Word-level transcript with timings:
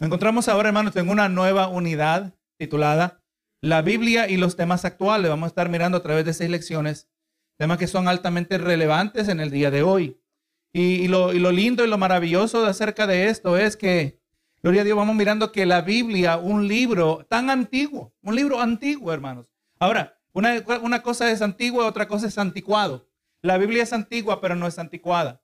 Nos 0.00 0.06
encontramos 0.06 0.48
ahora, 0.48 0.70
hermanos, 0.70 0.96
en 0.96 1.10
una 1.10 1.28
nueva 1.28 1.68
unidad 1.68 2.34
titulada 2.56 3.22
La 3.60 3.82
Biblia 3.82 4.30
y 4.30 4.38
los 4.38 4.56
temas 4.56 4.86
actuales. 4.86 5.28
Vamos 5.28 5.48
a 5.48 5.48
estar 5.48 5.68
mirando 5.68 5.98
a 5.98 6.02
través 6.02 6.24
de 6.24 6.32
seis 6.32 6.48
lecciones, 6.48 7.10
temas 7.58 7.76
que 7.76 7.86
son 7.86 8.08
altamente 8.08 8.56
relevantes 8.56 9.28
en 9.28 9.40
el 9.40 9.50
día 9.50 9.70
de 9.70 9.82
hoy. 9.82 10.18
Y, 10.72 11.06
lo, 11.08 11.32
lindo 11.52 11.84
y 11.84 11.88
lo 11.88 11.98
maravilloso 11.98 12.62
de 12.62 12.70
acerca 12.70 13.06
de 13.06 13.28
esto 13.28 13.58
es 13.58 13.76
que, 13.76 14.18
gloria 14.62 14.80
a 14.80 14.84
Dios, 14.84 14.96
vamos 14.96 15.14
mirando 15.16 15.52
que 15.52 15.66
la 15.66 15.82
Biblia, 15.82 16.38
un 16.38 16.66
libro 16.66 17.26
tan 17.28 17.50
antiguo, 17.50 18.14
un 18.22 18.34
libro 18.34 18.58
antiguo, 18.58 19.12
hermanos. 19.12 19.50
Ahora, 19.78 20.18
una, 20.32 21.02
cosa 21.02 21.30
es 21.30 21.42
antiguo, 21.42 21.84
otra 21.84 22.08
cosa 22.08 22.26
es 22.26 22.38
anticuado. 22.38 23.06
La 23.42 23.58
Biblia 23.58 23.82
es 23.82 23.92
antigua, 23.92 24.40
pero 24.40 24.56
no 24.56 24.66
es 24.66 24.78
anticuada. 24.78 25.42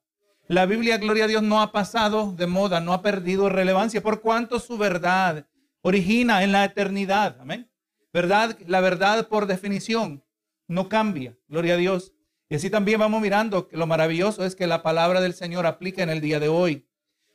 La 0.49 0.65
Biblia, 0.65 0.97
gloria 0.97 1.25
a 1.25 1.27
Dios, 1.27 1.43
no 1.43 1.61
ha 1.61 1.73
pasado 1.73 2.31
de 2.31 2.47
moda, 2.47 2.79
no 2.79 2.93
ha 2.93 3.01
perdido 3.01 3.49
relevancia, 3.49 4.01
por 4.01 4.21
cuanto 4.21 4.59
su 4.59 4.77
verdad 4.77 5.45
origina 5.81 6.43
en 6.43 6.53
la 6.53 6.63
eternidad. 6.63 7.37
Amén. 7.41 7.69
Verdad, 8.13 8.57
la 8.65 8.79
verdad 8.79 9.27
por 9.27 9.45
definición 9.45 10.23
no 10.67 10.87
cambia. 10.87 11.37
Gloria 11.49 11.73
a 11.73 11.77
Dios. 11.77 12.13
Y 12.49 12.55
así 12.55 12.69
también 12.69 12.99
vamos 12.99 13.21
mirando 13.21 13.67
que 13.67 13.75
lo 13.75 13.87
maravilloso 13.87 14.45
es 14.45 14.55
que 14.55 14.67
la 14.67 14.83
palabra 14.83 15.19
del 15.19 15.33
Señor 15.33 15.65
aplica 15.65 16.01
en 16.01 16.09
el 16.09 16.21
día 16.21 16.39
de 16.39 16.47
hoy. 16.47 16.87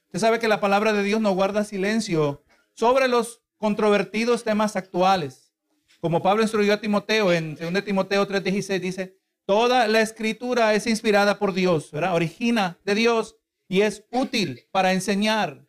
Usted 0.06 0.18
sabe 0.18 0.38
que 0.38 0.48
la 0.48 0.60
palabra 0.60 0.94
de 0.94 1.02
Dios 1.02 1.20
no 1.20 1.32
guarda 1.32 1.64
silencio 1.64 2.44
sobre 2.74 3.08
los 3.08 3.42
controvertidos 3.58 4.42
temas 4.42 4.74
actuales. 4.74 5.52
Como 6.00 6.22
Pablo 6.22 6.42
instruyó 6.42 6.72
a 6.72 6.80
Timoteo 6.80 7.30
en 7.32 7.56
2 7.56 7.84
Timoteo 7.84 8.26
3:16 8.26 8.80
dice, 8.80 9.18
Toda 9.44 9.88
la 9.88 10.00
escritura 10.00 10.74
es 10.74 10.86
inspirada 10.86 11.38
por 11.38 11.52
Dios, 11.52 11.90
¿verdad? 11.90 12.14
Origina 12.14 12.78
de 12.84 12.94
Dios 12.94 13.36
y 13.68 13.80
es 13.80 14.04
útil 14.10 14.68
para 14.70 14.92
enseñar. 14.92 15.66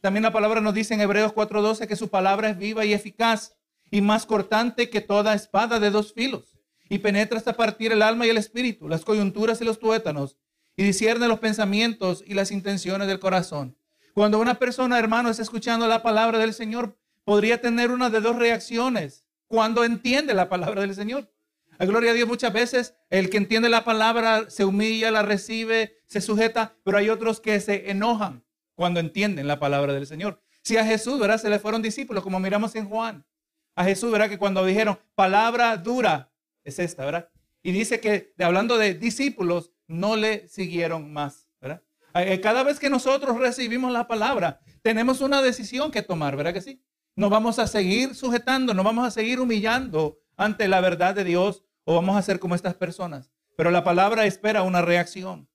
También 0.00 0.22
la 0.22 0.32
palabra 0.32 0.60
nos 0.60 0.74
dice 0.74 0.94
en 0.94 1.00
Hebreos 1.00 1.32
4:12 1.32 1.86
que 1.86 1.96
su 1.96 2.08
palabra 2.08 2.48
es 2.48 2.58
viva 2.58 2.84
y 2.84 2.92
eficaz 2.92 3.56
y 3.90 4.00
más 4.00 4.24
cortante 4.24 4.88
que 4.88 5.00
toda 5.00 5.34
espada 5.34 5.78
de 5.78 5.90
dos 5.90 6.14
filos 6.14 6.58
y 6.88 6.98
penetra 6.98 7.38
hasta 7.38 7.52
partir 7.52 7.92
el 7.92 8.02
alma 8.02 8.26
y 8.26 8.30
el 8.30 8.38
espíritu, 8.38 8.88
las 8.88 9.04
coyunturas 9.04 9.60
y 9.60 9.64
los 9.64 9.78
tuétanos 9.78 10.38
y 10.76 10.82
discierne 10.82 11.28
los 11.28 11.38
pensamientos 11.38 12.24
y 12.26 12.34
las 12.34 12.50
intenciones 12.50 13.08
del 13.08 13.20
corazón. 13.20 13.76
Cuando 14.14 14.38
una 14.38 14.58
persona, 14.58 14.98
hermano, 14.98 15.30
está 15.30 15.42
escuchando 15.42 15.86
la 15.86 16.02
palabra 16.02 16.38
del 16.38 16.54
Señor, 16.54 16.98
podría 17.24 17.60
tener 17.60 17.90
una 17.90 18.10
de 18.10 18.20
dos 18.20 18.36
reacciones 18.36 19.24
cuando 19.46 19.84
entiende 19.84 20.34
la 20.34 20.48
palabra 20.48 20.80
del 20.80 20.94
Señor. 20.94 21.30
A 21.78 21.84
gloria 21.84 22.10
a 22.12 22.14
Dios, 22.14 22.28
muchas 22.28 22.52
veces 22.52 22.94
el 23.10 23.30
que 23.30 23.38
entiende 23.38 23.68
la 23.68 23.84
palabra 23.84 24.48
se 24.50 24.64
humilla, 24.64 25.10
la 25.10 25.22
recibe, 25.22 25.96
se 26.06 26.20
sujeta, 26.20 26.76
pero 26.84 26.98
hay 26.98 27.08
otros 27.08 27.40
que 27.40 27.58
se 27.60 27.90
enojan 27.90 28.44
cuando 28.74 29.00
entienden 29.00 29.46
la 29.46 29.58
palabra 29.58 29.92
del 29.92 30.06
Señor. 30.06 30.40
Si 30.62 30.76
a 30.76 30.84
Jesús, 30.84 31.18
¿verdad? 31.18 31.38
Se 31.38 31.50
le 31.50 31.58
fueron 31.58 31.82
discípulos, 31.82 32.22
como 32.22 32.38
miramos 32.38 32.74
en 32.76 32.88
Juan. 32.88 33.26
A 33.74 33.84
Jesús, 33.84 34.12
¿verdad? 34.12 34.28
Que 34.28 34.38
cuando 34.38 34.64
dijeron 34.64 34.98
palabra 35.14 35.76
dura, 35.76 36.30
es 36.62 36.78
esta, 36.78 37.04
¿verdad? 37.04 37.28
Y 37.62 37.72
dice 37.72 38.00
que 38.00 38.34
hablando 38.38 38.78
de 38.78 38.94
discípulos, 38.94 39.72
no 39.86 40.16
le 40.16 40.48
siguieron 40.48 41.12
más, 41.12 41.48
¿verdad? 41.60 41.82
Eh, 42.14 42.40
cada 42.40 42.62
vez 42.62 42.78
que 42.78 42.90
nosotros 42.90 43.38
recibimos 43.38 43.92
la 43.92 44.06
palabra, 44.06 44.60
tenemos 44.82 45.20
una 45.20 45.42
decisión 45.42 45.90
que 45.90 46.02
tomar, 46.02 46.36
¿verdad 46.36 46.52
que 46.52 46.60
sí? 46.60 46.82
Nos 47.14 47.30
vamos 47.30 47.58
a 47.58 47.66
seguir 47.66 48.14
sujetando, 48.14 48.74
nos 48.74 48.84
vamos 48.84 49.06
a 49.06 49.10
seguir 49.10 49.40
humillando 49.40 50.18
ante 50.44 50.68
la 50.68 50.80
verdad 50.80 51.14
de 51.14 51.24
Dios 51.24 51.64
o 51.84 51.94
vamos 51.94 52.16
a 52.16 52.22
ser 52.22 52.38
como 52.38 52.54
estas 52.54 52.74
personas. 52.74 53.30
Pero 53.56 53.70
la 53.70 53.84
palabra 53.84 54.26
espera 54.26 54.62
una 54.62 54.82
reacción. 54.82 55.48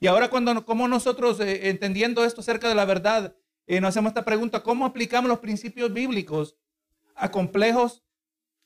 Y 0.00 0.06
ahora 0.06 0.28
cuando 0.28 0.64
como 0.64 0.88
nosotros 0.88 1.40
eh, 1.40 1.68
entendiendo 1.68 2.24
esto 2.24 2.40
acerca 2.40 2.68
de 2.68 2.74
la 2.74 2.84
verdad, 2.84 3.36
eh, 3.66 3.80
nos 3.80 3.90
hacemos 3.90 4.10
esta 4.10 4.24
pregunta, 4.24 4.62
¿cómo 4.62 4.84
aplicamos 4.84 5.28
los 5.28 5.38
principios 5.38 5.92
bíblicos 5.92 6.56
a 7.14 7.30
complejos 7.30 8.02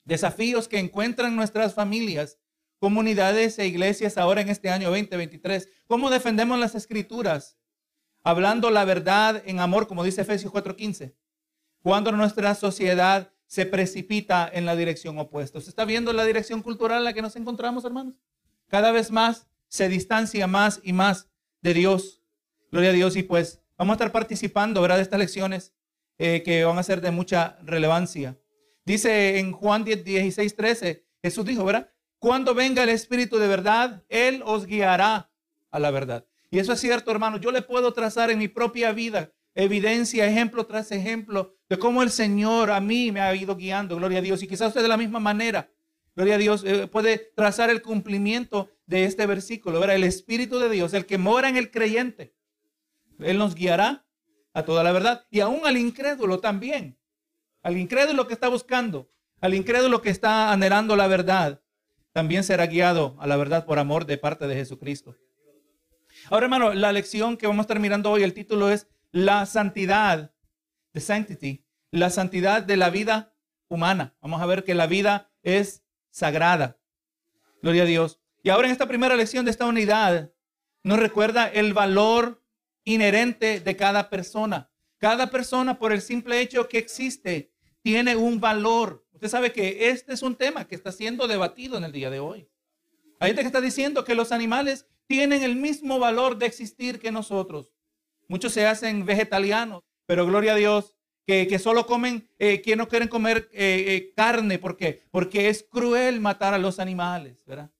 desafíos 0.04 0.68
que 0.68 0.78
encuentran 0.78 1.36
nuestras 1.36 1.74
familias, 1.74 2.38
comunidades 2.78 3.58
e 3.58 3.66
iglesias 3.66 4.18
ahora 4.18 4.40
en 4.40 4.48
este 4.48 4.70
año 4.70 4.88
2023? 4.88 5.68
¿Cómo 5.86 6.10
defendemos 6.10 6.58
las 6.58 6.74
escrituras? 6.74 7.58
Hablando 8.24 8.70
la 8.70 8.84
verdad 8.84 9.42
en 9.46 9.60
amor, 9.60 9.86
como 9.86 10.02
dice 10.02 10.22
Efesios 10.22 10.52
4:15. 10.52 11.14
Cuando 11.82 12.10
nuestra 12.12 12.54
sociedad 12.54 13.32
se 13.48 13.64
precipita 13.64 14.48
en 14.52 14.66
la 14.66 14.76
dirección 14.76 15.18
opuesta. 15.18 15.60
¿Se 15.60 15.70
está 15.70 15.86
viendo 15.86 16.12
la 16.12 16.24
dirección 16.24 16.62
cultural 16.62 16.98
en 16.98 17.04
la 17.04 17.14
que 17.14 17.22
nos 17.22 17.34
encontramos, 17.34 17.84
hermanos? 17.84 18.14
Cada 18.68 18.92
vez 18.92 19.10
más 19.10 19.48
se 19.68 19.88
distancia 19.88 20.46
más 20.46 20.80
y 20.84 20.92
más 20.92 21.28
de 21.62 21.74
Dios. 21.74 22.22
Gloria 22.70 22.90
a 22.90 22.92
Dios. 22.92 23.16
Y 23.16 23.22
pues 23.22 23.62
vamos 23.78 23.92
a 23.92 23.96
estar 23.96 24.12
participando, 24.12 24.82
¿verdad? 24.82 24.96
De 24.96 25.02
estas 25.02 25.18
lecciones 25.18 25.72
eh, 26.18 26.42
que 26.44 26.64
van 26.64 26.78
a 26.78 26.82
ser 26.82 27.00
de 27.00 27.10
mucha 27.10 27.58
relevancia. 27.62 28.38
Dice 28.84 29.38
en 29.38 29.52
Juan 29.52 29.82
10, 29.82 30.04
16, 30.04 30.54
13, 30.54 31.06
Jesús 31.22 31.46
dijo, 31.46 31.64
¿verdad? 31.64 31.90
Cuando 32.18 32.54
venga 32.54 32.82
el 32.82 32.90
Espíritu 32.90 33.38
de 33.38 33.48
verdad, 33.48 34.04
Él 34.10 34.42
os 34.44 34.66
guiará 34.66 35.30
a 35.70 35.78
la 35.78 35.90
verdad. 35.90 36.26
Y 36.50 36.58
eso 36.58 36.74
es 36.74 36.80
cierto, 36.80 37.10
hermano. 37.10 37.38
Yo 37.38 37.50
le 37.50 37.62
puedo 37.62 37.94
trazar 37.94 38.30
en 38.30 38.38
mi 38.38 38.48
propia 38.48 38.92
vida 38.92 39.32
evidencia, 39.58 40.24
ejemplo 40.24 40.66
tras 40.66 40.92
ejemplo, 40.92 41.56
de 41.68 41.78
cómo 41.78 42.04
el 42.04 42.10
Señor 42.10 42.70
a 42.70 42.80
mí 42.80 43.10
me 43.10 43.20
ha 43.20 43.34
ido 43.34 43.56
guiando, 43.56 43.96
gloria 43.96 44.18
a 44.18 44.22
Dios. 44.22 44.40
Y 44.42 44.46
quizás 44.46 44.68
usted 44.68 44.82
de 44.82 44.88
la 44.88 44.96
misma 44.96 45.18
manera, 45.18 45.68
gloria 46.14 46.36
a 46.36 46.38
Dios, 46.38 46.62
eh, 46.64 46.86
puede 46.86 47.32
trazar 47.34 47.68
el 47.68 47.82
cumplimiento 47.82 48.70
de 48.86 49.04
este 49.04 49.26
versículo. 49.26 49.80
Verá, 49.80 49.96
el 49.96 50.04
Espíritu 50.04 50.60
de 50.60 50.70
Dios, 50.70 50.94
el 50.94 51.06
que 51.06 51.18
mora 51.18 51.48
en 51.48 51.56
el 51.56 51.72
creyente, 51.72 52.36
Él 53.18 53.36
nos 53.36 53.56
guiará 53.56 54.06
a 54.54 54.62
toda 54.64 54.84
la 54.84 54.92
verdad. 54.92 55.26
Y 55.28 55.40
aún 55.40 55.66
al 55.66 55.76
incrédulo 55.76 56.38
también. 56.38 56.96
Al 57.62 57.76
incrédulo 57.76 58.28
que 58.28 58.34
está 58.34 58.46
buscando, 58.46 59.10
al 59.40 59.54
incrédulo 59.54 60.02
que 60.02 60.10
está 60.10 60.52
anhelando 60.52 60.94
la 60.94 61.08
verdad, 61.08 61.62
también 62.12 62.44
será 62.44 62.66
guiado 62.68 63.16
a 63.18 63.26
la 63.26 63.36
verdad 63.36 63.66
por 63.66 63.80
amor 63.80 64.06
de 64.06 64.18
parte 64.18 64.46
de 64.46 64.54
Jesucristo. 64.54 65.16
Ahora, 66.30 66.46
hermano, 66.46 66.74
la 66.74 66.92
lección 66.92 67.36
que 67.36 67.48
vamos 67.48 67.64
a 67.64 67.66
estar 67.66 67.80
mirando 67.80 68.10
hoy, 68.12 68.22
el 68.22 68.34
título 68.34 68.70
es 68.70 68.86
la 69.12 69.46
santidad, 69.46 70.32
the 70.92 71.00
sanctity, 71.00 71.64
la 71.90 72.10
santidad 72.10 72.62
de 72.62 72.76
la 72.76 72.90
vida 72.90 73.34
humana. 73.68 74.16
Vamos 74.20 74.40
a 74.40 74.46
ver 74.46 74.64
que 74.64 74.74
la 74.74 74.86
vida 74.86 75.30
es 75.42 75.82
sagrada. 76.10 76.78
Gloria 77.62 77.82
a 77.82 77.86
Dios. 77.86 78.20
Y 78.42 78.50
ahora 78.50 78.68
en 78.68 78.72
esta 78.72 78.86
primera 78.86 79.16
lección 79.16 79.44
de 79.44 79.50
esta 79.50 79.66
unidad 79.66 80.32
nos 80.82 80.98
recuerda 80.98 81.48
el 81.48 81.74
valor 81.74 82.42
inherente 82.84 83.60
de 83.60 83.76
cada 83.76 84.08
persona. 84.10 84.70
Cada 84.98 85.30
persona 85.30 85.78
por 85.78 85.92
el 85.92 86.00
simple 86.00 86.40
hecho 86.40 86.68
que 86.68 86.78
existe 86.78 87.52
tiene 87.82 88.16
un 88.16 88.40
valor. 88.40 89.06
Usted 89.12 89.28
sabe 89.28 89.52
que 89.52 89.90
este 89.90 90.12
es 90.12 90.22
un 90.22 90.36
tema 90.36 90.66
que 90.66 90.74
está 90.74 90.92
siendo 90.92 91.26
debatido 91.26 91.76
en 91.76 91.84
el 91.84 91.92
día 91.92 92.10
de 92.10 92.20
hoy. 92.20 92.48
Hay 93.20 93.28
gente 93.28 93.42
que 93.42 93.48
está 93.48 93.60
diciendo 93.60 94.04
que 94.04 94.14
los 94.14 94.32
animales 94.32 94.86
tienen 95.06 95.42
el 95.42 95.56
mismo 95.56 95.98
valor 95.98 96.38
de 96.38 96.46
existir 96.46 97.00
que 97.00 97.10
nosotros. 97.10 97.72
Muchos 98.28 98.52
se 98.52 98.66
hacen 98.66 99.04
vegetarianos, 99.04 99.82
pero 100.06 100.26
gloria 100.26 100.52
a 100.52 100.56
Dios, 100.56 100.94
que, 101.28 101.58
solo 101.58 101.86
comen, 101.86 102.26
eh, 102.38 102.62
que 102.62 102.74
no 102.74 102.88
quieren 102.88 103.08
comer 103.08 103.50
eh, 103.52 103.84
eh, 103.88 104.12
carne. 104.16 104.58
¿Por 104.58 104.78
qué? 104.78 105.02
Porque 105.10 105.50
es 105.50 105.62
cruel 105.62 106.20
matar 106.20 106.54
a 106.54 106.58
los 106.58 106.78
animales, 106.78 107.44
¿verdad? 107.46 107.70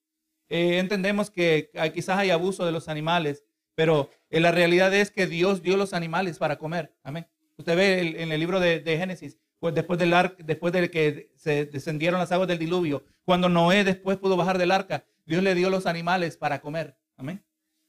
entendemos 0.50 1.31
que 1.31 1.70
quizás 1.92 2.16
hay 2.16 2.31
abuso 2.31 2.64
de 2.64 2.72
los 2.72 2.88
animales, 2.88 3.44
pero 3.75 4.08
la 4.31 4.50
realidad 4.50 4.94
es 4.94 5.10
que 5.10 5.26
Dios 5.26 5.60
dio 5.60 5.76
los 5.76 5.92
animales 5.92 6.38
para 6.38 6.56
comer. 6.56 6.94
Amén. 7.03 7.26
Usted 7.58 7.76
ve 7.76 8.22
en 8.22 8.32
el 8.32 8.41
libro 8.41 8.58
de, 8.58 8.81
Génesis, 8.82 9.37
pues 9.58 9.75
después, 9.75 9.98
del 9.98 10.14
después 10.38 10.72
de 10.72 10.91
que 10.91 11.31
se 11.37 11.66
descendieron 11.66 12.19
las 12.19 12.32
aguas 12.32 12.48
del 12.48 12.58
diluvio, 12.58 13.04
cuando 13.26 13.50
Noé 13.50 13.84
después 13.84 14.16
pudo 14.16 14.38
bajar 14.38 14.56
del 14.56 14.70
arca, 14.70 15.04
Dios 15.26 15.42
le 15.42 15.54
dio 15.54 15.69
los 15.69 15.84
animales 15.84 16.38
para 16.38 16.62
comer. 16.62 16.97
Amén. 17.19 17.44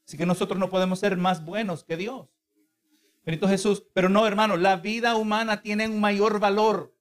Así 0.05 0.17
que 0.17 0.25
nosotros 0.25 0.59
no 0.59 0.69
podemos 0.69 0.99
ser 0.99 1.15
más 1.15 1.45
buenos 1.45 1.85
que 1.85 1.95
Dios. 1.95 2.27
Benito 3.29 3.47
Jesús. 3.47 3.83
Pero 3.93 4.09
no, 4.09 4.25
hermano, 4.25 4.57
la 4.57 4.77
vida 4.77 5.15
humana 5.15 5.61
tiene 5.61 5.87
un 5.87 6.01
mayor 6.01 6.39
valor. 6.39 6.95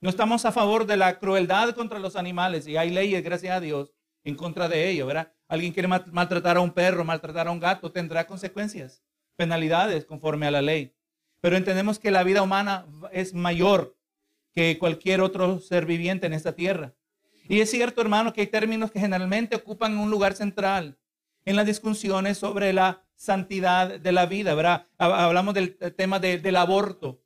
No 0.00 0.10
estamos 0.10 0.44
a 0.44 0.50
favor 0.50 0.86
de 0.86 0.96
la 0.96 1.20
crueldad 1.20 1.72
contra 1.72 2.00
los 2.00 2.16
animales 2.16 2.66
y 2.66 2.76
hay 2.76 2.90
leyes, 2.90 3.22
gracias 3.22 3.56
a 3.56 3.60
Dios, 3.60 3.92
en 4.24 4.34
contra 4.34 4.68
de 4.68 4.90
ello, 4.90 5.06
¿verdad? 5.06 5.32
Alguien 5.46 5.72
quiere 5.72 5.86
maltratar 5.86 6.56
a 6.56 6.60
un 6.62 6.72
perro, 6.72 7.04
maltratar 7.04 7.46
a 7.46 7.52
un 7.52 7.60
gato, 7.60 7.92
tendrá 7.92 8.26
consecuencias, 8.26 9.04
penalidades 9.36 10.04
conforme 10.04 10.48
a 10.48 10.50
la 10.50 10.62
ley. 10.62 10.96
Pero 11.40 11.56
entendemos 11.56 12.00
que 12.00 12.10
la 12.10 12.24
vida 12.24 12.42
humana 12.42 12.84
es 13.12 13.32
mayor 13.32 13.96
que 14.56 14.78
cualquier 14.80 15.20
otro 15.20 15.60
ser 15.60 15.86
viviente 15.86 16.26
en 16.26 16.32
esta 16.32 16.56
tierra. 16.56 16.96
Y 17.48 17.60
es 17.60 17.70
cierto, 17.70 18.00
hermano, 18.00 18.32
que 18.32 18.40
hay 18.40 18.48
términos 18.48 18.90
que 18.90 18.98
generalmente 18.98 19.54
ocupan 19.54 19.96
un 19.96 20.10
lugar 20.10 20.34
central 20.34 20.98
en 21.44 21.54
las 21.54 21.66
discusiones 21.66 22.36
sobre 22.36 22.72
la 22.72 23.07
santidad 23.18 23.98
de 24.00 24.12
la 24.12 24.26
vida, 24.26 24.54
¿verdad? 24.54 24.86
Hablamos 24.96 25.52
del 25.52 25.76
tema 25.96 26.20
del 26.20 26.56
aborto, 26.56 27.20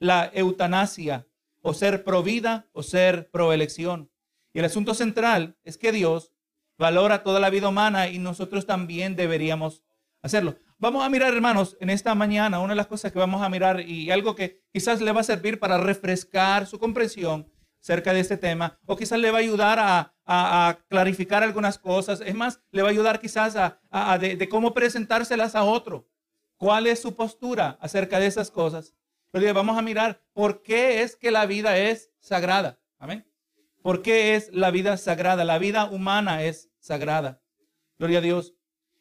la 0.00 0.30
eutanasia, 0.34 1.28
o 1.60 1.72
ser 1.72 2.04
pro 2.04 2.22
vida 2.22 2.68
o 2.72 2.82
ser 2.82 3.30
pro 3.30 3.52
elección. 3.52 4.10
Y 4.52 4.58
el 4.58 4.66
asunto 4.66 4.94
central 4.94 5.56
es 5.64 5.78
que 5.78 5.92
Dios 5.92 6.32
valora 6.76 7.22
toda 7.22 7.40
la 7.40 7.50
vida 7.50 7.68
humana 7.68 8.08
y 8.08 8.18
nosotros 8.18 8.66
también 8.66 9.16
deberíamos 9.16 9.82
hacerlo. 10.22 10.56
Vamos 10.78 11.04
a 11.04 11.08
mirar, 11.08 11.32
hermanos, 11.32 11.76
en 11.80 11.88
esta 11.88 12.14
mañana, 12.14 12.58
una 12.58 12.72
de 12.72 12.76
las 12.76 12.86
cosas 12.86 13.12
que 13.12 13.18
vamos 13.18 13.42
a 13.42 13.48
mirar 13.48 13.80
y 13.80 14.10
algo 14.10 14.34
que 14.34 14.62
quizás 14.72 15.00
le 15.00 15.12
va 15.12 15.22
a 15.22 15.24
servir 15.24 15.58
para 15.58 15.78
refrescar 15.78 16.66
su 16.66 16.78
comprensión 16.78 17.50
acerca 17.84 18.14
de 18.14 18.20
este 18.20 18.38
tema, 18.38 18.78
o 18.86 18.96
quizás 18.96 19.18
le 19.18 19.30
va 19.30 19.36
a 19.36 19.40
ayudar 19.42 19.78
a, 19.78 20.78
clarificar 20.88 21.42
algunas 21.42 21.76
cosas. 21.76 22.22
Es 22.22 22.34
más, 22.34 22.62
le 22.70 22.80
va 22.80 22.88
a 22.88 22.90
ayudar 22.90 23.20
quizás 23.20 23.56
a, 23.56 24.18
de, 24.18 24.48
cómo 24.48 24.72
presentárselas 24.72 25.54
a 25.54 25.64
otro. 25.64 26.08
¿Cuál 26.56 26.86
es 26.86 27.02
su 27.02 27.14
postura 27.14 27.76
acerca 27.82 28.18
de 28.18 28.26
esas 28.26 28.50
cosas? 28.50 28.94
Pero 29.30 29.52
vamos 29.52 29.76
a 29.76 29.82
mirar 29.82 30.22
por 30.32 30.62
qué 30.62 31.02
es 31.02 31.14
que 31.14 31.30
la 31.30 31.44
vida 31.44 31.76
es 31.76 32.10
sagrada. 32.20 32.80
Amén. 32.98 33.30
¿Por 33.82 34.00
qué 34.00 34.34
es 34.34 34.50
la 34.54 34.70
vida 34.70 34.96
sagrada? 34.96 35.44
La 35.44 35.58
vida 35.58 35.84
humana 35.84 36.42
es 36.42 36.70
sagrada. 36.78 37.42
Gloria 37.98 38.20
a 38.20 38.22
Dios. 38.22 38.54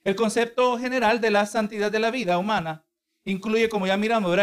El 0.04 0.18
concepto 0.18 0.78
general 0.78 1.22
de 1.22 1.32
la 1.32 1.46
santidad 1.46 1.90
de 1.90 2.00
la 2.00 2.12
vida 2.12 2.38
humana 2.38 2.86
incluye, 3.24 3.70
como 3.70 3.88
ya 3.88 3.96
miramos, 3.96 4.38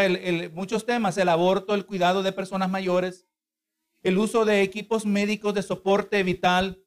muchos 0.53 0.87
temas, 0.87 1.15
el 1.19 1.29
aborto, 1.29 1.75
el 1.75 1.85
cuidado 1.85 2.23
de 2.23 2.31
personas 2.31 2.71
mayores, 2.71 3.27
el 4.03 4.17
uso 4.17 4.45
de 4.45 4.61
equipos 4.61 5.05
médicos 5.05 5.53
de 5.53 5.61
soporte 5.61 6.23
vital, 6.23 6.83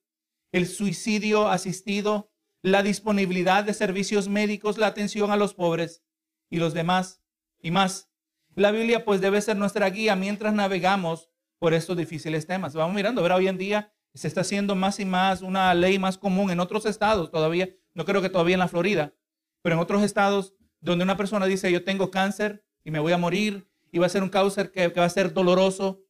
el 0.52 0.66
suicidio 0.66 1.48
asistido, 1.48 2.32
la 2.62 2.82
disponibilidad 2.82 3.64
de 3.64 3.74
servicios 3.74 4.28
médicos, 4.28 4.78
la 4.78 4.86
atención 4.86 5.30
a 5.30 5.36
los 5.36 5.54
pobres 5.54 6.02
y 6.50 6.58
los 6.58 6.74
demás 6.74 7.22
y 7.60 7.70
más. 7.70 8.10
La 8.54 8.70
Biblia 8.70 9.04
pues 9.04 9.20
debe 9.20 9.40
ser 9.40 9.56
nuestra 9.56 9.90
guía 9.90 10.16
mientras 10.16 10.54
navegamos 10.54 11.30
por 11.58 11.74
estos 11.74 11.96
difíciles 11.96 12.46
temas. 12.46 12.74
Vamos 12.74 12.94
mirando, 12.94 13.22
ver 13.22 13.32
hoy 13.32 13.48
en 13.48 13.58
día 13.58 13.92
se 14.14 14.28
está 14.28 14.42
haciendo 14.42 14.74
más 14.74 15.00
y 15.00 15.04
más 15.04 15.42
una 15.42 15.74
ley 15.74 15.98
más 15.98 16.18
común 16.18 16.50
en 16.50 16.60
otros 16.60 16.86
estados 16.86 17.30
todavía, 17.30 17.68
no 17.94 18.04
creo 18.04 18.22
que 18.22 18.28
todavía 18.28 18.54
en 18.54 18.60
la 18.60 18.68
Florida, 18.68 19.12
pero 19.60 19.74
en 19.74 19.80
otros 19.80 20.02
estados 20.02 20.54
donde 20.80 21.04
una 21.04 21.16
persona 21.16 21.46
dice 21.46 21.72
yo 21.72 21.84
tengo 21.84 22.10
cáncer 22.10 22.64
y 22.84 22.90
me 22.90 23.00
voy 23.00 23.12
a 23.12 23.18
morir 23.18 23.68
y 23.90 23.98
va 23.98 24.06
a 24.06 24.10
ser 24.10 24.22
un 24.22 24.28
cáncer 24.28 24.70
que, 24.70 24.92
que 24.92 25.00
va 25.00 25.06
a 25.06 25.10
ser 25.10 25.32
doloroso 25.32 26.03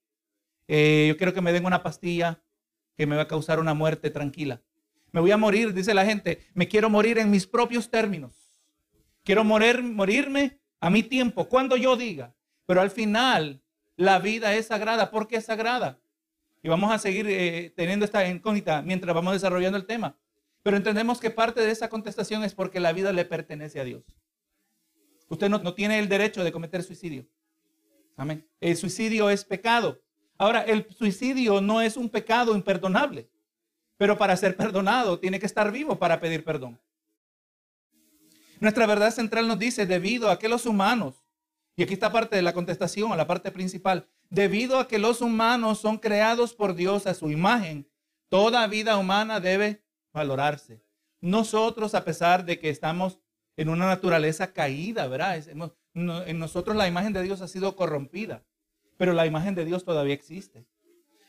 eh, 0.69 1.07
yo 1.09 1.17
quiero 1.17 1.35
que 1.35 1.41
me 1.41 1.53
den 1.53 1.67
una 1.67 1.83
pastilla 1.83 2.43
que 2.97 3.07
me 3.07 3.17
va 3.17 3.23
a 3.23 3.29
causar 3.29 3.61
una 3.61 3.75
muerte 3.75 4.11
tranquila. 4.11 4.63
Me 5.13 5.21
voy 5.21 5.31
a 5.31 5.37
morir, 5.37 5.73
dice 5.73 5.95
la 5.95 6.05
gente, 6.05 6.45
me 6.55 6.69
quiero 6.69 6.91
morir 6.91 7.19
en 7.19 7.31
mis 7.31 7.47
propios 7.47 7.91
términos. 7.91 8.63
Quiero 9.23 9.45
morir, 9.45 9.83
morirme 9.83 10.61
a 10.81 10.91
mi 10.91 11.03
tiempo, 11.03 11.49
cuando 11.49 11.77
yo 11.77 11.97
diga. 11.97 12.35
Pero 12.67 12.81
al 12.81 12.91
final, 12.91 13.63
la 13.97 14.19
vida 14.19 14.55
es 14.55 14.67
sagrada. 14.67 15.11
¿Por 15.11 15.29
qué 15.29 15.37
es 15.37 15.45
sagrada? 15.45 16.01
Y 16.63 16.69
vamos 16.69 16.93
a 16.93 16.99
seguir 16.99 17.27
eh, 17.29 17.73
teniendo 17.77 18.05
esta 18.05 18.27
incógnita 18.29 18.83
mientras 18.83 19.15
vamos 19.15 19.35
desarrollando 19.35 19.79
el 19.79 19.87
tema. 19.87 20.17
Pero 20.63 20.77
entendemos 20.77 21.21
que 21.21 21.31
parte 21.31 21.61
de 21.61 21.71
esa 21.71 21.89
contestación 21.89 22.43
es 22.43 22.55
porque 22.55 22.81
la 22.81 22.93
vida 22.93 23.13
le 23.13 23.25
pertenece 23.25 23.81
a 23.81 23.85
Dios. 23.85 24.03
Usted 25.29 25.49
no, 25.49 25.59
no 25.59 25.75
tiene 25.75 25.99
el 25.99 26.09
derecho 26.09 26.43
de 26.43 26.53
cometer 26.53 26.83
suicidio. 26.83 27.27
Amén. 28.17 28.49
El 28.61 28.77
suicidio 28.77 29.31
es 29.31 29.45
pecado. 29.45 30.04
Ahora, 30.37 30.63
el 30.63 30.87
suicidio 30.91 31.61
no 31.61 31.81
es 31.81 31.97
un 31.97 32.09
pecado 32.09 32.57
imperdonable, 32.57 33.29
pero 33.97 34.19
para 34.19 34.37
ser 34.37 34.57
perdonado 34.57 35.19
tiene 35.19 35.39
que 35.39 35.47
estar 35.47 35.71
vivo 35.71 35.99
para 35.99 36.21
pedir 36.21 36.45
perdón. 36.45 36.81
Nuestra 38.61 38.87
verdad 38.87 39.13
central 39.13 39.47
nos 39.47 39.59
dice, 39.59 39.87
debido 39.87 40.31
a 40.31 40.39
que 40.39 40.49
los 40.49 40.67
humanos, 40.67 41.25
y 41.77 41.83
aquí 41.83 41.95
está 41.95 42.11
parte 42.11 42.37
de 42.37 42.43
la 42.43 42.53
contestación, 42.53 43.17
la 43.17 43.27
parte 43.27 43.51
principal, 43.51 44.09
debido 44.31 44.79
a 44.79 44.89
que 44.89 44.99
los 44.99 45.21
humanos 45.21 45.79
son 45.81 45.99
creados 45.99 46.55
por 46.55 46.75
Dios 46.75 47.07
a 47.07 47.15
su 47.15 47.31
imagen, 47.31 47.89
toda 48.29 48.67
vida 48.67 48.97
humana 48.97 49.39
debe 49.39 49.85
valorarse. 50.13 50.83
Nosotros, 51.21 51.95
a 51.95 52.05
pesar 52.05 52.45
de 52.45 52.59
que 52.59 52.71
estamos 52.71 53.19
en 53.57 53.69
una 53.69 53.87
naturaleza 53.87 54.53
caída, 54.53 55.07
¿verdad? 55.07 55.43
En 55.95 56.39
nosotros 56.39 56.77
la 56.77 56.89
imagen 56.89 57.13
de 57.13 57.23
Dios 57.23 57.41
ha 57.41 57.49
sido 57.49 57.77
corrompida 57.77 58.45
pero 58.97 59.13
la 59.13 59.27
imagen 59.27 59.55
de 59.55 59.65
Dios 59.65 59.85
todavía 59.85 60.15
existe. 60.15 60.67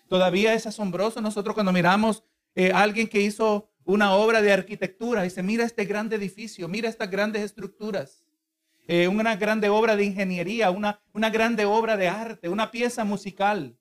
Todavía 0.07 0.53
es 0.53 0.67
asombroso 0.67 1.21
nosotros 1.21 1.53
cuando 1.53 1.71
miramos 1.71 2.23
eh, 2.53 2.71
alguien 2.73 3.07
que 3.07 3.21
hizo 3.21 3.69
una 3.83 4.13
obra 4.13 4.41
de 4.41 4.51
arquitectura 4.51 5.21
y 5.21 5.29
dice, 5.29 5.43
mira 5.43 5.63
este 5.63 5.85
grande 5.85 6.15
edificio, 6.15 6.67
mira 6.67 6.89
estas 6.89 7.09
grandes 7.09 7.43
estructuras, 7.43 8.25
eh, 8.87 9.07
una 9.07 9.35
grande 9.35 9.69
obra 9.69 9.95
de 9.95 10.05
ingeniería, 10.05 10.69
una, 10.71 11.01
una 11.13 11.29
grande 11.29 11.65
obra 11.65 11.97
de 11.97 12.07
arte, 12.07 12.49
una 12.49 12.71
pieza 12.71 13.03
musical. 13.03 13.77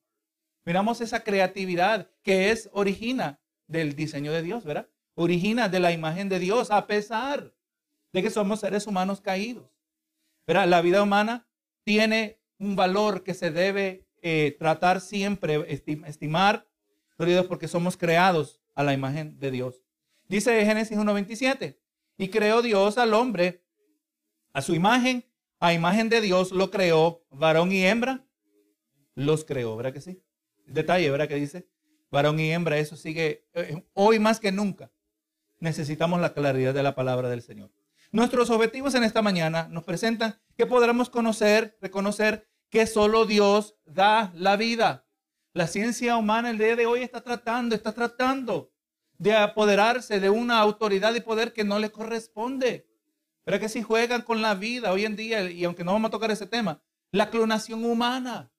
Miramos 0.65 1.01
esa 1.01 1.21
creatividad 1.23 2.11
que 2.23 2.51
es 2.51 2.71
origina 2.73 3.41
del 3.67 3.95
diseño 3.95 4.33
de 4.33 4.43
Dios, 4.43 4.65
¿verdad? 4.65 4.89
Origina 5.15 5.69
de 5.69 5.81
la 5.81 5.93
imagen 5.93 6.29
de 6.29 6.39
Dios, 6.39 6.71
a 6.71 6.87
pesar 6.87 7.55
de 8.13 8.23
que 8.23 8.31
somos 8.31 8.61
seres 8.61 8.87
humanos 8.87 9.21
caídos. 9.21 9.71
¿Verdad? 10.47 10.69
La 10.69 10.81
vida 10.83 11.03
humana 11.03 11.47
tiene 11.85 12.39
un 12.59 12.77
valor 12.77 13.23
que 13.23 13.35
se 13.35 13.51
debe 13.51 14.07
eh, 14.23 14.57
tratar 14.59 15.01
siempre, 15.01 15.65
estimar, 15.69 16.67
porque 17.49 17.69
somos 17.69 17.97
creados 17.97 18.61
a 18.75 18.83
la 18.83 18.93
imagen 18.93 19.39
de 19.39 19.51
Dios. 19.51 19.83
Dice 20.29 20.65
Génesis 20.65 20.97
1.27, 20.97 21.79
y 22.17 22.29
creó 22.29 22.63
Dios 22.63 22.99
al 22.99 23.15
hombre 23.15 23.63
a 24.53 24.63
su 24.63 24.75
imagen, 24.75 25.25
a 25.61 25.73
imagen 25.73 26.09
de 26.09 26.21
Dios 26.21 26.53
lo 26.53 26.71
creó, 26.71 27.25
varón 27.31 27.73
y 27.73 27.85
hembra, 27.85 28.27
los 29.15 29.45
creó, 29.45 29.77
¿verdad 29.77 29.93
que 29.93 30.01
sí? 30.01 30.23
Detalle, 30.67 31.11
¿verdad 31.11 31.29
que 31.29 31.35
dice? 31.37 31.69
Varón 32.11 32.39
y 32.41 32.51
hembra, 32.53 32.79
eso 32.79 32.97
sigue 32.97 33.47
eh, 33.55 33.85
hoy 33.93 34.19
más 34.19 34.41
que 34.41 34.53
nunca. 34.53 34.93
Necesitamos 35.59 36.21
la 36.21 36.33
claridad 36.35 36.75
de 36.75 36.83
la 36.83 36.95
palabra 36.95 37.29
del 37.29 37.43
Señor. 37.43 37.71
Nuestros 38.15 38.49
objetivos 38.51 38.95
en 38.95 39.03
esta 39.03 39.23
mañana 39.23 39.67
nos 39.73 39.83
presentan 39.83 40.41
que 40.57 40.67
podremos 40.67 41.11
conocer, 41.11 41.77
reconocer 41.81 42.49
que 42.71 42.87
solo 42.87 43.27
Dios 43.27 43.75
da 43.87 44.31
la 44.37 44.55
vida. 44.55 45.05
La 45.53 45.67
ciencia 45.67 46.17
humana 46.17 46.51
el 46.51 46.59
día 46.59 46.77
de 46.77 46.87
hoy 46.87 47.03
está 47.03 47.23
tratando, 47.23 47.75
está 47.75 47.91
tratando 47.93 48.71
de 49.19 49.35
apoderarse 49.35 50.21
de 50.21 50.31
una 50.31 50.61
autoridad 50.61 51.13
y 51.17 51.23
poder 51.23 51.53
que 51.53 51.65
no 51.65 51.81
le 51.81 51.91
corresponde. 51.91 52.89
Pero 53.43 53.59
que 53.59 53.69
si 53.69 53.83
juegan 53.83 54.23
con 54.23 54.41
la 54.43 54.55
vida 54.55 54.93
hoy 54.93 55.07
en 55.07 55.17
día, 55.17 55.51
y 55.51 55.65
aunque 55.65 55.83
no 55.83 55.93
vamos 55.93 56.11
a 56.11 56.13
tocar 56.13 56.31
ese 56.31 56.47
tema, 56.47 56.81
la 57.11 57.31
clonación 57.31 57.85
humana. 57.85 58.53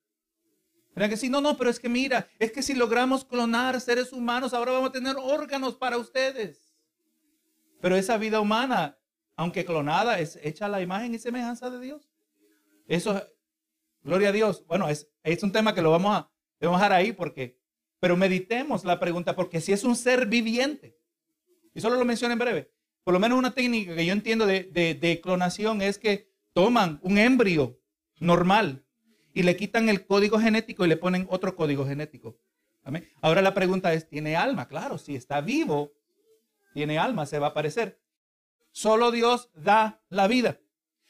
Pero 0.93 1.07
que 1.07 1.15
si 1.15 1.29
no, 1.29 1.39
no, 1.39 1.55
pero 1.55 1.69
es 1.69 1.79
que 1.79 1.87
mira, 1.87 2.27
es 2.39 2.51
que 2.51 2.61
si 2.61 2.73
logramos 2.73 3.23
clonar 3.23 3.79
seres 3.79 4.11
humanos, 4.11 4.53
ahora 4.53 4.73
vamos 4.73 4.89
a 4.89 4.91
tener 4.91 5.15
órganos 5.17 5.77
para 5.77 5.97
ustedes. 5.97 6.75
Pero 7.79 7.95
esa 7.95 8.17
vida 8.17 8.41
humana 8.41 8.97
aunque 9.35 9.65
clonada, 9.65 10.19
es 10.19 10.39
hecha 10.41 10.67
la 10.67 10.81
imagen 10.81 11.13
y 11.13 11.19
semejanza 11.19 11.69
de 11.69 11.79
Dios. 11.79 12.09
Eso, 12.87 13.21
gloria 14.01 14.29
a 14.29 14.31
Dios. 14.31 14.65
Bueno, 14.67 14.87
es, 14.89 15.09
es 15.23 15.43
un 15.43 15.51
tema 15.51 15.73
que 15.73 15.81
lo 15.81 15.91
vamos 15.91 16.15
a, 16.15 16.31
dejar 16.59 16.93
ahí 16.93 17.11
porque, 17.11 17.59
pero 17.99 18.17
meditemos 18.17 18.85
la 18.85 18.99
pregunta, 18.99 19.35
porque 19.35 19.61
si 19.61 19.71
es 19.71 19.83
un 19.83 19.95
ser 19.95 20.25
viviente, 20.25 20.97
y 21.73 21.81
solo 21.81 21.95
lo 21.95 22.05
menciono 22.05 22.33
en 22.33 22.39
breve, 22.39 22.71
por 23.03 23.13
lo 23.13 23.19
menos 23.19 23.37
una 23.37 23.53
técnica 23.53 23.95
que 23.95 24.05
yo 24.05 24.13
entiendo 24.13 24.47
de, 24.47 24.63
de 24.63 25.21
clonación 25.21 25.81
es 25.81 25.99
que 25.99 26.31
toman 26.53 26.99
un 27.03 27.17
embrio 27.19 27.79
normal 28.19 28.83
y 29.33 29.43
le 29.43 29.55
quitan 29.57 29.89
el 29.89 30.05
código 30.07 30.39
genético 30.39 30.85
y 30.85 30.87
le 30.87 30.97
ponen 30.97 31.27
otro 31.29 31.55
código 31.55 31.85
genético. 31.85 32.39
Ahora 33.21 33.41
la 33.41 33.53
pregunta 33.53 33.93
es, 33.93 34.07
¿tiene 34.07 34.35
alma? 34.35 34.67
Claro, 34.67 34.97
si 34.97 35.15
está 35.15 35.41
vivo, 35.41 35.93
tiene 36.73 36.97
alma, 36.97 37.25
se 37.25 37.39
va 37.39 37.47
a 37.47 37.49
aparecer. 37.49 37.99
Solo 38.75 39.11
Dios 39.11 39.49
da 39.53 40.01
la 40.09 40.27
vida. 40.27 40.59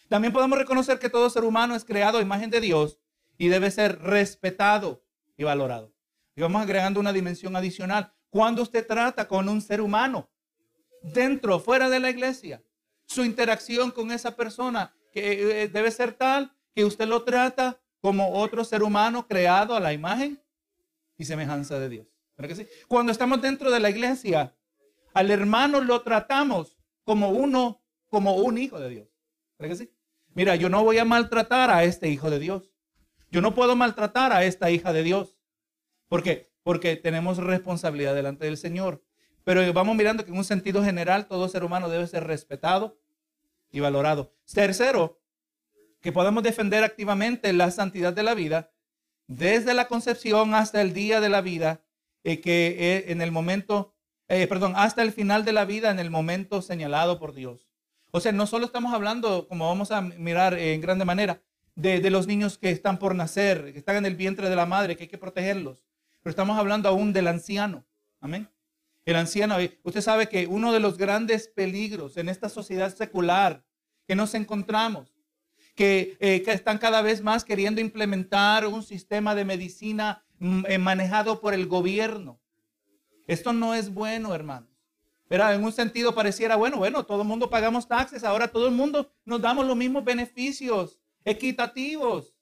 También 0.07 0.31
podemos 0.31 0.59
reconocer 0.59 0.99
que 0.99 1.09
todo 1.09 1.31
ser 1.31 1.43
humano 1.43 1.73
es 1.73 1.83
creado 1.83 2.19
a 2.19 2.21
imagen 2.21 2.51
de 2.51 2.61
Dios 2.61 2.99
y 3.39 3.47
debe 3.47 3.71
ser 3.71 3.99
respetado 4.03 5.03
y 5.35 5.45
valorado. 5.45 5.91
Y 6.35 6.41
vamos 6.43 6.61
agregando 6.61 6.99
una 6.99 7.11
dimensión 7.11 7.55
adicional. 7.55 8.13
Cuando 8.29 8.61
usted 8.61 8.85
trata 8.85 9.27
con 9.27 9.49
un 9.49 9.61
ser 9.61 9.81
humano, 9.81 10.29
dentro, 11.01 11.59
fuera 11.59 11.89
de 11.89 11.99
la 11.99 12.11
iglesia, 12.11 12.61
su 13.07 13.25
interacción 13.25 13.89
con 13.89 14.11
esa 14.11 14.35
persona 14.35 14.93
que 15.11 15.63
eh, 15.63 15.67
debe 15.67 15.89
ser 15.89 16.13
tal 16.13 16.55
que 16.75 16.85
usted 16.85 17.07
lo 17.07 17.23
trata 17.23 17.81
como 17.99 18.33
otro 18.33 18.63
ser 18.63 18.83
humano 18.83 19.25
creado 19.27 19.75
a 19.75 19.79
la 19.79 19.91
imagen 19.91 20.39
y 21.17 21.25
semejanza 21.25 21.79
de 21.79 21.89
Dios. 21.89 22.07
Cuando 22.87 23.11
estamos 23.11 23.41
dentro 23.41 23.71
de 23.71 23.79
la 23.79 23.89
iglesia, 23.89 24.53
al 25.15 25.31
hermano 25.31 25.81
lo 25.81 26.03
tratamos 26.03 26.74
como 27.05 27.29
uno, 27.29 27.81
como 28.07 28.35
un 28.35 28.57
hijo 28.57 28.79
de 28.79 28.89
Dios. 28.89 29.07
Mira, 30.33 30.55
yo 30.57 30.67
no 30.67 30.83
voy 30.83 30.97
a 30.97 31.05
maltratar 31.05 31.69
a 31.69 31.85
este 31.85 32.09
hijo 32.09 32.29
de 32.29 32.39
Dios. 32.39 32.73
Yo 33.31 33.41
no 33.41 33.55
puedo 33.55 33.75
maltratar 33.75 34.33
a 34.33 34.43
esta 34.43 34.69
hija 34.69 34.91
de 34.91 35.03
Dios. 35.03 35.37
¿Por 36.09 36.23
qué? 36.23 36.51
Porque 36.63 36.97
tenemos 36.97 37.37
responsabilidad 37.37 38.13
delante 38.13 38.45
del 38.45 38.57
Señor. 38.57 39.03
Pero 39.45 39.71
vamos 39.73 39.95
mirando 39.95 40.25
que 40.25 40.31
en 40.31 40.37
un 40.37 40.43
sentido 40.43 40.83
general 40.83 41.27
todo 41.27 41.47
ser 41.47 41.63
humano 41.63 41.87
debe 41.87 42.07
ser 42.07 42.25
respetado 42.25 42.99
y 43.71 43.79
valorado. 43.79 44.35
Tercero, 44.51 45.21
que 46.01 46.11
podemos 46.11 46.43
defender 46.43 46.83
activamente 46.83 47.53
la 47.53 47.71
santidad 47.71 48.13
de 48.13 48.23
la 48.23 48.33
vida 48.33 48.71
desde 49.27 49.73
la 49.73 49.87
concepción 49.87 50.53
hasta 50.53 50.81
el 50.81 50.93
día 50.93 51.19
de 51.19 51.29
la 51.29 51.41
vida, 51.41 51.83
eh, 52.23 52.41
que 52.41 52.75
eh, 52.77 53.05
en 53.11 53.21
el 53.21 53.31
momento 53.31 53.94
eh, 54.27 54.47
perdón, 54.47 54.73
hasta 54.75 55.01
el 55.01 55.11
final 55.11 55.45
de 55.45 55.53
la 55.53 55.65
vida 55.65 55.91
en 55.91 55.99
el 55.99 56.09
momento 56.09 56.61
señalado 56.61 57.19
por 57.19 57.33
Dios. 57.33 57.69
O 58.11 58.19
sea, 58.19 58.31
no 58.31 58.47
solo 58.47 58.65
estamos 58.65 58.93
hablando, 58.93 59.47
como 59.47 59.67
vamos 59.67 59.91
a 59.91 60.01
mirar 60.01 60.57
en 60.57 60.81
grande 60.81 61.05
manera, 61.05 61.41
de, 61.75 62.09
los 62.09 62.27
niños 62.27 62.57
que 62.57 62.71
están 62.71 62.97
por 62.97 63.15
nacer, 63.15 63.73
que 63.73 63.79
están 63.79 63.97
en 63.97 64.05
el 64.05 64.15
vientre 64.15 64.49
de 64.49 64.55
la 64.55 64.65
madre, 64.65 64.95
que 64.95 65.03
hay 65.03 65.09
que 65.09 65.17
protegerlos, 65.17 65.85
pero 66.23 66.31
estamos 66.31 66.57
hablando 66.57 66.89
aún 66.89 67.13
del 67.13 67.27
anciano. 67.27 67.85
Amén. 68.21 68.49
El 69.03 69.17
anciano, 69.17 69.57
usted 69.83 70.01
sabe 70.01 70.27
que 70.27 70.47
uno 70.47 70.71
de 70.71 70.79
los 70.79 70.97
grandes 70.97 71.47
peligros 71.47 72.17
en 72.17 72.29
esta 72.29 72.49
sociedad 72.49 72.95
secular 72.95 73.63
que 74.07 74.15
nos 74.15 74.33
encontramos, 74.33 75.11
que, 75.75 76.17
eh, 76.19 76.41
están 76.47 76.77
cada 76.77 77.01
vez 77.01 77.21
más 77.21 77.43
queriendo 77.43 77.81
implementar 77.81 78.65
un 78.65 78.81
sistema 78.81 79.35
de 79.35 79.45
medicina 79.45 80.23
mm, 80.39 80.65
eh, 80.67 80.77
manejado 80.77 81.41
por 81.41 81.53
el 81.53 81.67
gobierno. 81.67 82.39
Esto 83.27 83.53
no 83.53 83.73
es 83.73 83.93
bueno, 83.93 84.33
hermanos. 84.33 84.69
Pero 85.27 85.49
en 85.49 85.63
un 85.63 85.71
sentido 85.71 86.13
pareciera, 86.13 86.55
bueno, 86.55 86.77
bueno, 86.77 87.05
todo 87.05 87.23
el 87.23 87.27
mundo 87.27 87.49
pagamos 87.49 87.87
taxes, 87.87 88.23
ahora 88.23 88.47
todo 88.47 88.67
el 88.67 88.73
mundo 88.73 89.11
nos 89.25 89.41
damos 89.41 89.65
los 89.65 89.75
mismos 89.75 90.03
beneficios 90.03 90.99
equitativos. 91.23 92.35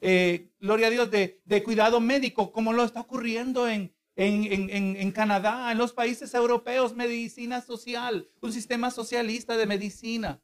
Eh, 0.00 0.50
gloria 0.60 0.88
a 0.88 0.90
Dios, 0.90 1.10
de, 1.12 1.40
de, 1.44 1.62
cuidado 1.62 2.00
médico, 2.00 2.50
como 2.50 2.72
lo 2.72 2.82
está 2.82 3.00
ocurriendo 3.00 3.68
en, 3.68 3.94
en, 4.16 4.70
en, 4.70 4.96
en, 4.96 5.12
Canadá, 5.12 5.70
en 5.70 5.78
los 5.78 5.92
países 5.92 6.34
europeos, 6.34 6.96
medicina 6.96 7.60
social, 7.60 8.28
un 8.40 8.52
sistema 8.52 8.90
socialista 8.90 9.56
de 9.56 9.66
medicina. 9.66 10.42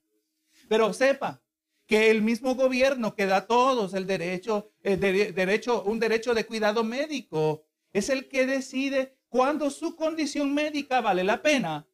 Pero 0.69 0.93
sepa 0.93 1.43
que 1.89 2.13
el 2.13 2.23
mismo 2.23 2.55
gobierno 2.55 3.17
que 3.17 3.27
da 3.27 3.39
a 3.39 3.47
todos 3.49 3.95
el 3.95 4.07
derecho, 4.07 4.71
el 4.85 5.01
derecho, 5.01 5.83
un 5.83 5.99
derecho 5.99 6.35
de 6.35 6.47
cuidado 6.47 6.85
médico, 6.85 7.65
es 7.93 8.11
el 8.11 8.29
que 8.29 8.47
decide 8.47 9.18
cuándo 9.29 9.71
su 9.71 9.97
condición 9.97 10.55
médica 10.55 11.01
vale 11.01 11.25
la 11.25 11.43
pena 11.43 11.87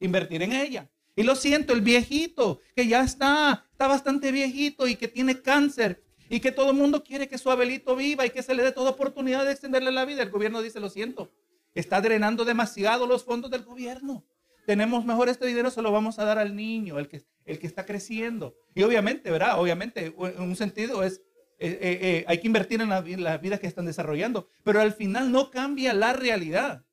invertir 0.00 0.42
en 0.42 0.52
ella. 0.52 0.90
Y 1.16 1.22
lo 1.22 1.34
siento, 1.34 1.72
el 1.72 1.80
viejito 1.80 2.60
que 2.74 2.86
ya 2.86 3.02
está, 3.02 3.66
está 3.72 3.86
bastante 3.86 4.32
viejito 4.32 4.86
y 4.86 4.96
que 4.96 5.08
tiene 5.08 5.42
cáncer 5.42 6.02
y 6.28 6.40
que 6.40 6.52
todo 6.52 6.70
el 6.70 6.76
mundo 6.76 7.02
quiere 7.02 7.28
que 7.28 7.38
su 7.38 7.50
Abelito 7.50 7.96
viva 7.96 8.24
y 8.24 8.30
que 8.30 8.42
se 8.42 8.54
le 8.54 8.62
dé 8.62 8.72
toda 8.72 8.90
oportunidad 8.90 9.44
de 9.44 9.52
extenderle 9.52 9.90
la 9.90 10.04
vida. 10.04 10.22
El 10.22 10.30
gobierno 10.30 10.62
dice, 10.62 10.80
lo 10.80 10.88
siento, 10.88 11.32
está 11.74 12.00
drenando 12.00 12.44
demasiado 12.44 13.06
los 13.06 13.24
fondos 13.24 13.50
del 13.50 13.64
gobierno. 13.64 14.24
Tenemos 14.64 15.04
mejor 15.04 15.28
este 15.28 15.46
dinero, 15.46 15.70
se 15.70 15.82
lo 15.82 15.90
vamos 15.90 16.18
a 16.18 16.24
dar 16.24 16.38
al 16.38 16.54
niño, 16.54 16.98
el 16.98 17.08
que, 17.08 17.22
el 17.44 17.58
que 17.58 17.66
está 17.66 17.84
creciendo. 17.84 18.54
Y 18.74 18.84
obviamente, 18.84 19.30
¿verdad? 19.30 19.60
Obviamente, 19.60 20.14
en 20.16 20.42
un 20.42 20.54
sentido 20.54 21.02
es, 21.02 21.22
eh, 21.62 21.78
eh, 21.82 21.98
eh, 22.00 22.24
hay 22.26 22.40
que 22.40 22.46
invertir 22.46 22.80
en 22.80 22.88
la, 22.88 23.00
en 23.00 23.22
la 23.22 23.36
vida 23.36 23.58
que 23.58 23.66
están 23.66 23.84
desarrollando, 23.84 24.48
pero 24.64 24.80
al 24.80 24.94
final 24.94 25.30
no 25.30 25.50
cambia 25.50 25.92
la 25.92 26.14
realidad, 26.14 26.86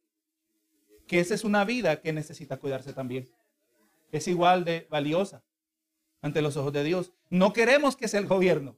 que 1.08 1.22
esa 1.22 1.36
es 1.36 1.46
una 1.46 1.64
vida 1.64 2.02
que 2.02 2.12
necesita 2.12 2.58
cuidarse 2.58 2.92
también. 2.92 3.30
Es 4.12 4.28
igual 4.28 4.66
de 4.66 4.86
valiosa 4.90 5.46
ante 6.22 6.42
los 6.42 6.58
ojos 6.58 6.74
de 6.74 6.84
Dios. 6.84 7.14
No 7.30 7.54
queremos 7.54 7.96
que 7.96 8.10
sea 8.10 8.20
el 8.20 8.28
gobierno 8.28 8.78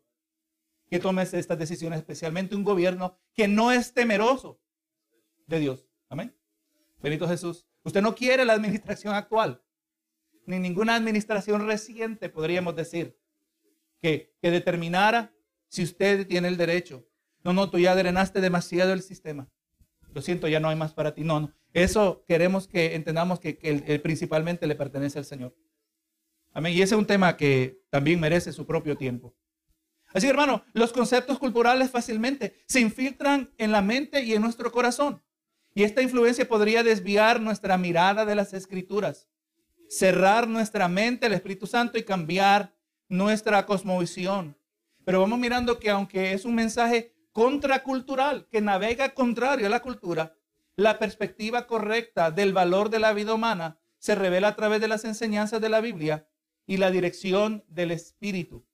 que 0.91 0.99
tome 0.99 1.23
estas 1.23 1.57
decisiones, 1.57 1.97
especialmente 1.97 2.55
un 2.55 2.63
gobierno 2.63 3.17
que 3.33 3.47
no 3.47 3.71
es 3.71 3.91
temeroso 3.91 4.59
de 5.47 5.59
Dios. 5.59 5.87
Amén. 6.07 6.35
Benito 7.01 7.27
Jesús. 7.27 7.65
Usted 7.83 8.03
no 8.03 8.13
quiere 8.13 8.45
la 8.45 8.53
administración 8.53 9.15
actual, 9.15 9.63
ni 10.45 10.59
ninguna 10.59 10.95
administración 10.95 11.65
reciente, 11.65 12.29
podríamos 12.29 12.75
decir, 12.75 13.17
que, 14.01 14.35
que 14.39 14.51
determinara 14.51 15.33
si 15.69 15.83
usted 15.83 16.27
tiene 16.27 16.49
el 16.49 16.57
derecho. 16.57 17.07
No, 17.43 17.53
no, 17.53 17.69
tú 17.69 17.79
ya 17.79 17.95
drenaste 17.95 18.41
demasiado 18.41 18.91
el 18.91 19.01
sistema. 19.01 19.47
Lo 20.13 20.21
siento, 20.21 20.47
ya 20.47 20.59
no 20.59 20.69
hay 20.69 20.75
más 20.75 20.93
para 20.93 21.13
ti. 21.13 21.23
No, 21.23 21.39
no. 21.39 21.53
Eso 21.73 22.25
queremos 22.27 22.67
que 22.67 22.95
entendamos 22.95 23.39
que, 23.39 23.53
principalmente 24.03 24.67
le 24.67 24.75
pertenece 24.75 25.19
al 25.19 25.25
Señor. 25.25 25.55
Amén. 26.51 26.73
Y 26.73 26.81
ese 26.81 26.95
es 26.95 26.99
un 26.99 27.05
tema 27.05 27.37
que 27.37 27.81
también 27.89 28.19
merece 28.19 28.51
su 28.51 28.65
propio 28.65 28.97
tiempo. 28.97 29.35
Así 30.07 30.27
hermano, 30.27 30.63
los 30.73 30.91
conceptos 30.91 31.37
culturales 31.37 31.91
fácilmente 31.91 32.55
se 32.65 32.79
infiltran 32.79 33.53
en 33.59 33.71
la 33.71 33.83
mente 33.83 34.23
y 34.23 34.33
en 34.33 34.41
nuestro 34.41 34.71
corazón. 34.71 35.21
Y 35.75 35.83
esta 35.83 36.01
influencia 36.01 36.47
podría 36.47 36.81
desviar 36.81 37.39
nuestra 37.39 37.77
mirada 37.77 38.25
de 38.25 38.33
las 38.33 38.53
escrituras, 38.53 39.27
cerrar 39.87 40.47
nuestra 40.47 40.87
mente 40.87 41.27
al 41.27 41.33
Espíritu 41.33 41.67
Santo 41.67 41.99
y 41.99 42.03
cambiar 42.03 42.75
nuestra 43.07 43.63
cosmovisión. 43.67 44.57
Pero 45.05 45.21
vamos 45.21 45.39
mirando 45.39 45.79
que 45.79 45.89
aunque 45.89 46.33
es 46.33 46.45
un 46.45 46.55
mensaje 46.55 47.13
contracultural, 47.31 48.47
que 48.49 48.61
navega 48.61 49.13
contrario 49.13 49.67
a 49.67 49.69
la 49.69 49.81
cultura, 49.81 50.35
la 50.75 50.99
perspectiva 50.99 51.67
correcta 51.67 52.31
del 52.31 52.53
valor 52.53 52.89
de 52.89 52.99
la 52.99 53.13
vida 53.13 53.33
humana 53.33 53.79
se 53.97 54.15
revela 54.15 54.49
a 54.49 54.55
través 54.55 54.81
de 54.81 54.87
las 54.87 55.05
enseñanzas 55.05 55.61
de 55.61 55.69
la 55.69 55.81
Biblia 55.81 56.27
y 56.65 56.77
la 56.77 56.91
dirección 56.91 57.63
del 57.67 57.91
Espíritu. 57.91 58.65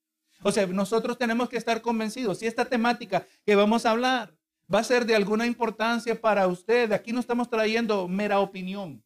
O 0.44 0.52
sea, 0.52 0.68
nosotros 0.68 1.18
tenemos 1.18 1.50
que 1.50 1.58
estar 1.58 1.82
convencidos. 1.82 2.40
Si 2.40 2.46
esta 2.46 2.66
temática 2.66 3.26
que 3.46 3.56
vamos 3.56 3.86
a 3.86 3.92
hablar 3.92 4.38
va 4.72 4.80
a 4.80 4.84
ser 4.84 5.06
de 5.06 5.16
alguna 5.16 5.48
importancia 5.48 6.20
para 6.20 6.48
usted, 6.48 6.92
aquí 6.92 7.12
no 7.12 7.20
estamos 7.20 7.50
trayendo 7.50 8.08
mera 8.08 8.40
opinión. 8.40 9.04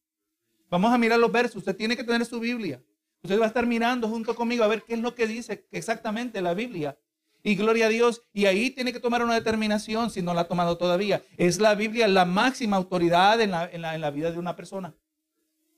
Vamos 0.69 0.93
a 0.93 0.97
mirar 0.97 1.19
los 1.19 1.31
versos. 1.31 1.57
Usted 1.57 1.75
tiene 1.75 1.95
que 1.95 2.03
tener 2.03 2.25
su 2.25 2.39
Biblia. 2.39 2.83
Usted 3.23 3.39
va 3.39 3.45
a 3.45 3.47
estar 3.47 3.65
mirando 3.65 4.07
junto 4.07 4.35
conmigo 4.35 4.63
a 4.63 4.67
ver 4.67 4.83
qué 4.83 4.93
es 4.93 4.99
lo 4.99 5.15
que 5.15 5.27
dice 5.27 5.67
exactamente 5.71 6.41
la 6.41 6.53
Biblia. 6.53 6.97
Y 7.43 7.55
gloria 7.55 7.87
a 7.87 7.89
Dios. 7.89 8.23
Y 8.33 8.45
ahí 8.45 8.69
tiene 8.69 8.93
que 8.93 8.99
tomar 8.99 9.23
una 9.23 9.33
determinación 9.33 10.09
si 10.09 10.21
no 10.21 10.33
la 10.33 10.41
ha 10.41 10.47
tomado 10.47 10.77
todavía. 10.77 11.23
Es 11.37 11.59
la 11.59 11.75
Biblia 11.75 12.07
la 12.07 12.25
máxima 12.25 12.77
autoridad 12.77 13.39
en 13.41 13.51
la, 13.51 13.69
en 13.71 14.01
la 14.01 14.11
vida 14.11 14.31
de 14.31 14.39
una 14.39 14.55
persona. 14.55 14.93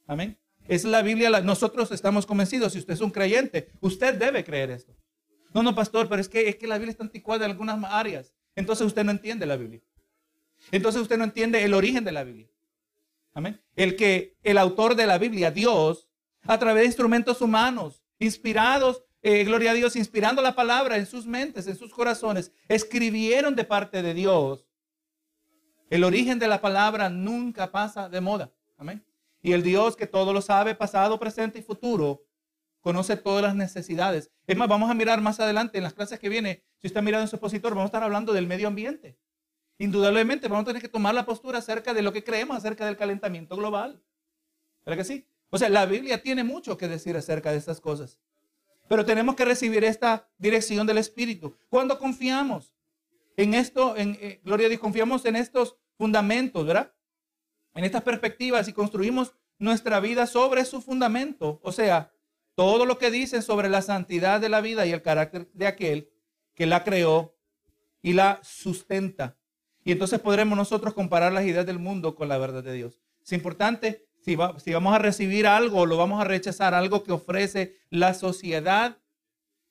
Amén. 0.08 0.38
Es 0.68 0.86
la 0.86 1.01
Biblia, 1.01 1.30
nosotros 1.41 1.91
estamos 1.91 2.25
convencidos, 2.25 2.74
si 2.74 2.80
usted 2.80 2.94
es 2.94 3.01
un 3.01 3.12
creyente, 3.12 3.70
usted 3.80 4.15
debe 4.15 4.44
creer 4.44 4.72
esto. 4.72 4.96
No, 5.53 5.63
no, 5.63 5.75
pastor, 5.75 6.08
pero 6.08 6.22
es 6.22 6.30
que, 6.30 6.48
es 6.48 6.56
que 6.56 6.68
la 6.68 6.77
Biblia 6.77 6.91
está 6.91 7.03
anticuada 7.03 7.46
en 7.46 7.51
algunas 7.51 7.84
áreas. 7.91 8.34
Entonces 8.56 8.86
usted 8.86 9.03
no 9.03 9.12
entiende 9.12 9.46
la 9.46 9.58
Biblia. 9.58 9.82
Entonces 10.72 11.01
usted 11.01 11.18
no 11.18 11.24
entiende 11.24 11.63
el 11.63 11.74
origen 11.74 12.03
de 12.03 12.12
la 12.12 12.24
Biblia. 12.24 12.48
Amén. 13.34 13.62
El 13.75 13.96
que 13.96 14.38
el 14.44 14.58
autor 14.58 14.96
de 14.96 15.08
la 15.08 15.18
Biblia, 15.18 15.51
Dios, 15.51 16.10
a 16.44 16.58
través 16.58 16.82
de 16.82 16.88
instrumentos 16.88 17.41
humanos, 17.41 18.03
inspirados, 18.20 19.03
eh, 19.21 19.43
gloria 19.43 19.71
a 19.71 19.73
Dios, 19.73 19.95
inspirando 19.95 20.41
la 20.41 20.55
palabra 20.55 20.97
en 20.97 21.05
sus 21.05 21.25
mentes, 21.25 21.67
en 21.67 21.75
sus 21.75 21.91
corazones, 21.93 22.51
escribieron 22.67 23.55
de 23.55 23.63
parte 23.63 24.01
de 24.01 24.13
Dios. 24.13 24.65
El 25.89 26.03
origen 26.03 26.39
de 26.39 26.47
la 26.47 26.61
palabra 26.61 27.09
nunca 27.09 27.71
pasa 27.71 28.09
de 28.09 28.21
moda. 28.21 28.51
Amén. 28.77 29.05
Y 29.41 29.51
el 29.51 29.61
Dios 29.61 29.95
que 29.95 30.07
todo 30.07 30.33
lo 30.33 30.41
sabe, 30.41 30.73
pasado, 30.73 31.19
presente 31.19 31.59
y 31.59 31.63
futuro, 31.63 32.23
conoce 32.79 33.17
todas 33.17 33.43
las 33.43 33.55
necesidades. 33.55 34.31
Es 34.47 34.57
más, 34.57 34.67
vamos 34.67 34.89
a 34.89 34.93
mirar 34.93 35.21
más 35.21 35.39
adelante 35.39 35.77
en 35.77 35.83
las 35.83 35.93
clases 35.93 36.19
que 36.19 36.29
viene. 36.29 36.63
Si 36.77 36.87
usted 36.87 37.01
mirando 37.01 37.23
en 37.23 37.27
su 37.27 37.35
expositor, 37.35 37.71
vamos 37.71 37.83
a 37.83 37.87
estar 37.87 38.03
hablando 38.03 38.33
del 38.33 38.47
medio 38.47 38.67
ambiente. 38.67 39.17
Indudablemente 39.77 40.47
vamos 40.47 40.63
a 40.63 40.67
tener 40.67 40.81
que 40.81 40.89
tomar 40.89 41.13
la 41.13 41.25
postura 41.25 41.59
acerca 41.59 41.93
de 41.93 42.01
lo 42.01 42.13
que 42.13 42.23
creemos 42.23 42.57
acerca 42.57 42.85
del 42.85 42.97
calentamiento 42.97 43.55
global. 43.55 44.01
¿Verdad 44.85 44.97
que 44.97 45.05
sí? 45.05 45.27
O 45.49 45.57
sea, 45.57 45.69
la 45.69 45.85
Biblia 45.85 46.21
tiene 46.21 46.43
mucho 46.43 46.77
que 46.77 46.87
decir 46.87 47.17
acerca 47.17 47.51
de 47.51 47.57
estas 47.57 47.81
cosas. 47.81 48.19
Pero 48.91 49.05
tenemos 49.05 49.38
que 49.38 49.45
recibir 49.45 49.86
esta 49.86 50.29
dirección 50.38 50.86
del 50.86 50.98
Espíritu. 50.98 51.55
Cuando 51.69 51.98
confiamos 51.98 52.75
en 53.38 53.53
esto, 53.53 53.95
en 53.95 54.17
eh, 54.19 54.41
Gloria 54.43 54.65
a 54.65 54.69
Dios, 54.69 54.81
confiamos 54.81 55.24
en 55.24 55.38
estos 55.38 55.77
fundamentos, 55.98 56.65
¿verdad? 56.65 56.93
En 57.74 57.86
estas 57.86 58.01
perspectivas 58.01 58.67
y 58.67 58.74
construimos 58.74 59.33
nuestra 59.60 60.01
vida 60.01 60.27
sobre 60.27 60.65
su 60.65 60.81
fundamento. 60.81 61.62
O 61.63 61.71
sea, 61.71 62.12
todo 62.53 62.86
lo 62.86 62.98
que 62.98 63.12
dice 63.12 63.41
sobre 63.41 63.69
la 63.69 63.81
santidad 63.81 64.41
de 64.41 64.50
la 64.50 64.60
vida 64.60 64.86
y 64.86 64.91
el 64.91 65.01
carácter 65.01 65.50
de 65.53 65.67
aquel 65.67 66.12
que 66.53 66.65
la 66.65 66.83
creó 66.83 67.33
y 68.01 68.12
la 68.12 68.41
sustenta. 68.43 69.38
Y 69.86 69.93
entonces 69.93 70.19
podremos 70.19 70.57
nosotros 70.57 70.93
comparar 70.93 71.31
las 71.31 71.45
ideas 71.45 71.65
del 71.65 71.79
mundo 71.79 72.13
con 72.13 72.27
la 72.27 72.38
verdad 72.38 72.62
de 72.62 72.74
Dios. 72.74 73.00
Es 73.24 73.31
importante, 73.31 74.10
si, 74.21 74.35
vamos 74.35 74.93
a 74.93 74.99
recibir 74.99 75.47
algo 75.47 75.79
o 75.79 75.85
lo 75.85 75.97
vamos 75.97 76.21
a 76.21 76.25
rechazar, 76.25 76.73
algo 76.73 77.03
que 77.03 77.11
ofrece 77.11 77.79
la 77.89 78.13
sociedad, 78.13 78.97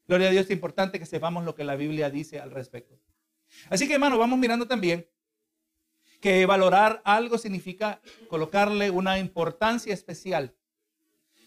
gloria 0.09 0.28
a 0.28 0.30
Dios, 0.30 0.47
es 0.47 0.50
importante 0.50 0.99
que 0.99 1.07
sepamos 1.07 1.45
lo 1.45 1.54
que 1.54 1.64
la 1.64 1.76
Biblia 1.76 2.11
dice 2.11 2.40
al 2.40 2.50
respecto. 2.50 2.99
Así 3.69 3.87
que 3.87 3.95
hermano, 3.95 4.19
vamos 4.19 4.38
mirando 4.38 4.66
también 4.66 5.09
que 6.21 6.45
valorar 6.47 7.00
algo 7.04 7.38
significa 7.38 8.00
colocarle 8.28 8.90
una 8.90 9.19
importancia 9.19 9.95
especial. 9.95 10.54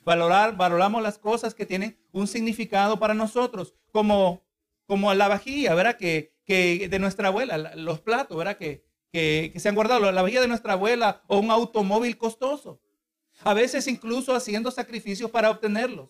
Valorar, 0.05 0.55
valoramos 0.57 1.03
las 1.03 1.17
cosas 1.17 1.53
que 1.53 1.65
tienen 1.65 1.97
un 2.11 2.27
significado 2.27 2.99
para 2.99 3.13
nosotros, 3.13 3.75
como, 3.91 4.43
como 4.85 5.13
la 5.13 5.27
vajilla, 5.27 5.75
¿verdad? 5.75 5.97
Que, 5.97 6.33
que 6.45 6.87
de 6.89 6.99
nuestra 6.99 7.27
abuela, 7.27 7.57
los 7.75 8.01
platos, 8.01 8.35
¿verdad? 8.35 8.57
Que, 8.57 8.85
que, 9.11 9.51
que 9.53 9.59
se 9.59 9.69
han 9.69 9.75
guardado, 9.75 10.11
la 10.11 10.21
vajilla 10.21 10.41
de 10.41 10.47
nuestra 10.47 10.73
abuela 10.73 11.21
o 11.27 11.37
un 11.39 11.51
automóvil 11.51 12.17
costoso. 12.17 12.81
A 13.43 13.53
veces 13.53 13.87
incluso 13.87 14.33
haciendo 14.35 14.71
sacrificios 14.71 15.29
para 15.29 15.49
obtenerlos. 15.49 16.09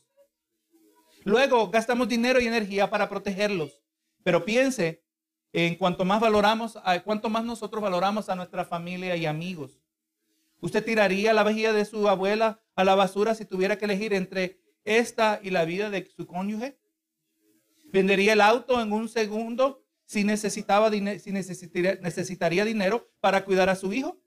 Luego 1.23 1.69
gastamos 1.69 2.07
dinero 2.07 2.39
y 2.39 2.47
energía 2.47 2.89
para 2.89 3.09
protegerlos. 3.09 3.81
Pero 4.23 4.45
piense 4.45 5.03
en 5.51 5.75
cuanto 5.75 6.03
más 6.05 6.19
valoramos, 6.19 6.77
cuanto 7.03 7.29
más 7.29 7.43
nosotros 7.43 7.81
valoramos 7.81 8.29
a 8.29 8.35
nuestra 8.35 8.65
familia 8.65 9.15
y 9.15 9.25
amigos. 9.25 9.79
¿Usted 10.61 10.83
tiraría 10.83 11.33
la 11.33 11.43
vajilla 11.43 11.73
de 11.73 11.85
su 11.85 12.07
abuela 12.07 12.61
a 12.75 12.83
la 12.83 12.95
basura 12.95 13.35
si 13.35 13.45
tuviera 13.45 13.77
que 13.77 13.85
elegir 13.85 14.13
entre 14.13 14.61
esta 14.85 15.39
y 15.43 15.49
la 15.49 15.65
vida 15.65 15.89
de 15.89 16.05
su 16.05 16.25
cónyuge? 16.25 16.79
¿Vendería 17.91 18.33
el 18.33 18.41
auto 18.41 18.81
en 18.81 18.91
un 18.91 19.09
segundo 19.09 19.85
si, 20.05 20.23
necesitaba 20.23 20.89
si 20.89 21.31
necesitaría, 21.31 22.65
dinero 22.65 23.11
para 23.19 23.43
cuidar 23.45 23.69
a 23.69 23.75
su 23.75 23.93
hijo? 23.93 24.22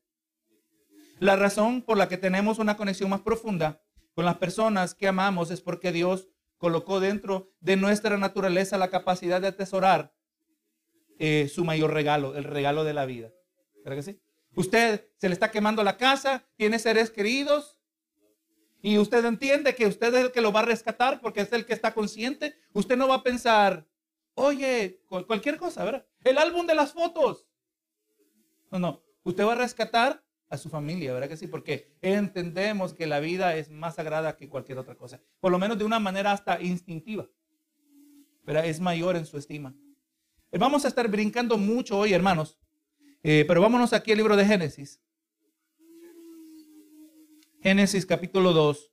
La 1.19 1.37
razón 1.37 1.83
por 1.83 1.97
la 1.97 2.09
que 2.09 2.19
tenemos 2.19 2.59
una 2.59 2.77
conexión 2.77 3.09
más 3.11 3.21
profunda 3.21 3.81
con 4.15 4.25
las 4.25 4.37
personas 4.37 4.95
que 4.95 5.09
amamos 5.09 5.51
es 5.51 5.61
porque 5.61 5.93
Dios 5.93 6.29
colocó 6.59 7.01
dentro 7.01 7.51
de 7.61 7.77
nuestra 7.77 8.17
naturaleza 8.19 8.79
la 8.79 8.91
capacidad 8.91 9.41
de 9.41 9.49
atesorar 9.49 10.15
eh, 11.19 11.51
su 11.53 11.65
mayor 11.65 11.93
regalo, 11.93 12.37
el 12.37 12.45
regalo 12.45 12.85
de 12.85 12.95
la 12.95 13.07
vida. 13.07 13.31
¿Cree 13.85 13.97
que 13.97 14.03
sí? 14.03 14.21
Usted 14.55 15.09
se 15.19 15.29
le 15.29 15.33
está 15.33 15.51
quemando 15.51 15.85
la 15.85 15.97
casa, 15.97 16.45
tiene 16.57 16.79
seres 16.79 17.11
queridos 17.11 17.79
y 18.83 18.99
usted 18.99 19.25
entiende 19.25 19.75
que 19.75 19.87
usted 19.87 20.15
es 20.15 20.25
el 20.27 20.33
que 20.33 20.41
lo 20.41 20.53
va 20.53 20.61
a 20.61 20.65
rescatar 20.65 21.21
porque 21.21 21.41
es 21.41 21.53
el 21.53 21.67
que 21.67 21.75
está 21.75 21.95
consciente. 21.95 22.57
Usted 22.73 22.97
no 22.97 23.09
va 23.09 23.17
a 23.17 23.23
pensar, 23.23 23.87
oye, 24.35 25.03
cualquier 25.09 25.57
cosa, 25.57 25.85
¿verdad? 25.85 26.07
El 26.25 26.39
álbum 26.39 26.67
de 26.67 26.75
las 26.75 26.93
fotos. 26.93 27.47
No, 28.71 28.79
no. 28.79 29.03
Usted 29.25 29.45
va 29.45 29.53
a 29.53 29.57
rescatar 29.57 30.26
a 30.49 30.59
su 30.59 30.69
familia, 30.69 31.13
¿verdad 31.13 31.29
que 31.29 31.37
sí? 31.37 31.47
Porque 31.47 31.97
entendemos 32.01 32.95
que 32.95 33.07
la 33.07 33.21
vida 33.21 33.57
es 33.57 33.71
más 33.71 33.97
sagrada 33.97 34.37
que 34.37 34.49
cualquier 34.49 34.79
otra 34.79 34.95
cosa. 34.95 35.21
Por 35.41 35.51
lo 35.51 35.59
menos 35.59 35.79
de 35.79 35.85
una 35.85 35.99
manera 35.99 36.33
hasta 36.33 36.61
instintiva. 36.61 37.29
Pero 38.45 38.61
es 38.61 38.81
mayor 38.81 39.17
en 39.17 39.27
su 39.27 39.39
estima. 39.39 39.75
Eh, 40.53 40.59
vamos 40.59 40.85
a 40.85 40.89
estar 40.89 41.09
brincando 41.09 41.59
mucho 41.59 41.99
hoy, 41.99 42.13
hermanos. 42.13 42.59
Eh, 43.23 43.45
pero 43.49 43.61
vámonos 43.61 43.93
aquí 43.93 44.13
al 44.13 44.19
libro 44.19 44.37
de 44.37 44.45
Génesis. 44.45 45.01
Génesis 47.61 48.07
capítulo 48.07 48.53
2. 48.53 48.93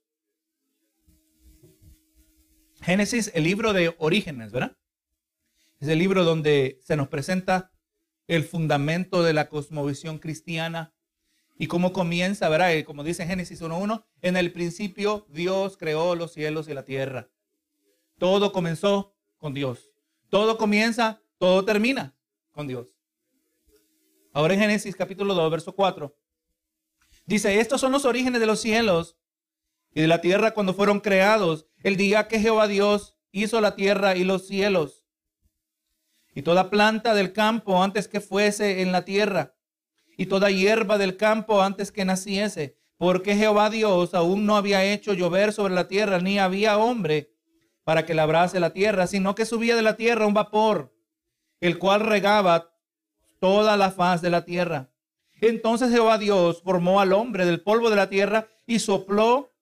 Génesis, 2.80 3.30
el 3.34 3.44
libro 3.44 3.72
de 3.72 3.94
orígenes, 3.98 4.50
¿verdad? 4.50 4.76
Es 5.78 5.88
el 5.88 5.98
libro 5.98 6.24
donde 6.24 6.80
se 6.82 6.96
nos 6.96 7.08
presenta 7.08 7.70
el 8.26 8.44
fundamento 8.44 9.22
de 9.22 9.32
la 9.32 9.48
cosmovisión 9.48 10.18
cristiana 10.18 10.93
y 11.56 11.66
cómo 11.68 11.92
comienza, 11.92 12.48
¿verdad? 12.48 12.74
Eh, 12.74 12.84
como 12.84 13.04
dice 13.04 13.26
Génesis 13.26 13.62
1.1, 13.62 14.04
en 14.22 14.36
el 14.36 14.52
principio 14.52 15.26
Dios 15.28 15.76
creó 15.76 16.14
los 16.14 16.32
cielos 16.32 16.68
y 16.68 16.74
la 16.74 16.84
tierra. 16.84 17.30
Todo 18.18 18.52
comenzó 18.52 19.14
con 19.38 19.54
Dios. 19.54 19.92
Todo 20.30 20.58
comienza, 20.58 21.22
todo 21.38 21.64
termina 21.64 22.16
con 22.50 22.66
Dios. 22.66 22.96
Ahora 24.32 24.54
en 24.54 24.60
Génesis 24.60 24.96
capítulo 24.96 25.34
2, 25.34 25.50
verso 25.50 25.74
4. 25.74 26.16
Dice, 27.26 27.60
estos 27.60 27.80
son 27.80 27.92
los 27.92 28.04
orígenes 28.04 28.40
de 28.40 28.46
los 28.46 28.60
cielos 28.60 29.16
y 29.92 30.00
de 30.00 30.08
la 30.08 30.20
tierra 30.20 30.52
cuando 30.52 30.74
fueron 30.74 31.00
creados, 31.00 31.68
el 31.82 31.96
día 31.96 32.26
que 32.26 32.40
Jehová 32.40 32.66
Dios 32.66 33.16
hizo 33.30 33.60
la 33.60 33.76
tierra 33.76 34.16
y 34.16 34.24
los 34.24 34.48
cielos. 34.48 35.06
Y 36.34 36.42
toda 36.42 36.68
planta 36.68 37.14
del 37.14 37.32
campo 37.32 37.80
antes 37.80 38.08
que 38.08 38.20
fuese 38.20 38.82
en 38.82 38.90
la 38.90 39.04
tierra 39.04 39.53
y 40.16 40.26
toda 40.26 40.50
hierba 40.50 40.98
del 40.98 41.16
campo 41.16 41.62
antes 41.62 41.92
que 41.92 42.04
naciese, 42.04 42.76
porque 42.96 43.36
Jehová 43.36 43.70
Dios 43.70 44.14
aún 44.14 44.46
no 44.46 44.56
había 44.56 44.84
hecho 44.84 45.14
llover 45.14 45.52
sobre 45.52 45.74
la 45.74 45.88
tierra, 45.88 46.18
ni 46.18 46.38
había 46.38 46.78
hombre 46.78 47.32
para 47.84 48.06
que 48.06 48.14
labrase 48.14 48.60
la 48.60 48.72
tierra, 48.72 49.06
sino 49.06 49.34
que 49.34 49.44
subía 49.44 49.76
de 49.76 49.82
la 49.82 49.96
tierra 49.96 50.26
un 50.26 50.34
vapor, 50.34 50.94
el 51.60 51.78
cual 51.78 52.00
regaba 52.00 52.72
toda 53.40 53.76
la 53.76 53.90
faz 53.90 54.22
de 54.22 54.30
la 54.30 54.44
tierra. 54.44 54.90
Entonces 55.40 55.90
Jehová 55.90 56.16
Dios 56.16 56.62
formó 56.62 57.00
al 57.00 57.12
hombre 57.12 57.44
del 57.44 57.62
polvo 57.62 57.90
de 57.90 57.96
la 57.96 58.08
tierra 58.08 58.48
y 58.66 58.78
sopló 58.78 59.52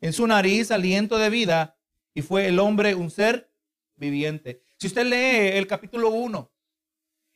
en 0.00 0.12
su 0.12 0.26
nariz 0.26 0.70
aliento 0.70 1.16
de 1.16 1.30
vida, 1.30 1.78
y 2.12 2.20
fue 2.20 2.46
el 2.46 2.58
hombre 2.58 2.94
un 2.94 3.10
ser 3.10 3.50
viviente. 3.96 4.62
Si 4.76 4.88
usted 4.88 5.06
lee 5.06 5.56
el 5.56 5.66
capítulo 5.66 6.10
1, 6.10 6.51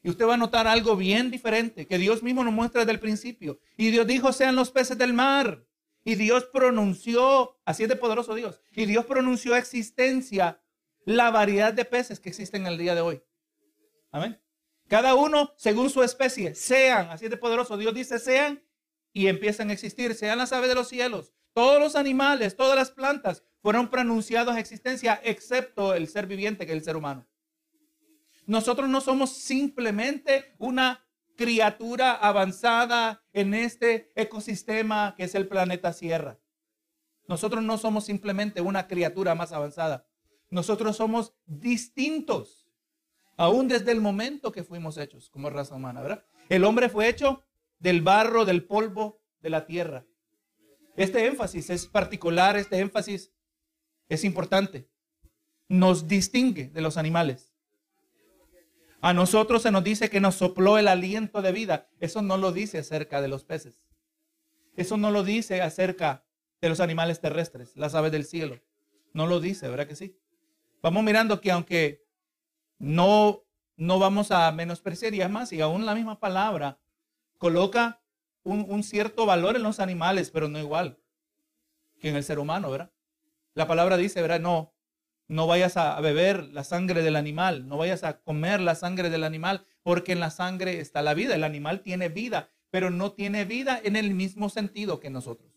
y 0.07 0.11
usted 0.11 0.25
va 0.25 0.35
a 0.35 0.37
notar 0.37 0.69
algo 0.69 0.95
bien 0.95 1.33
diferente 1.33 1.89
que 1.89 1.99
Dios 1.99 2.23
mismo 2.23 2.45
nos 2.45 2.55
muestra 2.55 2.83
desde 2.83 2.93
el 2.93 3.01
principio. 3.01 3.59
Y 3.76 3.91
Dios 3.91 4.07
dijo, 4.07 4.33
sean 4.33 4.54
los 4.54 4.71
peces 4.71 4.97
del 4.97 5.13
mar. 5.13 5.67
Y 6.04 6.15
Dios 6.15 6.45
pronunció, 6.45 7.59
así 7.65 7.83
es 7.83 7.89
de 7.89 7.97
poderoso 7.97 8.37
Dios, 8.37 8.61
y 8.71 8.87
Dios 8.87 9.04
pronunció 9.04 9.57
existencia 9.57 10.63
la 11.04 11.33
variedad 11.33 11.73
de 11.73 11.85
peces 11.85 12.21
que 12.21 12.28
existen 12.28 12.63
en 12.63 12.75
el 12.75 12.78
día 12.78 12.95
de 12.95 13.00
hoy. 13.00 13.21
Amén. 14.13 14.41
Cada 14.87 15.17
uno 15.17 15.52
según 15.57 15.91
su 15.91 16.04
especie, 16.04 16.54
sean, 16.54 17.11
así 17.11 17.25
es 17.25 17.30
de 17.33 17.37
poderoso. 17.37 17.76
Dios 17.76 17.93
dice, 17.93 18.21
sean 18.21 18.63
y 19.13 19.26
empiezan 19.26 19.71
a 19.71 19.73
existir, 19.73 20.15
sean 20.15 20.39
las 20.39 20.52
aves 20.52 20.69
de 20.69 20.76
los 20.76 20.87
cielos. 20.87 21.33
Todos 21.52 21.80
los 21.80 21.97
animales, 21.97 22.54
todas 22.54 22.76
las 22.76 22.93
plantas 22.93 23.43
fueron 23.61 23.91
pronunciados 23.91 24.54
a 24.54 24.61
existencia, 24.61 25.21
excepto 25.25 25.95
el 25.95 26.07
ser 26.07 26.28
viviente 26.28 26.65
que 26.65 26.71
es 26.71 26.78
el 26.78 26.85
ser 26.85 26.95
humano. 26.95 27.26
Nosotros 28.47 28.89
no 28.89 29.00
somos 29.00 29.30
simplemente 29.30 30.54
una 30.59 31.04
criatura 31.37 32.13
avanzada 32.13 33.23
en 33.32 33.54
este 33.54 34.13
ecosistema 34.15 35.15
que 35.17 35.25
es 35.25 35.35
el 35.35 35.49
planeta 35.49 35.93
Sierra. 35.93 36.39
Nosotros 37.28 37.63
no 37.63 37.76
somos 37.76 38.04
simplemente 38.04 38.61
una 38.61 38.87
criatura 38.87 39.35
más 39.35 39.52
avanzada. 39.52 40.06
Nosotros 40.49 40.97
somos 40.97 41.35
distintos, 41.45 42.69
aún 43.37 43.67
desde 43.67 43.91
el 43.91 44.00
momento 44.00 44.52
que 44.52 44.63
fuimos 44.63 44.97
hechos 44.97 45.28
como 45.28 45.50
raza 45.50 45.75
humana, 45.75 46.00
¿verdad? 46.00 46.25
El 46.49 46.65
hombre 46.65 46.89
fue 46.89 47.09
hecho 47.09 47.45
del 47.80 48.00
barro, 48.00 48.45
del 48.45 48.65
polvo, 48.65 49.21
de 49.41 49.50
la 49.50 49.67
tierra. 49.67 50.06
Este 50.97 51.26
énfasis 51.26 51.69
es 51.71 51.87
particular, 51.87 52.56
este 52.56 52.78
énfasis 52.78 53.32
es 54.09 54.25
importante. 54.25 54.89
Nos 55.69 56.06
distingue 56.06 56.69
de 56.69 56.80
los 56.80 56.97
animales. 56.97 57.46
A 59.06 59.12
nosotros 59.12 59.62
se 59.62 59.71
nos 59.71 59.84
dice 59.84 60.10
que 60.10 60.19
nos 60.19 60.34
sopló 60.34 60.78
el 60.78 60.88
aliento 60.88 61.40
de 61.40 61.52
vida. 61.52 61.88
Eso 62.00 62.23
no 62.23 62.36
lo 62.36 62.50
dice 62.50 62.78
acerca 62.78 63.21
de 63.23 63.28
los 63.28 63.45
peces. 63.45 63.80
Eso 64.75 64.97
no 64.97 65.12
lo 65.12 65.23
dice 65.23 65.62
acerca 65.62 66.25
de 66.60 66.69
los 66.69 66.80
animales 66.80 67.21
terrestres, 67.21 67.76
las 67.76 67.95
aves 67.95 68.10
del 68.10 68.25
cielo. 68.25 68.58
No 69.12 69.28
lo 69.28 69.38
dice, 69.38 69.69
¿verdad 69.69 69.86
que 69.86 69.95
sí? 69.95 70.19
Vamos 70.82 71.04
mirando 71.04 71.40
que 71.40 71.52
aunque 71.52 72.04
no, 72.80 73.45
no 73.76 74.00
vamos 74.00 74.32
a 74.32 74.50
menospreciar 74.50 75.14
y 75.14 75.21
además, 75.21 75.52
y 75.52 75.60
aún 75.60 75.86
la 75.86 75.95
misma 75.95 76.19
palabra 76.19 76.80
coloca 77.38 78.02
un, 78.42 78.66
un 78.69 78.82
cierto 78.82 79.25
valor 79.25 79.54
en 79.54 79.62
los 79.62 79.78
animales, 79.78 80.32
pero 80.32 80.49
no 80.49 80.58
igual 80.58 80.99
que 82.00 82.08
en 82.08 82.16
el 82.16 82.25
ser 82.25 82.40
humano, 82.40 82.73
¿verdad? 82.73 82.90
La 83.54 83.69
palabra 83.69 83.99
dice, 83.99 84.21
¿verdad? 84.21 84.40
No, 84.40 84.75
no 85.28 85.47
vayas 85.47 85.76
a 85.76 86.00
beber 86.00 86.45
la 86.52 86.65
sangre 86.65 87.02
del 87.02 87.17
animal, 87.17 87.69
no 87.69 87.78
vayas 87.78 88.04
a 88.04 88.21
comer 88.21 88.60
la 88.60 88.75
sangre 88.75 89.10
del 89.10 89.25
animal, 89.25 89.67
porque 89.82 90.12
en 90.12 90.21
la 90.21 90.30
sangre 90.30 90.80
está 90.80 91.02
la 91.02 91.15
vida. 91.15 91.34
El 91.34 91.45
animal 91.45 91.80
tiene 91.80 92.08
vida, 92.08 92.50
pero 92.71 92.91
no 92.91 93.12
tiene 93.12 93.45
vida 93.45 93.80
en 93.82 93.97
el 93.97 94.15
mismo 94.15 94.49
sentido 94.49 95.00
que 95.00 95.10
nosotros. 95.10 95.52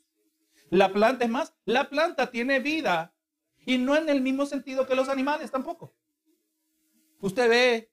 La 0.69 0.91
planta 0.93 1.25
es 1.25 1.31
más, 1.31 1.53
la 1.65 1.89
planta 1.89 2.31
tiene 2.31 2.59
vida 2.59 3.13
y 3.65 3.77
no 3.77 3.95
en 3.95 4.09
el 4.09 4.21
mismo 4.21 4.45
sentido 4.45 4.87
que 4.87 4.95
los 4.95 5.09
animales 5.09 5.51
tampoco. 5.51 5.95
Usted 7.21 7.49
ve 7.49 7.91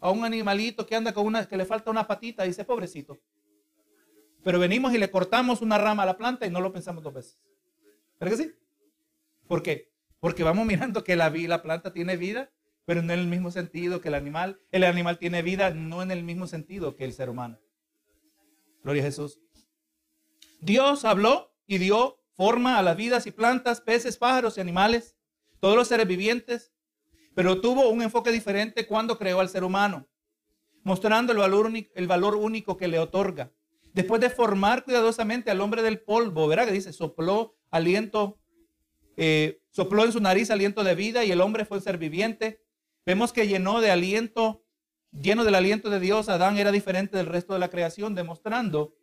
a 0.00 0.10
un 0.10 0.24
animalito 0.24 0.86
que 0.86 0.96
anda 0.96 1.12
con 1.12 1.26
una, 1.26 1.46
que 1.46 1.56
le 1.56 1.64
falta 1.64 1.90
una 1.90 2.06
patita 2.06 2.44
y 2.44 2.48
dice, 2.48 2.64
pobrecito. 2.64 3.20
Pero 4.42 4.58
venimos 4.58 4.92
y 4.92 4.98
le 4.98 5.10
cortamos 5.10 5.62
una 5.62 5.78
rama 5.78 6.02
a 6.02 6.06
la 6.06 6.16
planta 6.16 6.46
y 6.46 6.50
no 6.50 6.60
lo 6.60 6.72
pensamos 6.72 7.04
dos 7.04 7.14
veces. 7.14 7.38
¿Verdad 8.18 8.36
que 8.36 8.42
sí? 8.42 8.52
¿Por 9.46 9.62
qué? 9.62 9.91
Porque 10.22 10.44
vamos 10.44 10.64
mirando 10.66 11.02
que 11.02 11.16
la, 11.16 11.30
la 11.30 11.62
planta 11.62 11.92
tiene 11.92 12.16
vida, 12.16 12.52
pero 12.84 13.02
no 13.02 13.12
en 13.12 13.18
el 13.18 13.26
mismo 13.26 13.50
sentido 13.50 14.00
que 14.00 14.06
el 14.06 14.14
animal. 14.14 14.60
El 14.70 14.84
animal 14.84 15.18
tiene 15.18 15.42
vida, 15.42 15.70
no 15.70 16.00
en 16.00 16.12
el 16.12 16.22
mismo 16.22 16.46
sentido 16.46 16.94
que 16.94 17.04
el 17.04 17.12
ser 17.12 17.28
humano. 17.28 17.58
Gloria 18.84 19.02
a 19.02 19.06
Jesús. 19.06 19.40
Dios 20.60 21.04
habló 21.04 21.52
y 21.66 21.78
dio 21.78 22.20
forma 22.36 22.78
a 22.78 22.82
las 22.82 22.96
vidas 22.96 23.26
y 23.26 23.32
plantas, 23.32 23.80
peces, 23.80 24.16
pájaros 24.16 24.58
y 24.58 24.60
animales, 24.60 25.16
todos 25.58 25.74
los 25.74 25.88
seres 25.88 26.06
vivientes, 26.06 26.72
pero 27.34 27.60
tuvo 27.60 27.88
un 27.88 28.00
enfoque 28.00 28.30
diferente 28.30 28.86
cuando 28.86 29.18
creó 29.18 29.40
al 29.40 29.48
ser 29.48 29.64
humano, 29.64 30.08
mostrando 30.84 31.32
el 31.32 31.38
valor, 31.38 31.68
el 31.96 32.06
valor 32.06 32.36
único 32.36 32.76
que 32.76 32.86
le 32.86 33.00
otorga. 33.00 33.50
Después 33.92 34.20
de 34.20 34.30
formar 34.30 34.84
cuidadosamente 34.84 35.50
al 35.50 35.60
hombre 35.60 35.82
del 35.82 35.98
polvo, 35.98 36.46
verá 36.46 36.64
que 36.64 36.70
dice, 36.70 36.92
sopló 36.92 37.56
aliento 37.72 38.38
eh, 39.16 39.61
sopló 39.72 40.04
en 40.04 40.12
su 40.12 40.20
nariz 40.20 40.50
aliento 40.50 40.84
de 40.84 40.94
vida 40.94 41.24
y 41.24 41.32
el 41.32 41.40
hombre 41.40 41.64
fue 41.64 41.80
ser 41.80 41.98
viviente. 41.98 42.64
Vemos 43.04 43.32
que 43.32 43.48
llenó 43.48 43.80
de 43.80 43.90
aliento, 43.90 44.64
lleno 45.10 45.44
del 45.44 45.56
aliento 45.56 45.90
de 45.90 45.98
Dios, 45.98 46.28
Adán 46.28 46.58
era 46.58 46.70
diferente 46.70 47.16
del 47.16 47.26
resto 47.26 47.54
de 47.54 47.58
la 47.58 47.68
creación, 47.68 48.14
demostrando 48.14 48.94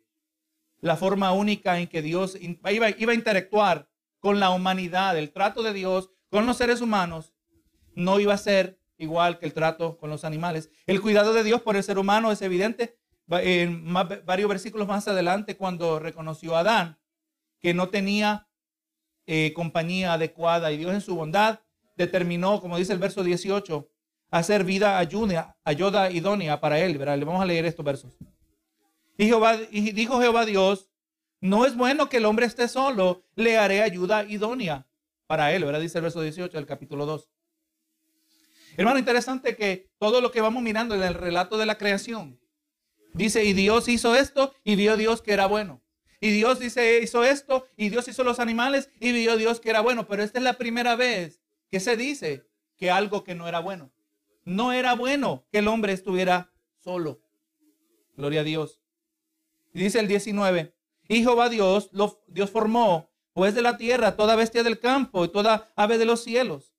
la 0.80 0.96
forma 0.96 1.32
única 1.32 1.78
en 1.78 1.88
que 1.88 2.00
Dios 2.00 2.38
iba, 2.40 2.90
iba 2.90 3.12
a 3.12 3.14
interactuar 3.14 3.90
con 4.18 4.40
la 4.40 4.50
humanidad, 4.50 5.18
el 5.18 5.32
trato 5.32 5.62
de 5.62 5.74
Dios 5.74 6.10
con 6.30 6.46
los 6.46 6.56
seres 6.56 6.80
humanos, 6.80 7.34
no 7.94 8.20
iba 8.20 8.32
a 8.32 8.38
ser 8.38 8.80
igual 8.96 9.38
que 9.38 9.46
el 9.46 9.52
trato 9.52 9.98
con 9.98 10.10
los 10.10 10.24
animales. 10.24 10.70
El 10.86 11.00
cuidado 11.00 11.32
de 11.32 11.42
Dios 11.42 11.62
por 11.62 11.76
el 11.76 11.82
ser 11.82 11.98
humano 11.98 12.30
es 12.30 12.42
evidente 12.42 12.98
en 13.28 13.92
varios 13.92 14.48
versículos 14.48 14.88
más 14.88 15.08
adelante 15.08 15.56
cuando 15.56 15.98
reconoció 15.98 16.56
a 16.56 16.60
Adán 16.60 16.98
que 17.60 17.74
no 17.74 17.88
tenía 17.88 18.48
eh, 19.32 19.52
compañía 19.52 20.14
adecuada 20.14 20.72
y 20.72 20.76
Dios 20.76 20.92
en 20.92 21.00
su 21.00 21.14
bondad 21.14 21.60
determinó, 21.96 22.60
como 22.60 22.78
dice 22.78 22.92
el 22.92 22.98
verso 22.98 23.22
18, 23.22 23.88
hacer 24.32 24.64
vida 24.64 24.98
ayuda, 24.98 25.56
ayuda 25.62 26.10
idónea 26.10 26.60
para 26.60 26.80
él. 26.80 26.98
¿verdad? 26.98 27.16
Le 27.16 27.24
vamos 27.24 27.40
a 27.40 27.44
leer 27.44 27.64
estos 27.64 27.84
versos. 27.84 28.18
Y, 29.16 29.26
Jehová, 29.26 29.56
y 29.70 29.92
dijo 29.92 30.20
Jehová 30.20 30.46
Dios, 30.46 30.90
no 31.40 31.64
es 31.64 31.76
bueno 31.76 32.08
que 32.08 32.16
el 32.16 32.24
hombre 32.24 32.44
esté 32.44 32.66
solo, 32.66 33.22
le 33.36 33.56
haré 33.56 33.82
ayuda 33.82 34.24
idónea 34.24 34.88
para 35.28 35.52
él, 35.52 35.64
¿verdad? 35.64 35.80
Dice 35.80 35.98
el 35.98 36.02
verso 36.02 36.22
18 36.22 36.56
del 36.56 36.66
capítulo 36.66 37.06
2. 37.06 37.30
Hermano, 38.78 38.98
interesante 38.98 39.54
que 39.54 39.92
todo 40.00 40.20
lo 40.20 40.32
que 40.32 40.40
vamos 40.40 40.60
mirando 40.60 40.96
en 40.96 41.04
el 41.04 41.14
relato 41.14 41.56
de 41.56 41.66
la 41.66 41.78
creación, 41.78 42.40
dice, 43.14 43.44
y 43.44 43.52
Dios 43.52 43.86
hizo 43.86 44.16
esto, 44.16 44.52
y 44.64 44.74
vio 44.74 44.96
Dios 44.96 45.22
que 45.22 45.34
era 45.34 45.46
bueno. 45.46 45.82
Y 46.20 46.30
Dios 46.30 46.58
dice, 46.58 47.00
hizo 47.02 47.24
esto, 47.24 47.66
y 47.76 47.88
Dios 47.88 48.06
hizo 48.06 48.22
los 48.24 48.40
animales, 48.40 48.90
y 49.00 49.12
vio 49.12 49.38
Dios 49.38 49.58
que 49.58 49.70
era 49.70 49.80
bueno. 49.80 50.06
Pero 50.06 50.22
esta 50.22 50.38
es 50.38 50.44
la 50.44 50.58
primera 50.58 50.94
vez 50.94 51.40
que 51.70 51.80
se 51.80 51.96
dice 51.96 52.46
que 52.76 52.90
algo 52.90 53.24
que 53.24 53.34
no 53.34 53.48
era 53.48 53.60
bueno. 53.60 53.90
No 54.44 54.72
era 54.72 54.94
bueno 54.94 55.46
que 55.50 55.58
el 55.58 55.68
hombre 55.68 55.92
estuviera 55.94 56.52
solo. 56.78 57.22
Gloria 58.16 58.42
a 58.42 58.44
Dios. 58.44 58.80
Dice 59.72 60.00
el 60.00 60.08
19, 60.08 60.74
y 61.08 61.22
Jehová 61.22 61.48
Dios, 61.48 61.90
Dios 62.26 62.50
formó 62.50 63.10
pues 63.32 63.54
de 63.54 63.62
la 63.62 63.76
tierra 63.76 64.16
toda 64.16 64.36
bestia 64.36 64.62
del 64.62 64.80
campo 64.80 65.24
y 65.24 65.28
toda 65.28 65.72
ave 65.76 65.96
de 65.98 66.04
los 66.04 66.22
cielos. 66.22 66.74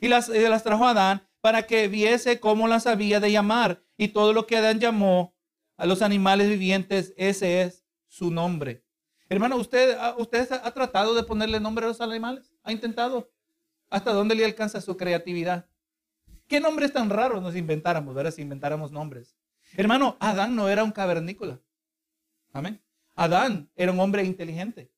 Y 0.00 0.08
las, 0.08 0.28
y 0.28 0.38
las 0.40 0.62
trajo 0.62 0.86
a 0.86 0.90
Adán 0.90 1.28
para 1.40 1.66
que 1.66 1.88
viese 1.88 2.40
cómo 2.40 2.68
las 2.68 2.86
había 2.86 3.20
de 3.20 3.32
llamar. 3.32 3.82
Y 3.96 4.08
todo 4.08 4.32
lo 4.32 4.46
que 4.46 4.56
Adán 4.56 4.80
llamó 4.80 5.34
a 5.76 5.86
los 5.86 6.02
animales 6.02 6.48
vivientes, 6.48 7.14
ese 7.16 7.62
es 7.62 7.79
su 8.10 8.30
nombre. 8.30 8.84
Hermano, 9.28 9.56
¿usted, 9.56 9.96
¿usted 10.18 10.50
ha 10.50 10.70
tratado 10.72 11.14
de 11.14 11.22
ponerle 11.22 11.60
nombre 11.60 11.84
a 11.84 11.88
los 11.88 12.00
animales? 12.00 12.52
¿Ha 12.64 12.72
intentado? 12.72 13.30
¿Hasta 13.88 14.12
dónde 14.12 14.34
le 14.34 14.44
alcanza 14.44 14.80
su 14.80 14.96
creatividad? 14.96 15.66
¿Qué 16.48 16.58
nombres 16.58 16.92
tan 16.92 17.08
raros 17.08 17.40
nos 17.40 17.54
inventáramos, 17.54 18.12
verdad? 18.12 18.32
Si 18.32 18.42
inventáramos 18.42 18.90
nombres. 18.90 19.36
Hermano, 19.76 20.16
Adán 20.18 20.56
no 20.56 20.68
era 20.68 20.82
un 20.82 20.90
cavernícola. 20.90 21.60
Amén. 22.52 22.82
Adán 23.14 23.70
era 23.76 23.92
un 23.92 24.00
hombre 24.00 24.24
inteligente. 24.24 24.90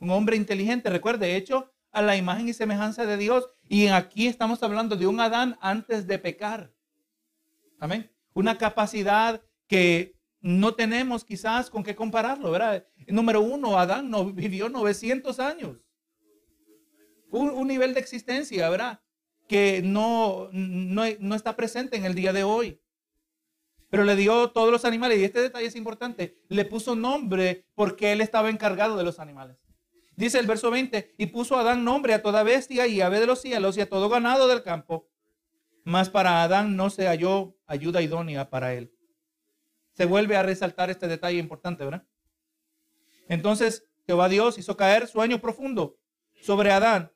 Un 0.00 0.10
hombre 0.10 0.34
inteligente, 0.34 0.90
recuerde, 0.90 1.36
hecho 1.36 1.72
a 1.92 2.02
la 2.02 2.16
imagen 2.16 2.48
y 2.48 2.52
semejanza 2.52 3.06
de 3.06 3.16
Dios. 3.16 3.48
Y 3.68 3.86
aquí 3.86 4.26
estamos 4.26 4.60
hablando 4.64 4.96
de 4.96 5.06
un 5.06 5.20
Adán 5.20 5.56
antes 5.60 6.08
de 6.08 6.18
pecar. 6.18 6.72
Amén. 7.78 8.10
Una 8.34 8.58
capacidad 8.58 9.40
que 9.68 10.16
no 10.42 10.74
tenemos 10.74 11.24
quizás 11.24 11.70
con 11.70 11.84
qué 11.84 11.94
compararlo, 11.94 12.50
¿verdad? 12.50 12.84
Número 13.06 13.40
uno, 13.40 13.78
Adán 13.78 14.10
no, 14.10 14.24
vivió 14.26 14.68
900 14.68 15.38
años. 15.38 15.78
Un, 17.30 17.66
nivel 17.66 17.94
de 17.94 18.00
existencia, 18.00 18.68
¿verdad? 18.68 19.00
Que 19.48 19.80
no, 19.82 20.48
no, 20.52 21.04
no 21.20 21.34
está 21.34 21.56
presente 21.56 21.96
en 21.96 22.04
el 22.04 22.14
día 22.14 22.32
de 22.32 22.42
hoy. 22.42 22.80
Pero 23.88 24.04
le 24.04 24.16
dio 24.16 24.50
todos 24.50 24.70
los 24.70 24.84
animales, 24.84 25.18
y 25.18 25.24
este 25.24 25.40
detalle 25.40 25.66
es 25.66 25.76
importante, 25.76 26.42
le 26.48 26.64
puso 26.64 26.96
nombre 26.96 27.66
porque 27.74 28.12
él 28.12 28.20
estaba 28.20 28.50
encargado 28.50 28.96
de 28.96 29.04
los 29.04 29.20
animales. 29.20 29.56
Dice 30.16 30.38
el 30.38 30.46
verso 30.46 30.70
20, 30.70 31.14
y 31.16 31.26
puso 31.26 31.56
Adán 31.56 31.84
nombre 31.84 32.14
a 32.14 32.22
toda 32.22 32.42
bestia 32.42 32.86
y 32.86 33.00
ave 33.00 33.20
de 33.20 33.26
los 33.26 33.40
cielos 33.40 33.76
y 33.76 33.80
a 33.80 33.88
todo 33.88 34.08
ganado 34.08 34.48
del 34.48 34.62
campo. 34.62 35.08
Mas 35.84 36.10
para 36.10 36.42
Adán 36.42 36.76
no 36.76 36.90
se 36.90 37.06
halló 37.06 37.56
ayuda 37.66 38.02
idónea 38.02 38.50
para 38.50 38.74
él 38.74 38.91
se 39.92 40.06
vuelve 40.06 40.36
a 40.36 40.42
resaltar 40.42 40.90
este 40.90 41.08
detalle 41.08 41.38
importante, 41.38 41.84
¿verdad? 41.84 42.06
Entonces 43.28 43.88
Jehová 44.06 44.28
Dios 44.28 44.58
hizo 44.58 44.76
caer 44.76 45.06
sueño 45.06 45.40
profundo 45.40 45.98
sobre 46.40 46.72
Adán. 46.72 47.12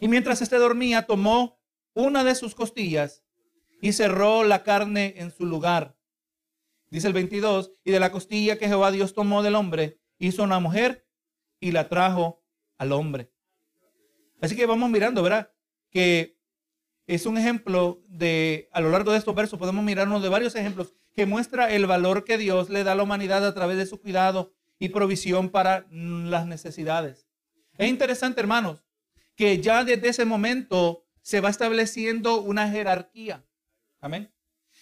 Y 0.00 0.08
mientras 0.08 0.42
éste 0.42 0.56
dormía, 0.56 1.06
tomó 1.06 1.60
una 1.94 2.24
de 2.24 2.34
sus 2.34 2.54
costillas 2.54 3.24
y 3.80 3.92
cerró 3.92 4.44
la 4.44 4.62
carne 4.62 5.14
en 5.16 5.30
su 5.30 5.46
lugar. 5.46 5.96
Dice 6.90 7.08
el 7.08 7.12
22, 7.12 7.72
y 7.84 7.90
de 7.90 8.00
la 8.00 8.12
costilla 8.12 8.58
que 8.58 8.68
Jehová 8.68 8.90
Dios 8.90 9.12
tomó 9.14 9.42
del 9.42 9.54
hombre, 9.54 10.00
hizo 10.18 10.42
una 10.42 10.60
mujer 10.60 11.06
y 11.60 11.72
la 11.72 11.88
trajo 11.88 12.42
al 12.78 12.92
hombre. 12.92 13.32
Así 14.40 14.56
que 14.56 14.66
vamos 14.66 14.90
mirando, 14.90 15.22
¿verdad? 15.22 15.52
Que 15.90 16.38
es 17.06 17.26
un 17.26 17.38
ejemplo 17.38 18.02
de, 18.08 18.68
a 18.72 18.80
lo 18.80 18.90
largo 18.90 19.12
de 19.12 19.18
estos 19.18 19.34
versos, 19.34 19.58
podemos 19.58 19.84
mirarnos 19.84 20.22
de 20.22 20.28
varios 20.28 20.54
ejemplos 20.54 20.94
que 21.16 21.24
muestra 21.24 21.72
el 21.72 21.86
valor 21.86 22.24
que 22.24 22.36
Dios 22.36 22.68
le 22.68 22.84
da 22.84 22.92
a 22.92 22.94
la 22.94 23.02
humanidad 23.02 23.44
a 23.46 23.54
través 23.54 23.78
de 23.78 23.86
su 23.86 24.00
cuidado 24.00 24.52
y 24.78 24.90
provisión 24.90 25.48
para 25.48 25.86
las 25.90 26.46
necesidades. 26.46 27.26
Es 27.78 27.88
interesante, 27.88 28.40
hermanos, 28.40 28.84
que 29.34 29.62
ya 29.62 29.82
desde 29.82 30.10
ese 30.10 30.26
momento 30.26 31.06
se 31.22 31.40
va 31.40 31.48
estableciendo 31.48 32.42
una 32.42 32.68
jerarquía. 32.68 33.46
Amén. 33.98 34.30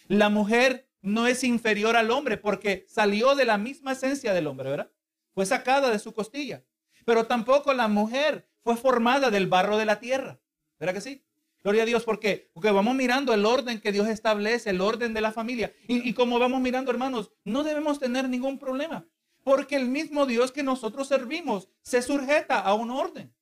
La 0.08 0.28
mujer 0.28 0.90
no 1.02 1.28
es 1.28 1.44
inferior 1.44 1.96
al 1.96 2.10
hombre 2.10 2.36
porque 2.36 2.84
salió 2.88 3.36
de 3.36 3.44
la 3.44 3.56
misma 3.56 3.92
esencia 3.92 4.34
del 4.34 4.48
hombre, 4.48 4.70
¿verdad? 4.70 4.90
Fue 5.34 5.46
sacada 5.46 5.90
de 5.90 6.00
su 6.00 6.12
costilla. 6.12 6.64
Pero 7.04 7.26
tampoco 7.26 7.72
la 7.74 7.86
mujer 7.86 8.48
fue 8.60 8.76
formada 8.76 9.30
del 9.30 9.46
barro 9.46 9.76
de 9.76 9.86
la 9.86 10.00
tierra. 10.00 10.40
¿Verdad 10.80 10.94
que 10.94 11.00
sí? 11.00 11.23
Gloria 11.64 11.84
a 11.84 11.86
Dios, 11.86 12.04
¿por 12.04 12.20
qué? 12.20 12.50
Porque 12.52 12.70
vamos 12.70 12.94
mirando 12.94 13.32
el 13.32 13.46
orden 13.46 13.80
que 13.80 13.90
Dios 13.90 14.06
establece, 14.06 14.68
el 14.68 14.82
orden 14.82 15.14
de 15.14 15.22
la 15.22 15.32
familia. 15.32 15.74
Y, 15.88 16.12
como 16.12 16.38
vamos 16.38 16.60
mirando, 16.60 16.90
hermanos, 16.90 17.32
no 17.42 17.64
debemos 17.64 17.98
tener 17.98 18.28
ningún 18.28 18.58
problema. 18.58 19.08
Porque 19.42 19.76
el 19.76 19.88
mismo 19.88 20.26
Dios 20.26 20.52
que 20.52 20.62
nosotros 20.62 21.08
servimos 21.08 21.70
se 21.80 22.02
sujeta 22.02 22.60
a 22.60 22.74
un 22.74 22.90
orden. 22.90 23.34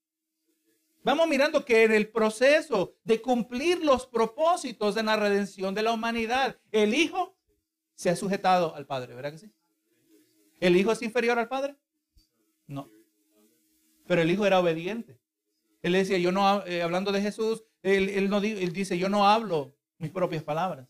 Vamos 1.03 1.27
mirando 1.27 1.65
que 1.65 1.83
en 1.83 1.91
el 1.91 2.11
proceso 2.11 2.95
de 3.03 3.21
cumplir 3.21 3.85
los 3.85 4.07
propósitos 4.07 4.95
de 4.95 5.03
la 5.03 5.17
redención 5.17 5.75
de 5.75 5.83
la 5.83 5.93
humanidad, 5.93 6.57
el 6.71 6.95
Hijo 6.95 7.37
se 7.97 8.09
ha 8.09 8.15
sujetado 8.15 8.77
al 8.77 8.87
Padre, 8.87 9.17
¿verdad 9.17 9.33
que 9.33 9.39
sí? 9.39 9.53
¿El 10.61 10.77
Hijo 10.77 10.93
es 10.93 11.03
inferior 11.03 11.41
al 11.41 11.49
Padre? 11.49 11.75
No. 12.69 12.89
Pero 14.07 14.23
el 14.23 14.31
Hijo 14.31 14.47
era 14.47 14.61
obediente. 14.61 15.19
Él 15.83 15.95
decía, 15.95 16.19
yo 16.19 16.31
no, 16.31 16.65
eh, 16.67 16.83
hablando 16.83 17.11
de 17.11 17.21
Jesús, 17.21 17.65
él, 17.83 18.31
no, 18.31 18.39
él 18.39 18.73
dice, 18.73 18.99
yo 18.99 19.09
no 19.09 19.29
hablo 19.29 19.75
mis 19.99 20.11
propias 20.11 20.43
palabras. 20.43 20.89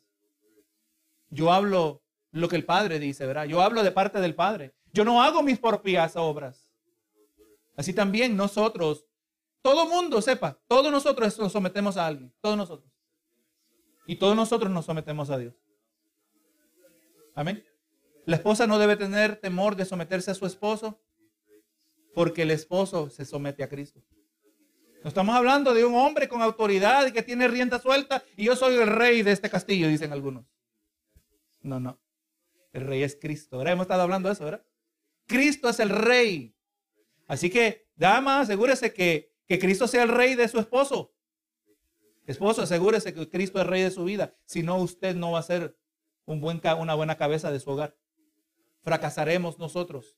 Yo 1.31 1.52
hablo 1.52 2.02
lo 2.31 2.48
que 2.48 2.57
el 2.57 2.64
Padre 2.64 2.98
dice, 2.98 3.26
¿verdad? 3.26 3.44
Yo 3.44 3.62
hablo 3.62 3.83
de 3.83 3.90
parte 3.90 4.20
del 4.20 4.35
Padre. 4.35 4.74
Yo 4.92 5.05
no 5.05 5.22
hago 5.22 5.42
mis 5.42 5.59
propias 5.59 6.16
obras. 6.16 6.70
Así 7.76 7.94
también 7.94 8.37
nosotros, 8.37 9.07
todo 9.62 9.87
mundo 9.87 10.20
sepa, 10.20 10.59
todos 10.66 10.92
nosotros 10.92 11.38
nos 11.38 11.52
sometemos 11.52 11.96
a 11.96 12.07
alguien, 12.07 12.33
todos 12.40 12.57
nosotros. 12.57 12.92
Y 14.07 14.16
todos 14.16 14.37
nosotros 14.37 14.70
nos 14.70 14.85
sometemos 14.85 15.31
a 15.31 15.38
Dios. 15.38 15.55
Amén. 17.35 17.64
La 18.26 18.37
esposa 18.37 18.66
no 18.66 18.78
debe 18.78 18.96
tener 18.96 19.37
temor 19.37 19.74
de 19.74 19.85
someterse 19.85 20.31
a 20.31 20.35
su 20.35 20.44
esposo 20.46 21.00
porque 22.14 22.42
el 22.42 22.50
esposo 22.50 23.09
se 23.09 23.24
somete 23.24 23.62
a 23.62 23.68
Cristo. 23.68 24.02
No 25.02 25.08
estamos 25.08 25.34
hablando 25.34 25.74
de 25.74 25.84
un 25.84 25.96
hombre 25.96 26.28
con 26.28 26.42
autoridad 26.42 27.06
y 27.06 27.12
que 27.12 27.22
tiene 27.22 27.48
rienda 27.48 27.80
suelta 27.80 28.22
y 28.36 28.44
yo 28.44 28.54
soy 28.54 28.76
el 28.76 28.86
rey 28.86 29.22
de 29.22 29.32
este 29.32 29.50
castillo, 29.50 29.88
dicen 29.88 30.12
algunos. 30.12 30.46
No, 31.60 31.80
no. 31.80 32.00
El 32.72 32.86
rey 32.86 33.02
es 33.02 33.16
Cristo. 33.20 33.58
¿verdad? 33.58 33.72
Hemos 33.72 33.84
estado 33.84 34.02
hablando 34.02 34.28
de 34.28 34.34
eso, 34.34 34.44
¿verdad? 34.44 34.64
Cristo 35.26 35.68
es 35.68 35.80
el 35.80 35.88
rey. 35.88 36.54
Así 37.26 37.50
que, 37.50 37.88
dama, 37.96 38.40
asegúrese 38.40 38.92
que, 38.92 39.34
que 39.46 39.58
Cristo 39.58 39.88
sea 39.88 40.04
el 40.04 40.08
rey 40.08 40.36
de 40.36 40.46
su 40.46 40.60
esposo. 40.60 41.12
Esposo, 42.26 42.62
asegúrese 42.62 43.12
que 43.12 43.28
Cristo 43.28 43.60
es 43.60 43.66
rey 43.66 43.82
de 43.82 43.90
su 43.90 44.04
vida. 44.04 44.36
Si 44.44 44.62
no, 44.62 44.76
usted 44.78 45.16
no 45.16 45.32
va 45.32 45.40
a 45.40 45.42
ser 45.42 45.76
un 46.26 46.40
buen, 46.40 46.60
una 46.78 46.94
buena 46.94 47.16
cabeza 47.16 47.50
de 47.50 47.58
su 47.58 47.70
hogar. 47.70 47.96
Fracasaremos 48.82 49.58
nosotros 49.58 50.16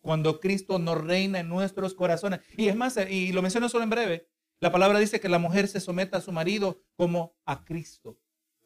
cuando 0.00 0.40
Cristo 0.40 0.78
nos 0.78 1.02
reina 1.02 1.40
en 1.40 1.48
nuestros 1.48 1.94
corazones. 1.94 2.40
Y 2.56 2.68
es 2.68 2.76
más, 2.76 2.98
y 3.08 3.32
lo 3.32 3.42
menciono 3.42 3.68
solo 3.68 3.84
en 3.84 3.90
breve, 3.90 4.28
la 4.60 4.72
palabra 4.72 4.98
dice 4.98 5.20
que 5.20 5.28
la 5.28 5.38
mujer 5.38 5.68
se 5.68 5.80
someta 5.80 6.18
a 6.18 6.20
su 6.20 6.32
marido 6.32 6.82
como 6.96 7.34
a 7.44 7.64
Cristo. 7.64 8.18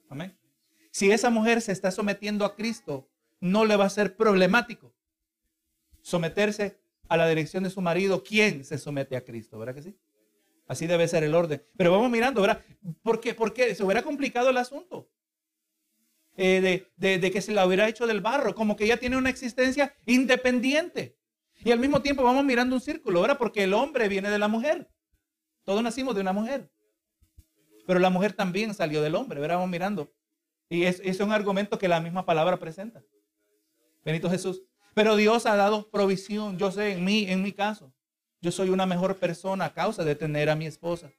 Amén. 0.09 0.39
Si 0.91 1.11
esa 1.11 1.31
mujer 1.31 1.61
se 1.61 1.73
está 1.73 1.91
sometiendo 1.91 2.45
a 2.45 2.55
Cristo, 2.55 3.09
no 3.41 3.65
le 3.65 3.77
va 3.77 3.85
a 3.87 3.91
ser 3.91 4.17
problemático 4.17 4.95
someterse 6.03 6.79
a 7.09 7.17
la 7.17 7.29
dirección 7.29 7.65
de 7.65 7.71
su 7.71 7.81
marido. 7.81 8.23
¿Quién 8.23 8.65
se 8.65 8.79
somete 8.79 9.17
a 9.17 9.25
Cristo? 9.25 9.59
¿Verdad 9.59 9.75
que 9.75 9.83
sí? 9.83 9.99
Así 10.67 10.87
debe 10.87 11.09
ser 11.09 11.25
el 11.25 11.35
orden. 11.35 11.63
Pero 11.77 11.91
vamos 11.91 12.11
mirando, 12.11 12.41
¿verdad? 12.41 12.63
¿Por 13.03 13.21
qué? 13.21 13.35
Porque 13.35 13.75
se 13.75 13.83
hubiera 13.83 14.03
complicado 14.03 14.51
el 14.51 14.57
asunto. 14.57 15.11
Eh, 16.37 16.89
de, 16.97 17.19
de, 17.19 17.31
que 17.31 17.41
se 17.41 17.53
la 17.53 17.65
hubiera 17.65 17.89
hecho 17.89 18.09
del 18.09 18.21
barro, 18.21 18.57
como 18.57 18.75
que 18.75 18.85
ella 18.85 18.99
tiene 18.99 19.17
una 19.17 19.31
existencia 19.31 19.95
independiente. 20.05 21.17
Y 21.65 21.73
al 21.73 21.79
mismo 21.79 22.03
tiempo 22.03 22.23
vamos 22.23 22.45
mirando 22.45 22.77
un 22.77 22.81
círculo, 22.81 23.23
¿verdad? 23.23 23.39
Porque 23.39 23.65
el 23.65 23.73
hombre 23.73 24.09
viene 24.09 24.31
de 24.31 24.39
la 24.39 24.49
mujer. 24.49 24.91
Todos 25.65 25.83
nacimos 25.83 26.15
de 26.15 26.21
una 26.21 26.33
mujer. 26.33 26.71
Pero 27.87 27.99
la 27.99 28.11
mujer 28.11 28.35
también 28.35 28.75
salió 28.75 29.03
del 29.03 29.15
hombre, 29.15 29.41
¿verdad? 29.41 29.57
Vamos 29.57 29.71
mirando. 29.71 30.13
Y 30.69 30.85
es, 30.85 31.01
es 31.03 31.21
un 31.21 31.33
argumento 31.33 31.79
que 31.79 31.89
la 31.89 32.01
misma 32.01 32.27
palabra 32.27 32.59
presenta. 32.59 33.03
Benito 34.05 34.29
Jesús. 34.29 34.63
Pero 34.95 35.17
Dios 35.17 35.47
ha 35.47 35.57
dado 35.57 35.91
provisión, 35.91 36.59
yo 36.59 36.71
sé, 36.71 36.93
en 36.93 37.05
mí, 37.05 37.27
en 37.29 37.43
mi 37.43 37.53
caso. 37.53 37.93
yo 38.41 38.53
soy 38.53 38.69
una 38.69 38.85
mejor 38.85 39.17
persona 39.17 39.65
a 39.65 39.73
causa 39.73 40.05
de 40.05 40.15
tener 40.15 40.51
a 40.51 40.55
mi 40.55 40.67
esposa, 40.67 41.11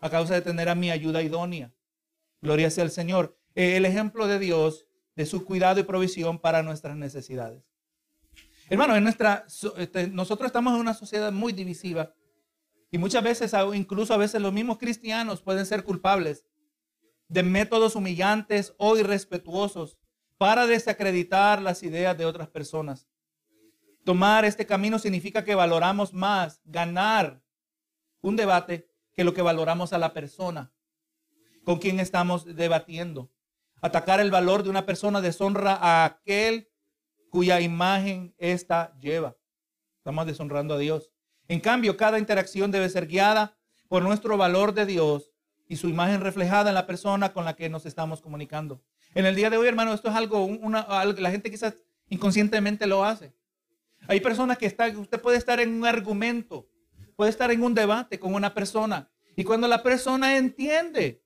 a 0.00 0.08
causa 0.08 0.34
de 0.34 0.40
tener 0.40 0.70
a 0.70 0.74
mi 0.74 0.90
ayuda 0.90 1.22
idónea. 1.22 1.72
Gloria 2.40 2.70
sea 2.70 2.84
al 2.84 2.90
Señor. 2.90 3.38
Eh, 3.54 3.76
el 3.76 3.84
ejemplo 3.84 4.26
de 4.26 4.38
Dios, 4.38 4.86
de 5.14 5.26
su 5.26 5.44
cuidado 5.44 5.80
y 5.80 5.82
provisión 5.82 6.38
para 6.38 6.62
nuestras 6.62 6.96
necesidades. 6.96 7.62
Hermano, 8.68 8.96
en 8.96 9.04
nuestra, 9.04 9.46
este, 9.76 10.08
nosotros 10.08 10.46
estamos 10.46 10.74
en 10.74 10.80
una 10.80 10.94
sociedad 10.94 11.30
muy 11.30 11.52
divisiva 11.52 12.12
y 12.90 12.98
muchas 12.98 13.22
veces, 13.22 13.52
incluso 13.74 14.12
a 14.12 14.16
veces 14.16 14.40
los 14.40 14.52
mismos 14.52 14.78
cristianos 14.78 15.40
pueden 15.40 15.66
ser 15.66 15.84
culpables 15.84 16.44
de 17.28 17.42
métodos 17.42 17.94
humillantes 17.94 18.74
o 18.78 18.96
irrespetuosos 18.96 19.98
para 20.36 20.66
desacreditar 20.66 21.62
las 21.62 21.82
ideas 21.82 22.18
de 22.18 22.26
otras 22.26 22.48
personas. 22.48 23.06
Tomar 24.04 24.44
este 24.44 24.66
camino 24.66 24.98
significa 24.98 25.44
que 25.44 25.54
valoramos 25.54 26.12
más 26.12 26.60
ganar 26.64 27.42
un 28.20 28.36
debate 28.36 28.88
que 29.14 29.24
lo 29.24 29.32
que 29.32 29.42
valoramos 29.42 29.92
a 29.92 29.98
la 29.98 30.12
persona 30.12 30.72
con 31.64 31.78
quien 31.78 31.98
estamos 31.98 32.44
debatiendo. 32.44 33.32
Atacar 33.80 34.20
el 34.20 34.30
valor 34.30 34.62
de 34.62 34.70
una 34.70 34.86
persona 34.86 35.20
deshonra 35.20 35.74
a 35.74 36.04
aquel 36.04 36.68
cuya 37.36 37.60
imagen 37.60 38.34
ésta 38.38 38.96
lleva. 38.98 39.36
Estamos 39.98 40.24
deshonrando 40.24 40.72
a 40.72 40.78
Dios. 40.78 41.10
En 41.48 41.60
cambio, 41.60 41.94
cada 41.94 42.18
interacción 42.18 42.70
debe 42.70 42.88
ser 42.88 43.06
guiada 43.06 43.58
por 43.88 44.02
nuestro 44.02 44.38
valor 44.38 44.72
de 44.72 44.86
Dios 44.86 45.34
y 45.68 45.76
su 45.76 45.90
imagen 45.90 46.22
reflejada 46.22 46.70
en 46.70 46.74
la 46.74 46.86
persona 46.86 47.34
con 47.34 47.44
la 47.44 47.54
que 47.54 47.68
nos 47.68 47.84
estamos 47.84 48.22
comunicando. 48.22 48.80
En 49.14 49.26
el 49.26 49.34
día 49.34 49.50
de 49.50 49.58
hoy, 49.58 49.68
hermano, 49.68 49.92
esto 49.92 50.08
es 50.08 50.14
algo, 50.14 50.46
una, 50.46 50.86
la 51.04 51.30
gente 51.30 51.50
quizás 51.50 51.74
inconscientemente 52.08 52.86
lo 52.86 53.04
hace. 53.04 53.34
Hay 54.08 54.20
personas 54.20 54.56
que 54.56 54.64
están, 54.64 54.96
usted 54.96 55.20
puede 55.20 55.36
estar 55.36 55.60
en 55.60 55.74
un 55.74 55.84
argumento, 55.84 56.66
puede 57.16 57.28
estar 57.28 57.50
en 57.50 57.62
un 57.62 57.74
debate 57.74 58.18
con 58.18 58.32
una 58.32 58.54
persona. 58.54 59.10
Y 59.36 59.44
cuando 59.44 59.68
la 59.68 59.82
persona 59.82 60.38
entiende 60.38 61.22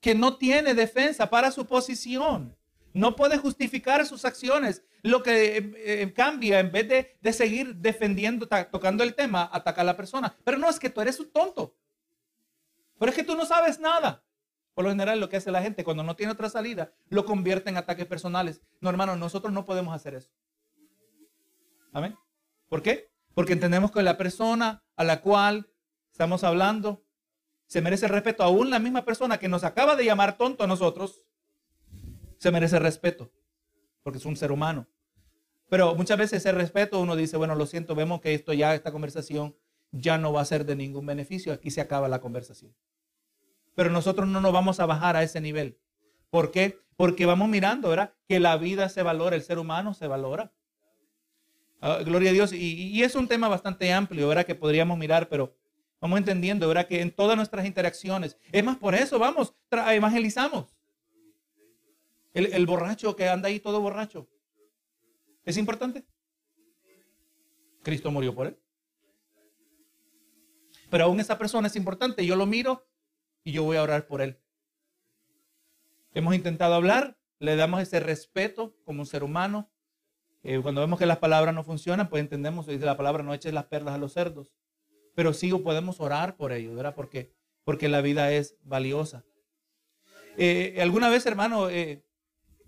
que 0.00 0.14
no 0.14 0.36
tiene 0.36 0.74
defensa 0.74 1.28
para 1.28 1.50
su 1.50 1.66
posición, 1.66 2.56
no 2.92 3.16
puede 3.16 3.38
justificar 3.38 4.04
sus 4.06 4.24
acciones, 4.24 4.84
lo 5.02 5.22
que 5.22 5.56
eh, 5.56 5.72
eh, 5.76 6.12
cambia, 6.12 6.60
en 6.60 6.70
vez 6.70 6.88
de, 6.88 7.18
de 7.20 7.32
seguir 7.32 7.76
defendiendo, 7.76 8.46
tocando 8.46 9.02
el 9.02 9.14
tema, 9.14 9.48
ataca 9.52 9.80
a 9.80 9.84
la 9.84 9.96
persona. 9.96 10.36
Pero 10.44 10.58
no 10.58 10.68
es 10.68 10.78
que 10.78 10.90
tú 10.90 11.00
eres 11.00 11.18
un 11.20 11.30
tonto. 11.30 11.74
Pero 12.98 13.10
es 13.10 13.16
que 13.16 13.24
tú 13.24 13.34
no 13.34 13.44
sabes 13.46 13.80
nada. 13.80 14.22
Por 14.74 14.84
lo 14.84 14.90
general, 14.90 15.20
lo 15.20 15.28
que 15.28 15.36
hace 15.36 15.50
la 15.50 15.62
gente 15.62 15.84
cuando 15.84 16.02
no 16.02 16.16
tiene 16.16 16.32
otra 16.32 16.48
salida, 16.48 16.92
lo 17.08 17.24
convierte 17.24 17.68
en 17.68 17.76
ataques 17.76 18.06
personales. 18.06 18.62
No, 18.80 18.88
hermano, 18.88 19.16
nosotros 19.16 19.52
no 19.52 19.64
podemos 19.64 19.94
hacer 19.94 20.14
eso. 20.14 20.30
Amén. 21.92 22.16
¿Por 22.68 22.82
qué? 22.82 23.10
Porque 23.34 23.52
entendemos 23.52 23.90
que 23.90 24.02
la 24.02 24.16
persona 24.16 24.82
a 24.96 25.04
la 25.04 25.20
cual 25.20 25.70
estamos 26.10 26.42
hablando 26.44 27.04
se 27.66 27.82
merece 27.82 28.08
respeto. 28.08 28.42
Aún 28.42 28.70
la 28.70 28.78
misma 28.78 29.04
persona 29.04 29.38
que 29.38 29.48
nos 29.48 29.64
acaba 29.64 29.96
de 29.96 30.04
llamar 30.04 30.38
tonto 30.38 30.64
a 30.64 30.66
nosotros, 30.66 31.20
se 32.42 32.50
merece 32.50 32.80
respeto. 32.80 33.30
Porque 34.02 34.18
es 34.18 34.24
un 34.24 34.36
ser 34.36 34.50
humano. 34.50 34.88
Pero 35.68 35.94
muchas 35.94 36.18
veces 36.18 36.38
ese 36.40 36.50
respeto 36.50 37.00
uno 37.00 37.14
dice, 37.14 37.36
bueno, 37.36 37.54
lo 37.54 37.66
siento, 37.66 37.94
vemos 37.94 38.20
que 38.20 38.34
esto 38.34 38.52
ya, 38.52 38.74
esta 38.74 38.90
conversación 38.90 39.54
ya 39.92 40.18
no 40.18 40.32
va 40.32 40.40
a 40.40 40.44
ser 40.44 40.66
de 40.66 40.74
ningún 40.74 41.06
beneficio. 41.06 41.52
Aquí 41.52 41.70
se 41.70 41.80
acaba 41.80 42.08
la 42.08 42.20
conversación. 42.20 42.74
Pero 43.76 43.90
nosotros 43.90 44.26
no 44.26 44.40
nos 44.40 44.52
vamos 44.52 44.80
a 44.80 44.86
bajar 44.86 45.14
a 45.14 45.22
ese 45.22 45.40
nivel. 45.40 45.78
¿Por 46.30 46.50
qué? 46.50 46.80
Porque 46.96 47.26
vamos 47.26 47.48
mirando, 47.48 47.90
¿verdad? 47.90 48.12
Que 48.26 48.40
la 48.40 48.56
vida 48.56 48.88
se 48.88 49.04
valora, 49.04 49.36
el 49.36 49.42
ser 49.42 49.60
humano 49.60 49.94
se 49.94 50.08
valora. 50.08 50.52
Ah, 51.80 52.00
gloria 52.04 52.30
a 52.30 52.32
Dios. 52.32 52.52
Y, 52.52 53.04
es 53.04 53.14
un 53.14 53.28
tema 53.28 53.46
bastante 53.46 53.92
amplio, 53.92 54.26
¿verdad? 54.26 54.44
Que 54.44 54.56
podríamos 54.56 54.98
mirar, 54.98 55.28
pero 55.28 55.54
vamos 56.00 56.18
entendiendo, 56.18 56.66
¿verdad? 56.66 56.88
Que 56.88 57.02
en 57.02 57.12
todas 57.12 57.36
nuestras 57.36 57.66
interacciones, 57.66 58.36
es 58.50 58.64
más, 58.64 58.78
por 58.78 58.96
eso 58.96 59.20
vamos, 59.20 59.54
evangelizamos. 59.70 60.74
El, 62.34 62.66
borracho 62.66 63.14
que 63.14 63.28
anda 63.28 63.48
ahí 63.48 63.60
todo 63.60 63.80
borracho. 63.80 64.28
¿Es 65.44 65.56
importante? 65.56 66.06
Cristo 67.82 68.10
murió 68.10 68.34
por 68.34 68.46
él. 68.46 68.58
Pero 70.90 71.04
aún 71.04 71.20
esa 71.20 71.36
persona 71.38 71.68
es 71.68 71.76
importante. 71.76 72.24
Yo 72.24 72.36
lo 72.36 72.46
miro 72.46 72.86
y 73.44 73.52
yo 73.52 73.64
voy 73.64 73.76
a 73.76 73.82
orar 73.82 74.06
por 74.06 74.22
él. 74.22 74.38
Hemos 76.14 76.34
intentado 76.34 76.74
hablar, 76.74 77.18
le 77.38 77.56
damos 77.56 77.82
ese 77.82 78.00
respeto 78.00 78.76
como 78.84 79.00
un 79.00 79.06
ser 79.06 79.24
humano, 79.24 79.70
eh, 80.44 80.58
cuando 80.60 80.80
vemos 80.80 80.98
que 80.98 81.06
las 81.06 81.18
palabras 81.18 81.54
no 81.54 81.62
funcionan, 81.62 82.08
pues 82.08 82.20
entendemos, 82.20 82.66
dice 82.66 82.84
la 82.84 82.96
palabra, 82.96 83.22
no 83.22 83.32
eches 83.32 83.52
las 83.52 83.66
perlas 83.66 83.94
a 83.94 83.98
los 83.98 84.12
cerdos. 84.12 84.52
Pero 85.14 85.32
sí 85.32 85.52
podemos 85.52 86.00
orar 86.00 86.36
por 86.36 86.52
ellos, 86.52 86.74
¿verdad? 86.74 86.94
Porque, 86.94 87.32
porque 87.64 87.88
la 87.88 88.00
vida 88.00 88.32
es 88.32 88.56
valiosa. 88.62 89.24
Eh, 90.36 90.78
alguna 90.80 91.10
vez, 91.10 91.26
hermano, 91.26 91.68
eh, 91.70 92.02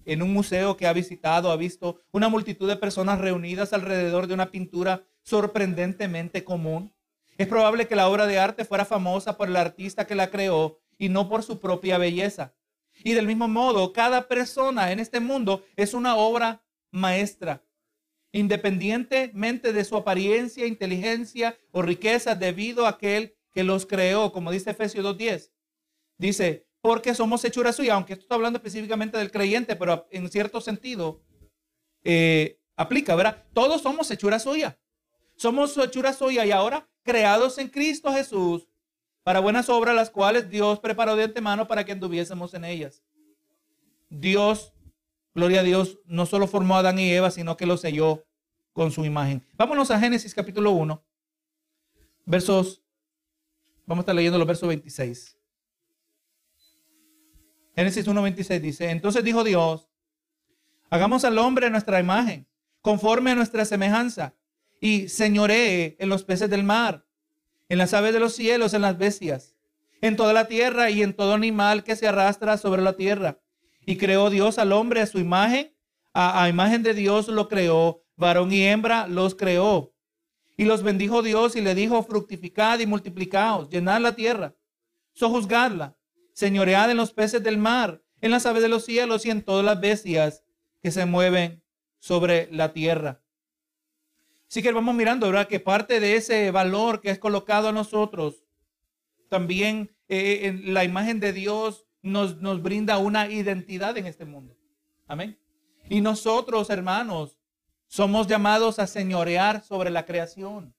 en 0.07 0.23
un 0.23 0.33
museo 0.33 0.77
que 0.77 0.87
ha 0.87 0.93
visitado, 0.93 1.51
ha 1.51 1.57
visto 1.57 2.01
una 2.13 2.29
multitud 2.29 2.69
de 2.69 2.77
personas 2.77 3.21
reunidas 3.21 3.73
alrededor 3.73 4.27
de 4.27 4.35
una 4.35 4.51
pintura 4.51 5.05
sorprendentemente 5.23 6.45
común. 6.45 6.93
Es 7.39 7.49
probable 7.49 7.89
que 7.89 7.97
la 7.97 8.09
obra 8.09 8.27
de 8.27 8.39
arte 8.39 8.65
fuera 8.65 8.85
famosa 8.85 9.37
por 9.37 9.49
el 9.49 9.57
artista 9.57 10.07
que 10.07 10.15
la 10.15 10.31
creó 10.31 10.79
y 10.99 11.09
no 11.09 11.29
por 11.29 11.43
su 11.43 11.59
propia 11.59 11.99
belleza. 11.99 12.55
Y 13.03 13.15
del 13.15 13.27
mismo 13.27 13.49
modo, 13.49 13.93
cada 13.93 14.29
persona 14.29 14.93
en 14.93 15.01
este 15.01 15.21
mundo 15.21 15.65
es 15.77 15.95
una 15.95 16.17
obra 16.17 16.63
maestra, 16.91 17.65
independientemente 18.31 19.73
de 19.73 19.85
su 19.85 19.97
apariencia, 19.97 20.67
inteligencia 20.67 21.59
o 21.73 21.83
riqueza, 21.83 22.37
debido 22.37 22.87
a 22.87 22.91
aquel 22.91 23.37
que 23.53 23.65
los 23.65 23.87
creó, 23.87 24.33
como 24.33 24.53
dice 24.53 24.71
Efesios 24.71 25.05
2.10. 25.05 25.51
Dice, 26.19 26.69
porque 26.85 27.15
somos 27.15 27.43
hechura 27.47 27.73
suya, 27.73 27.95
aunque 27.95 28.13
esto 28.13 28.25
está 28.25 28.35
hablando 28.35 28.59
específicamente 28.59 29.17
del 29.17 29.31
creyente, 29.31 29.75
pero 29.75 30.07
en 30.11 30.29
cierto 30.29 30.61
sentido 30.61 31.23
eh, 32.03 32.61
aplica, 32.77 33.15
¿verdad? 33.15 33.43
Todos 33.55 33.81
somos 33.81 34.11
hechura 34.11 34.39
suya. 34.39 34.79
Somos 35.35 35.75
hechura 35.79 36.13
suya 36.13 36.45
y 36.45 36.51
ahora 36.51 36.87
creados 37.03 37.57
en 37.57 37.69
Cristo 37.71 38.13
Jesús 38.13 38.69
para 39.23 39.41
buenas 39.41 39.71
obras, 39.71 39.97
las 39.97 40.11
cuales 40.11 40.51
Dios 40.51 40.79
preparó 40.79 41.17
de 41.17 41.25
antemano 41.25 41.67
para 41.67 41.87
que 41.87 41.93
anduviésemos 41.93 42.53
en 42.53 42.67
ellas. 42.67 43.03
Dios 44.11 44.75
gloria 45.35 45.61
a 45.61 45.65
Dios, 45.65 46.01
no 46.05 46.27
solo 46.27 46.47
formó 46.47 46.77
a 46.77 46.81
Adán 46.81 46.99
y 46.99 47.11
Eva, 47.11 47.31
sino 47.31 47.57
que 47.57 47.65
lo 47.65 47.79
selló 47.79 48.27
con 48.75 48.93
su 48.93 49.07
imagen. 49.07 49.43
Vámonos 49.55 49.91
a 49.91 49.99
Génesis 49.99 50.35
capítulo 50.35 50.73
1, 50.73 51.03
versos, 52.27 52.83
vamos 53.87 54.03
a 54.03 54.05
estar 54.05 54.15
leyendo 54.15 54.37
los 54.37 54.47
versos 54.47 54.69
26. 54.69 55.39
Génesis 57.77 58.07
1, 58.07 58.23
26 58.23 58.63
dice, 58.63 58.91
entonces 58.91 59.25
dijo 59.25 59.43
Dios, 59.45 59.89
hagamos 60.91 61.25
al 61.25 61.39
hombre 61.39 61.71
nuestra 61.71 62.01
imagen, 62.01 62.47
conforme 62.81 63.33
a 63.33 63.35
nuestra 63.35 63.65
semejanza, 63.65 64.35
y 64.81 65.09
señoree 65.09 65.97
en 65.99 66.09
los 66.09 66.25
peces 66.25 66.51
del 66.51 66.65
mar, 66.65 67.07
en 67.69 67.79
las 67.79 67.95
aves 67.95 68.13
de 68.13 68.21
los 68.21 68.35
cielos, 68.35 68.75
en 68.75 68.83
las 68.83 68.99
bestias, 68.99 69.55
en 70.01 70.17
toda 70.17 70.33
la 70.33 70.47
tierra 70.47 70.91
y 70.91 71.03
en 71.03 71.15
todo 71.15 71.35
animal 71.35 71.83
que 71.83 71.97
se 71.97 72.07
arrastra 72.07 72.59
sobre 72.59 72.83
la 72.83 72.95
tierra 72.97 73.41
y 73.87 73.97
creó 73.97 74.31
Dios 74.31 74.59
al 74.59 74.73
hombre 74.73 75.01
a 75.01 75.07
su 75.07 75.19
imagen, 75.19 75.75
a, 76.13 76.49
imagen 76.49 76.83
de 76.83 76.95
Dios 76.95 77.29
lo 77.29 77.49
creó, 77.49 78.05
varón 78.17 78.53
y 78.53 78.63
hembra 78.65 79.09
los 79.09 79.35
creó. 79.35 79.93
Y 80.57 80.65
los 80.65 80.83
bendijo 80.83 81.23
Dios 81.23 81.57
y 81.57 81.61
le 81.61 81.75
dijo, 81.75 82.03
fructificad 82.05 82.79
y 82.79 82.87
multiplicaos, 82.87 83.69
llenad 83.69 84.01
la 84.01 84.15
tierra, 84.15 84.55
sojuzgadla, 85.13 85.97
señoread 86.35 86.91
en 86.91 86.99
los 86.99 87.13
peces 87.13 87.43
del 87.43 87.57
mar, 87.57 88.03
en 88.21 88.31
las 88.31 88.45
aves 88.45 88.63
de 88.63 88.69
los 88.69 88.85
cielos 88.85 89.25
y 89.25 89.31
en 89.31 89.43
todas 89.43 89.65
las 89.65 89.81
bestias 89.81 90.45
que 90.83 90.91
se 90.91 91.07
mueven 91.07 91.63
sobre 91.99 92.49
la 92.53 92.75
tierra. 92.75 93.23
Así 94.49 94.63
que 94.63 94.71
vamos 94.71 94.95
mirando, 94.95 95.27
¿verdad? 95.27 95.49
Que 95.49 95.59
parte 95.59 95.99
de 96.01 96.17
ese 96.17 96.51
valor 96.51 97.01
que 97.01 97.11
es 97.11 97.19
colocado 97.19 97.69
a 97.69 97.73
nosotros, 97.73 98.45
también 99.29 99.97
eh, 100.09 100.41
en 100.43 100.75
la 100.75 100.85
imagen 100.85 101.19
de 101.19 101.33
Dios 101.33 101.87
nos, 102.03 102.63
brinda 102.63 102.99
una 102.99 103.29
identidad 103.31 103.97
en 103.97 104.07
este 104.07 104.25
mundo. 104.25 104.57
Amén. 105.07 105.39
Y 105.89 106.01
nosotros, 106.01 106.71
hermanos, 106.71 107.39
somos 107.87 108.27
llamados 108.27 108.79
a 108.79 108.87
señorear 108.87 109.65
sobre 109.65 109.91
la 109.91 110.05
creación. 110.05 110.75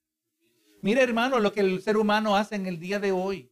Mire, 0.82 1.02
hermano, 1.02 1.40
lo 1.40 1.52
que 1.52 1.62
el 1.62 1.82
ser 1.82 1.98
humano 1.98 2.36
hace 2.36 2.56
en 2.56 2.68
el 2.68 2.80
día 2.80 3.00
de 3.00 3.12
hoy. 3.12 3.52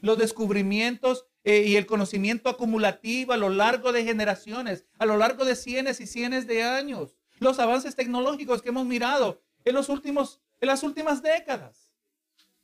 Los 0.00 0.18
descubrimientos 0.18 1.26
eh, 1.46 1.64
y 1.66 1.76
el 1.76 1.86
conocimiento 1.86 2.50
acumulativo 2.50 3.32
a 3.32 3.38
lo 3.38 3.48
largo 3.48 3.92
de 3.92 4.04
generaciones, 4.04 4.84
a 4.98 5.06
lo 5.06 5.16
largo 5.16 5.46
de 5.46 5.56
cientos 5.56 6.00
y 6.00 6.06
cientos 6.06 6.46
de 6.46 6.62
años. 6.62 7.16
Los 7.38 7.58
avances 7.58 7.96
tecnológicos 7.96 8.60
que 8.60 8.68
hemos 8.68 8.84
mirado 8.84 9.42
en, 9.64 9.74
los 9.74 9.88
últimos, 9.88 10.42
en 10.60 10.68
las 10.68 10.82
últimas 10.82 11.22
décadas. 11.22 11.94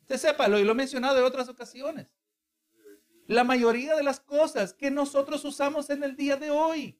Usted 0.00 0.18
sepa, 0.18 0.48
lo, 0.48 0.58
y 0.58 0.64
lo 0.64 0.72
he 0.72 0.74
mencionado 0.74 1.18
en 1.18 1.24
otras 1.24 1.48
ocasiones 1.48 2.14
la 3.26 3.44
mayoría 3.44 3.94
de 3.94 4.02
las 4.02 4.20
cosas 4.20 4.74
que 4.74 4.90
nosotros 4.90 5.44
usamos 5.44 5.90
en 5.90 6.02
el 6.02 6.16
día 6.16 6.36
de 6.36 6.50
hoy 6.50 6.98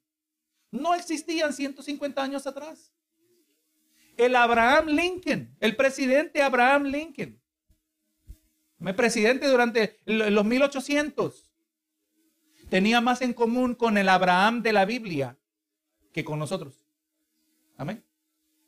no 0.70 0.94
existían 0.94 1.52
150 1.52 2.22
años 2.22 2.46
atrás. 2.46 2.92
el 4.16 4.36
Abraham 4.36 4.88
Lincoln, 4.88 5.56
el 5.60 5.74
presidente 5.74 6.42
Abraham 6.42 6.84
Lincoln. 6.84 7.40
Presidente 8.96 9.48
durante 9.48 10.00
los 10.06 10.44
1800 10.44 11.51
tenía 12.72 13.02
más 13.02 13.20
en 13.20 13.34
común 13.34 13.74
con 13.74 13.98
el 13.98 14.08
Abraham 14.08 14.62
de 14.62 14.72
la 14.72 14.86
Biblia 14.86 15.36
que 16.10 16.24
con 16.24 16.38
nosotros. 16.38 16.86
Amén. 17.76 18.02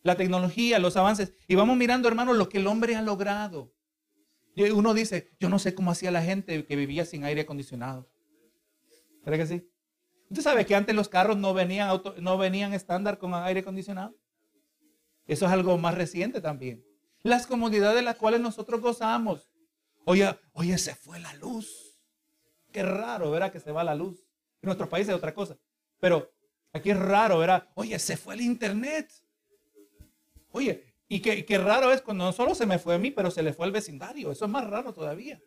La 0.03 0.15
tecnología, 0.15 0.79
los 0.79 0.99
avances. 0.99 1.33
Y 1.49 1.55
vamos 1.55 1.79
mirando, 1.79 2.07
hermanos, 2.07 2.37
lo 2.37 2.51
que 2.51 2.59
el 2.59 2.67
hombre 2.67 2.97
ha 2.97 3.01
logrado. 3.01 3.73
Uno 4.57 4.93
dice, 4.93 5.31
yo 5.41 5.49
no 5.49 5.59
sé 5.59 5.75
cómo 5.75 5.91
hacía 5.91 6.11
la 6.11 6.21
gente 6.21 6.67
que 6.67 6.77
vivía 6.77 7.07
sin 7.07 7.25
aire 7.25 7.41
acondicionado. 7.41 8.07
¿Verdad 9.25 9.39
que 9.39 9.47
sí? 9.47 9.71
¿Usted 10.29 10.43
sabe 10.43 10.67
que 10.67 10.75
antes 10.75 10.95
los 10.95 11.09
carros 11.09 11.39
no 11.39 11.55
venían, 11.55 11.89
no 12.21 12.37
venían 12.37 12.75
estándar 12.75 13.17
con 13.17 13.33
aire 13.33 13.61
acondicionado? 13.61 14.15
Eso 15.27 15.47
es 15.47 15.51
algo 15.51 15.79
más 15.79 15.95
reciente 15.95 16.43
también. 16.43 16.85
Las 17.23 17.47
comodidades 17.47 17.97
de 17.97 18.03
las 18.03 18.17
cuales 18.17 18.43
nosotros 18.43 18.83
gozamos. 18.83 19.51
Oye, 20.05 20.39
oye, 20.53 20.77
se 20.77 20.95
fue 20.95 21.21
la 21.21 21.33
luz. 21.37 21.94
Qué 22.75 22.83
raro, 22.83 23.31
¿verdad? 23.31 23.53
Que 23.53 23.61
se 23.61 23.71
va 23.71 23.85
la 23.85 23.95
luz. 23.95 24.27
En 24.61 24.67
nuestros 24.67 24.89
países 24.89 25.11
es 25.11 25.15
otra 25.15 25.33
cosa. 25.33 25.57
Pero 26.01 26.35
aquí 26.73 26.91
es 26.91 26.99
raro, 26.99 27.39
¿verdad? 27.39 27.69
Oye, 27.75 27.97
se 28.01 28.17
fue 28.17 28.35
el 28.35 28.41
internet. 28.41 29.13
Oye, 30.51 30.93
y 31.07 31.21
qué, 31.21 31.59
raro 31.59 31.93
es 31.93 32.03
cuando 32.03 32.25
no 32.25 32.33
solo 32.33 32.53
se 32.53 32.67
me 32.67 32.81
fue 32.81 32.97
a 32.97 32.99
mí, 32.99 33.13
pero 33.13 33.31
se 33.31 33.45
le 33.45 33.53
fue 33.53 33.67
al 33.67 33.71
vecindario. 33.71 34.33
Eso 34.33 34.47
es 34.47 34.51
más 34.51 34.69
raro 34.69 34.93
todavía. 34.93 35.41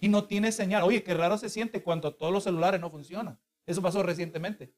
Y 0.00 0.06
no 0.08 0.28
tiene 0.28 0.52
señal. 0.52 0.84
Oye, 0.84 1.02
qué 1.02 1.14
raro 1.14 1.36
se 1.36 1.48
siente 1.48 1.82
cuando 1.82 2.14
todos 2.14 2.32
los 2.32 2.44
celulares 2.44 2.80
no 2.80 2.90
funcionan. 2.90 3.40
Eso 3.66 3.82
pasó 3.82 4.04
recientemente. 4.04 4.72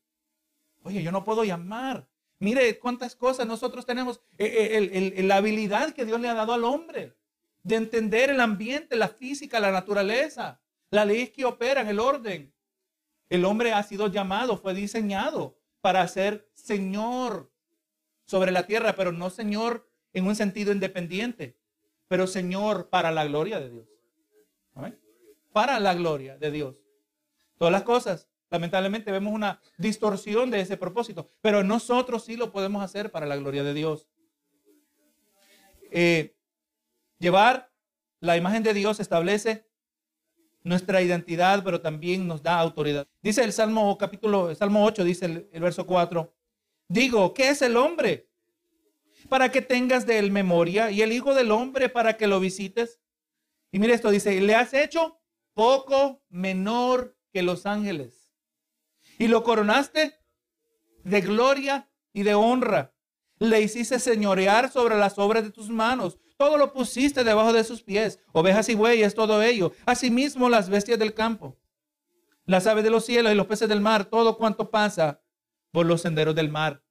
Oye, 0.83 1.03
yo 1.03 1.13
no 1.13 1.23
puedo 1.23 1.45
llamar. 1.45 2.09
Mire 2.39 2.79
cuántas 2.79 3.15
cosas 3.15 3.47
nosotros 3.47 3.85
tenemos, 3.85 4.23
eh, 4.39 5.13
eh, 5.19 5.23
la 5.23 5.37
habilidad 5.37 5.93
que 5.93 6.07
Dios 6.07 6.19
le 6.19 6.31
ha 6.31 6.35
dado 6.35 6.55
al 6.55 6.65
hombre 6.65 7.15
de 7.63 7.77
entender 7.77 8.31
el 8.31 8.41
ambiente, 8.41 8.97
la 8.97 9.09
física, 9.09 9.61
la 9.61 9.71
naturaleza, 9.71 10.63
la 10.91 11.05
ley 11.05 11.29
que 11.29 11.45
operan, 11.45 11.89
el 11.89 12.01
orden. 12.01 12.53
El 13.29 13.45
hombre 13.45 13.73
ha 13.73 13.83
sido 13.83 14.09
llamado, 14.09 14.57
fue 14.57 14.75
diseñado 14.75 15.57
para 15.81 16.07
ser 16.09 16.49
Señor 16.55 17.51
sobre 18.25 18.51
la 18.51 18.67
tierra, 18.67 18.95
pero 18.95 19.13
no 19.13 19.31
Señor 19.31 19.89
en 20.13 20.27
un 20.27 20.35
sentido 20.35 20.73
independiente, 20.73 21.57
pero 22.09 22.27
Señor 22.27 22.89
para 22.89 23.11
la 23.13 23.25
gloria 23.25 23.61
de 23.61 23.71
Dios. 23.71 23.87
Para 25.53 25.81
la 25.81 25.95
gloria 25.95 26.37
de 26.39 26.51
Dios. 26.51 26.77
Todas 27.57 27.73
las 27.73 27.83
cosas 27.83 28.31
Lamentablemente 28.51 29.13
vemos 29.13 29.33
una 29.33 29.61
distorsión 29.79 30.51
de 30.51 30.61
ese 30.61 30.77
propósito, 30.77 31.31
pero 31.41 31.63
nosotros 31.63 32.25
sí 32.25 32.37
lo 32.37 32.51
podemos 32.51 32.83
hacer 32.83 33.13
para 33.13 33.25
la 33.25 33.37
gloria 33.37 33.63
de 33.63 33.75
Dios. 33.75 34.09
Eh, 35.93 36.35
llevar 37.19 37.71
la 38.19 38.37
imagen 38.37 38.65
de 38.65 38.75
Dios 38.75 38.99
establece 38.99 39.70
nuestra 40.63 41.03
identidad, 41.03 41.63
pero 41.65 41.81
también 41.81 42.27
nos 42.27 42.43
da 42.43 42.59
autoridad. 42.59 43.07
Dice 43.23 43.43
el 43.43 43.53
Salmo 43.53 43.97
capítulo, 43.99 44.55
Salmo 44.55 44.85
8, 44.85 45.05
dice 45.05 45.49
el, 45.53 45.61
verso 45.61 45.87
4. 45.87 46.33
Digo, 46.89 47.33
¿qué 47.35 47.51
es 47.51 47.63
el 47.63 47.77
hombre? 47.77 48.29
Para 49.29 49.51
que 49.51 49.63
tengas 49.63 50.07
de 50.07 50.19
él 50.19 50.31
memoria 50.31 50.91
y 50.91 51.03
el 51.03 51.13
Hijo 51.13 51.35
del 51.35 51.51
Hombre 51.51 51.89
para 51.89 52.17
que 52.17 52.27
lo 52.27 52.41
visites. 52.41 53.01
Y 53.71 53.79
mire 53.79 53.95
esto, 53.95 54.11
dice, 54.11 54.41
le 54.41 54.55
has 54.55 54.75
hecho 54.75 55.21
poco 55.55 56.23
menor 56.29 57.17
que 57.33 57.43
los 57.43 57.67
ángeles 57.67 58.33
y 59.19 59.29
lo 59.29 59.45
coronaste 59.45 60.15
de 61.05 61.21
gloria 61.21 61.91
y 62.13 62.23
de 62.23 62.35
honra. 62.35 62.95
Le 63.39 63.61
hiciste 63.61 63.99
señorear 63.99 64.71
sobre 64.71 64.97
las 64.97 65.19
obras 65.19 65.45
de 65.45 65.51
tus 65.51 65.69
manos. 65.69 66.19
Todo 66.41 66.57
lo 66.57 66.73
pusiste 66.73 67.23
debajo 67.23 67.53
de 67.53 67.63
sus 67.65 67.83
pies. 67.83 68.19
Ovejas 68.33 68.67
y 68.71 68.75
bueyes, 68.75 69.15
todo 69.15 69.43
ello. 69.43 69.73
Asimismo 69.85 70.49
las 70.49 70.71
bestias 70.71 70.99
del 70.99 71.13
campo. 71.13 71.59
Las 72.47 72.67
aves 72.67 72.83
de 72.83 72.89
los 72.89 73.05
cielos 73.05 73.31
y 73.31 73.35
los 73.35 73.47
peces 73.47 73.69
del 73.69 73.83
mar. 73.83 74.07
Todo 74.07 74.39
cuanto 74.39 74.71
pasa 74.71 75.21
por 75.71 75.85
los 75.85 76.01
senderos 76.01 76.35
del 76.35 76.49
mar. 76.49 76.83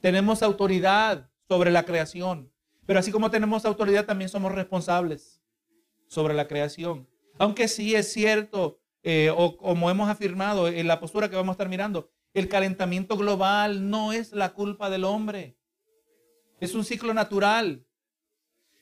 Tenemos 0.00 0.42
autoridad 0.42 1.30
sobre 1.46 1.70
la 1.70 1.84
creación. 1.84 2.52
Pero 2.84 2.98
así 2.98 3.12
como 3.12 3.30
tenemos 3.30 3.64
autoridad, 3.64 4.04
también 4.04 4.28
somos 4.28 4.50
responsables 4.50 5.40
sobre 6.08 6.34
la 6.34 6.48
creación. 6.48 7.08
Aunque 7.38 7.68
sí 7.68 7.94
es 7.94 8.12
cierto 8.12 8.80
eh, 9.04 9.30
o 9.32 9.56
como 9.58 9.90
hemos 9.90 10.10
afirmado 10.10 10.66
en 10.66 10.88
la 10.88 10.98
postura 10.98 11.30
que 11.30 11.36
vamos 11.36 11.50
a 11.50 11.54
estar 11.54 11.68
mirando, 11.68 12.10
el 12.34 12.48
calentamiento 12.48 13.16
global 13.16 13.88
no 13.88 14.12
es 14.12 14.32
la 14.32 14.54
culpa 14.54 14.90
del 14.90 15.04
hombre. 15.04 15.56
Es 16.58 16.74
un 16.74 16.84
ciclo 16.84 17.14
natural. 17.14 17.86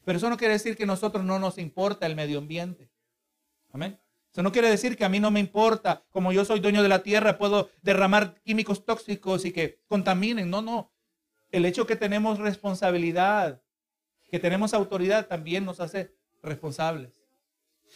Pero 0.04 0.18
eso 0.18 0.30
no 0.30 0.36
quiere 0.36 0.54
decir 0.54 0.76
que 0.76 0.84
a 0.84 0.86
nosotros 0.86 1.24
no 1.24 1.38
nos 1.38 1.58
importa 1.58 2.06
el 2.06 2.16
medio 2.16 2.38
ambiente. 2.38 2.90
Amén. 3.72 3.98
Eso 4.32 4.42
no 4.42 4.52
quiere 4.52 4.70
decir 4.70 4.96
que 4.96 5.04
a 5.04 5.08
mí 5.08 5.18
no 5.18 5.30
me 5.30 5.40
importa, 5.40 6.04
como 6.10 6.32
yo 6.32 6.44
soy 6.44 6.60
dueño 6.60 6.82
de 6.82 6.88
la 6.88 7.02
tierra, 7.02 7.36
puedo 7.36 7.70
derramar 7.82 8.40
químicos 8.42 8.84
tóxicos 8.84 9.44
y 9.44 9.52
que 9.52 9.80
contaminen. 9.88 10.50
No, 10.50 10.62
no. 10.62 10.92
El 11.50 11.64
hecho 11.64 11.86
que 11.86 11.96
tenemos 11.96 12.38
responsabilidad, 12.38 13.60
que 14.30 14.38
tenemos 14.38 14.72
autoridad, 14.72 15.26
también 15.26 15.64
nos 15.64 15.80
hace 15.80 16.14
responsables. 16.42 17.20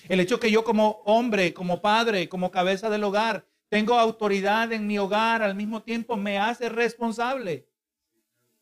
El 0.09 0.19
hecho 0.19 0.41
que 0.41 0.51
yo 0.51 0.65
como 0.65 1.03
hombre, 1.05 1.55
como 1.55 1.81
padre, 1.81 2.29
como 2.29 2.51
cabeza 2.51 2.91
del 2.91 3.05
hogar, 3.05 3.47
tengo 3.69 3.99
autoridad 3.99 4.73
en 4.73 4.87
mi 4.87 4.99
hogar 4.99 5.43
al 5.43 5.55
mismo 5.55 5.83
tiempo 5.83 6.17
me 6.17 6.39
hace 6.39 6.69
responsable 6.69 7.69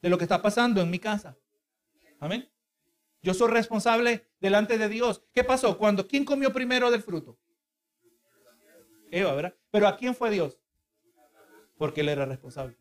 de 0.01 0.09
lo 0.09 0.19
que 0.19 0.25
está 0.25 0.41
pasando 0.41 0.81
en 0.81 0.91
mi 0.91 0.99
casa. 0.99 1.37
Amén. 2.19 2.49
Yo 3.23 3.35
soy 3.35 3.51
responsable 3.51 4.27
delante 4.41 4.79
de 4.79 4.89
Dios. 4.89 5.23
¿Qué 5.33 5.45
pasó? 5.45 5.79
Cuando, 5.79 6.09
¿quién 6.09 6.25
comió 6.25 6.53
primero 6.53 6.91
del 6.91 7.03
fruto? 7.03 7.39
Eva, 9.11 9.35
¿verdad? 9.35 9.55
Pero 9.71 9.87
¿a 9.87 9.97
quién 9.97 10.15
fue 10.15 10.31
Dios? 10.31 10.59
Porque 11.79 12.01
él 12.01 12.09
era 12.09 12.25
responsable. 12.27 12.77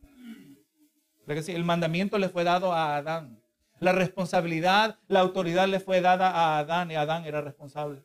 El 1.27 1.63
mandamiento 1.63 2.17
le 2.17 2.29
fue 2.29 2.43
dado 2.43 2.73
a 2.73 2.97
Adán. 2.97 3.41
La 3.79 3.93
responsabilidad, 3.93 4.99
la 5.07 5.21
autoridad 5.21 5.67
le 5.67 5.79
fue 5.79 6.01
dada 6.01 6.29
a 6.29 6.59
Adán 6.59 6.91
y 6.91 6.95
Adán 6.95 7.25
era 7.25 7.41
responsable. 7.41 8.03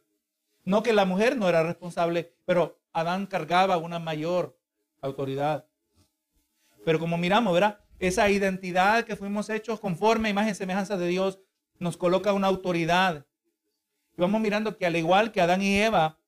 No 0.65 0.83
que 0.83 0.93
la 0.93 1.05
mujer 1.05 1.37
no 1.37 1.49
era 1.49 1.63
responsable, 1.63 2.35
pero 2.45 2.79
Adán 2.93 3.27
cargaba 3.27 3.77
una 3.77 3.99
mayor 3.99 4.59
autoridad. 5.01 5.67
Pero 6.85 6.99
como 6.99 7.19
miramos, 7.19 7.53
¿verdad? 7.53 7.81
Esa 7.99 8.29
identidad 8.31 9.05
que 9.05 9.17
fuimos 9.17 9.49
hechos 9.51 9.81
conforme 9.81 10.29
a 10.29 10.31
imagen 10.31 10.53
y 10.53 10.55
semejanza 10.55 10.97
de 10.97 11.09
Dios 11.09 11.41
nos 11.79 11.97
coloca 11.97 12.33
una 12.33 12.47
autoridad. 12.47 13.27
Y 14.17 14.21
vamos 14.21 14.41
mirando 14.41 14.77
que 14.77 14.87
al 14.87 14.97
igual 14.97 15.33
que 15.33 15.41
Adán 15.41 15.63
y 15.63 15.79
Eva, 15.79 16.19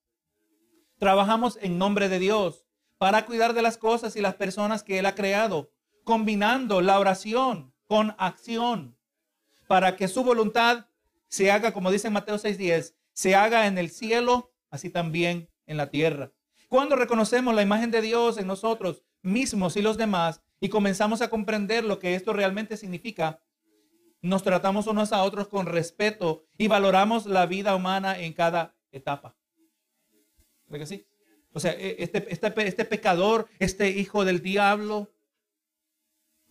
trabajamos 0.99 1.59
en 1.63 1.79
nombre 1.79 2.09
de 2.09 2.19
Dios 2.19 2.67
para 2.99 3.25
cuidar 3.27 3.55
de 3.55 3.63
las 3.63 3.79
cosas 3.79 4.17
y 4.17 4.21
las 4.21 4.35
personas 4.35 4.83
que 4.83 4.99
Él 4.99 5.07
ha 5.07 5.15
creado, 5.15 5.71
combinando 6.05 6.81
la 6.81 6.99
oración 6.99 7.73
con 7.87 8.15
acción 8.19 8.99
para 9.69 9.97
que 9.97 10.09
su 10.09 10.25
voluntad 10.25 10.87
se 11.29 11.53
haga, 11.53 11.73
como 11.73 11.93
dice 11.93 12.09
en 12.09 12.15
Mateo 12.15 12.39
6:10, 12.39 12.95
se 13.13 13.37
haga 13.37 13.67
en 13.67 13.79
el 13.79 13.91
cielo, 13.91 14.53
así 14.71 14.91
también 14.91 15.49
en 15.67 15.77
la 15.77 15.91
tierra. 15.91 16.33
Cuando 16.69 16.97
reconocemos 16.97 17.55
la 17.55 17.63
imagen 17.63 17.91
de 17.91 18.01
Dios 18.01 18.39
en 18.39 18.47
nosotros 18.47 19.05
mismos 19.23 19.77
y 19.77 19.83
los 19.83 19.97
demás 19.97 20.41
y 20.61 20.69
comenzamos 20.71 21.23
a 21.23 21.31
comprender 21.31 21.85
lo 21.85 21.99
que 21.99 22.15
esto 22.15 22.33
realmente 22.33 22.77
significa, 22.77 23.41
nos 24.21 24.43
tratamos 24.43 24.87
unos 24.87 25.13
a 25.13 25.23
otros 25.23 25.49
con 25.49 25.67
respeto 25.67 26.45
y 26.57 26.69
valoramos 26.69 27.27
la 27.27 27.47
vida 27.47 27.75
humana 27.75 28.19
en 28.19 28.33
cada 28.33 28.75
etapa. 28.91 29.37
¿Verdad 30.67 30.81
que 30.81 30.87
sí? 30.87 31.07
O 31.53 31.61
sea, 31.61 31.73
e, 31.73 31.97
este, 31.99 32.27
este, 32.33 32.53
este, 32.69 32.85
pecador, 32.85 33.49
este 33.59 33.91
hijo 33.91 34.25
del 34.25 34.43
diablo, 34.43 35.11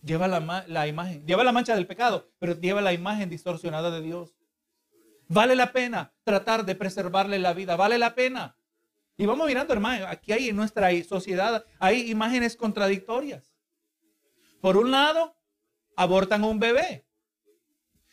lleva 0.02 0.28
la, 0.28 0.64
la 0.66 0.86
imagen, 0.86 1.26
lleva 1.26 1.44
la 1.44 1.52
mancha 1.52 1.74
del 1.74 1.86
pecado, 1.86 2.30
pero 2.38 2.58
lleva 2.58 2.80
la 2.80 2.92
imagen 2.92 3.28
distorsionada 3.28 3.90
de 3.90 4.02
Dios. 4.02 4.34
Vale 5.28 5.54
la 5.54 5.72
pena 5.72 6.12
tratar 6.24 6.64
de 6.64 6.74
preservarle 6.74 7.38
la 7.38 7.52
vida, 7.52 7.76
vale 7.76 7.98
la 7.98 8.14
pena. 8.14 8.56
Y 9.16 9.26
vamos 9.26 9.46
mirando, 9.46 9.72
hermano, 9.72 10.06
aquí 10.06 10.32
hay 10.32 10.48
en 10.48 10.56
nuestra 10.56 10.90
sociedad, 11.04 11.64
hay 11.78 12.10
imágenes 12.10 12.56
contradictorias. 12.56 13.52
Por 14.60 14.76
un 14.76 14.90
lado, 14.90 15.36
abortan 15.96 16.44
a 16.44 16.46
un 16.46 16.58
bebé. 16.58 17.07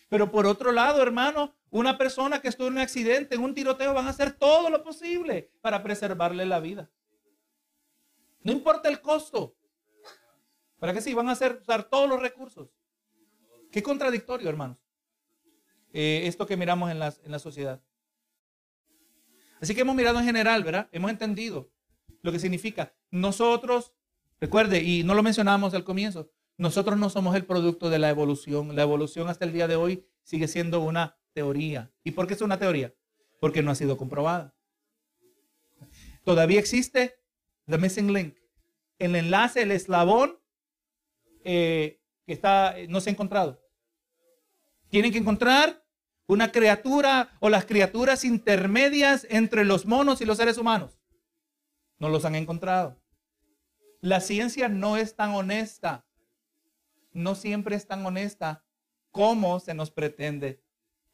Pero 0.10 0.32
por 0.32 0.46
otro 0.46 0.72
lado, 0.72 1.02
hermano, 1.02 1.56
una 1.70 1.98
persona 1.98 2.42
que 2.42 2.48
estuvo 2.48 2.68
en 2.68 2.74
un 2.74 2.80
accidente, 2.80 3.36
en 3.36 3.42
un 3.42 3.54
tiroteo, 3.54 3.94
van 3.94 4.08
a 4.08 4.12
hacer 4.12 4.32
todo 4.34 4.70
lo 4.70 4.84
posible 4.84 5.52
para 5.62 5.82
preservarle 5.82 6.46
la 6.46 6.60
vida. 6.60 6.90
No 8.42 8.52
importa 8.52 8.88
el 8.90 9.02
costo. 9.02 9.56
¿Para 10.80 10.94
qué 10.94 11.02
sí? 11.02 11.14
Van 11.14 11.30
a 11.30 11.32
hacer, 11.32 11.60
usar 11.62 11.90
todos 11.90 12.08
los 12.08 12.22
recursos. 12.22 12.70
Qué 13.72 13.82
contradictorio, 13.82 14.48
hermanos. 14.48 14.78
Eh, 15.92 16.22
esto 16.26 16.46
que 16.46 16.56
miramos 16.56 16.92
en, 16.92 17.02
en 17.02 17.32
la 17.32 17.40
sociedad. 17.40 17.82
Así 19.60 19.74
que 19.74 19.82
hemos 19.82 19.96
mirado 19.96 20.20
en 20.20 20.26
general, 20.26 20.64
¿verdad? 20.64 20.88
Hemos 20.92 21.10
entendido 21.10 21.72
lo 22.22 22.32
que 22.32 22.40
significa. 22.40 22.94
Nosotros, 23.10 23.94
recuerde, 24.40 24.84
y 24.84 25.04
no 25.04 25.16
lo 25.16 25.24
mencionamos 25.24 25.74
al 25.74 25.84
comienzo, 25.84 26.30
Nosotros 26.58 26.98
no 26.98 27.10
somos 27.10 27.36
el 27.36 27.46
producto 27.46 27.90
de 27.90 28.00
la 28.00 28.10
evolución. 28.10 28.76
La 28.76 28.84
evolución 28.84 29.28
hasta 29.28 29.46
el 29.46 29.54
día 29.54 29.68
de 29.68 29.76
hoy 29.76 30.08
sigue 30.24 30.48
siendo 30.48 30.82
una 30.82 31.18
teoría. 31.34 31.92
¿Y 32.04 32.12
por 32.12 32.28
qué 32.28 32.34
es 32.34 32.42
una 32.42 32.58
teoría? 32.58 32.94
Porque 33.40 33.62
no 33.62 33.72
ha 33.72 33.76
sido 33.76 33.98
comprobada. 33.98 34.56
Todavía 36.24 36.60
existe 36.60 37.20
the 37.68 37.78
missing 37.78 38.12
link. 38.14 38.38
El 38.98 39.16
enlace, 39.16 39.64
el 39.64 39.72
eslabón 39.72 40.40
eh, 41.44 42.02
que 42.26 42.34
está, 42.34 42.76
no 42.88 43.02
se 43.02 43.10
ha 43.10 43.14
encontrado. 43.14 43.62
Tienen 44.90 45.12
que 45.12 45.18
encontrar 45.18 45.84
una 46.28 46.52
criatura 46.52 47.38
o 47.40 47.50
las 47.50 47.66
criaturas 47.66 48.24
intermedias 48.24 49.28
entre 49.30 49.66
los 49.66 49.86
monos 49.86 50.22
y 50.22 50.26
los 50.26 50.38
seres 50.38 50.58
humanos. 50.58 51.00
No 52.00 52.10
los 52.10 52.26
han 52.26 52.36
encontrado. 52.36 53.00
La 54.02 54.22
ciencia 54.22 54.70
no 54.70 54.98
es 54.98 55.16
tan 55.16 55.32
honesta. 55.32 56.06
No 57.16 57.34
siempre 57.34 57.76
es 57.76 57.88
tan 57.88 58.06
honesta 58.06 58.64
como 59.10 59.60
se 59.60 59.74
nos 59.74 59.90
pretende 59.90 60.62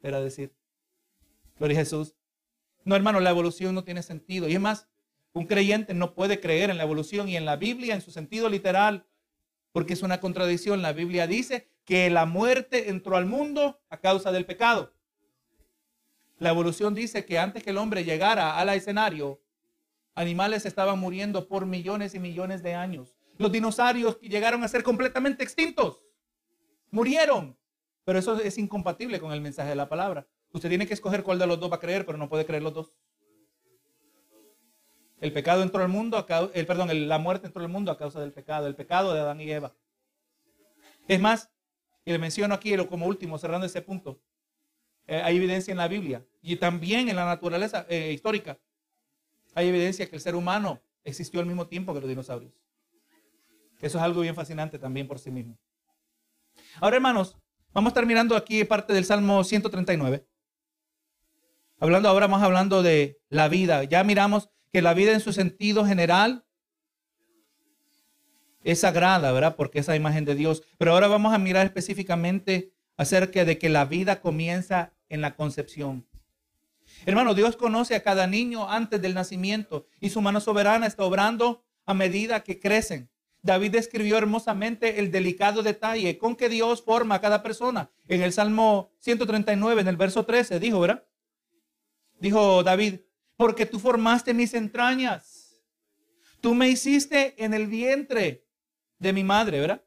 era 0.02 0.20
decir. 0.20 0.56
Gloria 1.58 1.78
a 1.78 1.82
Jesús. 1.82 2.16
No, 2.84 2.96
hermano, 2.96 3.20
la 3.20 3.30
evolución 3.30 3.76
no 3.76 3.84
tiene 3.84 4.02
sentido. 4.02 4.50
Y 4.50 4.56
es 4.56 4.60
más, 4.60 4.88
un 5.34 5.46
creyente 5.46 5.94
no 5.94 6.16
puede 6.16 6.40
creer 6.40 6.72
en 6.72 6.78
la 6.78 6.84
evolución 6.84 7.30
y 7.30 7.38
en 7.38 7.46
la 7.46 7.56
Biblia 7.56 7.94
en 7.94 8.02
su 8.02 8.10
sentido 8.12 8.50
literal, 8.50 9.06
porque 9.72 9.94
es 9.94 10.02
una 10.02 10.20
contradicción. 10.20 10.82
La 10.82 10.94
Biblia 10.94 11.28
dice 11.28 11.70
que 11.86 12.10
la 12.10 12.26
muerte 12.26 12.90
entró 12.90 13.16
al 13.16 13.28
mundo 13.28 13.80
a 13.90 13.98
causa 13.98 14.32
del 14.32 14.48
pecado. 14.48 14.94
La 16.40 16.50
evolución 16.50 16.96
dice 16.96 17.26
que 17.26 17.38
antes 17.38 17.62
que 17.64 17.70
el 17.70 17.78
hombre 17.78 18.04
llegara 18.04 18.58
al 18.58 18.70
escenario, 18.70 19.40
animales 20.16 20.66
estaban 20.66 20.98
muriendo 20.98 21.48
por 21.48 21.68
millones 21.68 22.16
y 22.16 22.20
millones 22.20 22.64
de 22.64 22.74
años. 22.74 23.21
Los 23.38 23.52
dinosaurios 23.52 24.20
llegaron 24.22 24.64
a 24.64 24.68
ser 24.68 24.84
completamente 24.84 25.44
extintos. 25.44 26.02
Murieron. 26.92 27.58
Pero 28.04 28.20
eso 28.20 28.40
es 28.40 28.58
incompatible 28.58 29.20
con 29.20 29.32
el 29.32 29.42
mensaje 29.42 29.70
de 29.70 29.76
la 29.76 29.88
palabra. 29.88 30.28
Usted 30.54 30.70
tiene 30.70 30.88
que 30.88 30.94
escoger 30.94 31.24
cuál 31.24 31.40
de 31.40 31.48
los 31.48 31.60
dos 31.60 31.72
va 31.72 31.76
a 31.76 31.80
creer, 31.80 32.06
pero 32.06 32.18
no 32.18 32.30
puede 32.30 32.46
creer 32.46 32.64
los 32.64 32.74
dos. 32.74 32.98
El 35.20 35.32
pecado 35.32 35.62
entró 35.62 35.84
al 35.84 35.90
mundo, 35.90 36.26
el, 36.54 36.66
perdón, 36.66 37.08
la 37.08 37.20
muerte 37.20 37.46
entró 37.46 37.62
al 37.62 37.70
mundo 37.70 37.92
a 37.92 37.98
causa 37.98 38.20
del 38.20 38.34
pecado, 38.34 38.66
el 38.66 38.76
pecado 38.76 39.14
de 39.14 39.20
Adán 39.20 39.40
y 39.40 39.52
Eva. 39.52 39.76
Es 41.08 41.20
más, 41.20 41.52
y 42.04 42.12
le 42.12 42.18
menciono 42.18 42.56
aquí 42.56 42.76
como 42.88 43.06
último, 43.06 43.38
cerrando 43.38 43.68
ese 43.68 43.84
punto, 43.84 44.20
eh, 45.06 45.22
hay 45.24 45.38
evidencia 45.38 45.72
en 45.72 45.78
la 45.78 45.88
Biblia 45.88 46.26
y 46.42 46.56
también 46.56 47.08
en 47.08 47.16
la 47.16 47.26
naturaleza 47.26 47.86
eh, 47.88 48.12
histórica. 48.12 48.60
Hay 49.54 49.68
evidencia 49.68 50.10
que 50.10 50.16
el 50.16 50.22
ser 50.22 50.36
humano 50.36 50.82
existió 51.04 51.40
al 51.40 51.46
mismo 51.46 51.68
tiempo 51.68 51.94
que 51.94 52.00
los 52.00 52.10
dinosaurios. 52.10 52.54
Eso 53.82 53.98
es 53.98 54.04
algo 54.04 54.22
bien 54.22 54.36
fascinante 54.36 54.80
también 54.80 55.08
por 55.08 55.20
sí 55.20 55.32
mismo. 55.32 55.58
Ahora, 56.80 56.96
hermanos, 56.98 57.36
Vamos 57.74 57.90
a 57.90 57.92
estar 57.92 58.06
mirando 58.06 58.36
aquí 58.36 58.66
parte 58.66 58.92
del 58.92 59.06
Salmo 59.06 59.46
139. 59.46 60.28
Hablando 61.80 62.10
ahora 62.10 62.28
más 62.28 62.44
hablando 62.44 62.84
de 62.84 63.22
la 63.30 63.48
vida. 63.48 63.86
Ya 63.86 64.04
miramos 64.04 64.50
que 64.74 64.82
la 64.82 64.94
vida 64.94 65.14
en 65.14 65.22
su 65.22 65.32
sentido 65.32 65.86
general 65.86 66.46
es 68.64 68.82
sagrada, 68.82 69.32
¿verdad? 69.32 69.56
Porque 69.56 69.80
es 69.80 69.88
la 69.88 69.96
imagen 69.96 70.26
de 70.26 70.36
Dios. 70.36 70.64
Pero 70.78 70.92
ahora 70.92 71.08
vamos 71.08 71.34
a 71.34 71.38
mirar 71.38 71.66
específicamente 71.66 72.74
acerca 72.98 73.46
de 73.46 73.58
que 73.58 73.70
la 73.70 73.86
vida 73.86 74.20
comienza 74.20 74.94
en 75.08 75.22
la 75.22 75.36
concepción. 75.38 76.06
Hermano, 77.06 77.34
Dios 77.36 77.56
conoce 77.56 77.96
a 77.96 78.04
cada 78.04 78.28
niño 78.28 78.70
antes 78.70 79.02
del 79.02 79.14
nacimiento 79.14 79.88
y 80.02 80.10
su 80.10 80.22
mano 80.22 80.42
soberana 80.42 80.88
está 80.88 81.06
obrando 81.06 81.64
a 81.86 81.94
medida 81.94 82.42
que 82.44 82.60
crecen. 82.60 83.10
David 83.44 83.72
describió 83.72 84.18
hermosamente 84.18 85.00
el 85.00 85.12
delicado 85.12 85.64
detalle 85.64 86.18
con 86.18 86.36
que 86.36 86.50
Dios 86.50 86.84
forma 86.84 87.16
a 87.16 87.22
cada 87.22 87.42
persona. 87.42 87.90
En 88.08 88.22
el 88.22 88.34
Salmo 88.34 88.92
139, 89.00 89.82
en 89.82 89.88
el 89.88 89.98
verso 89.98 90.26
13, 90.26 90.60
dijo, 90.60 90.80
¿verdad? 90.80 91.04
Dijo 92.20 92.62
David, 92.62 93.00
porque 93.36 93.66
tú 93.66 93.80
formaste 93.80 94.34
mis 94.36 94.54
entrañas. 94.54 95.60
Tú 96.40 96.54
me 96.54 96.70
hiciste 96.70 97.44
en 97.44 97.54
el 97.56 97.66
vientre 97.66 98.46
de 99.00 99.14
mi 99.14 99.24
madre, 99.24 99.60
¿verdad? 99.60 99.84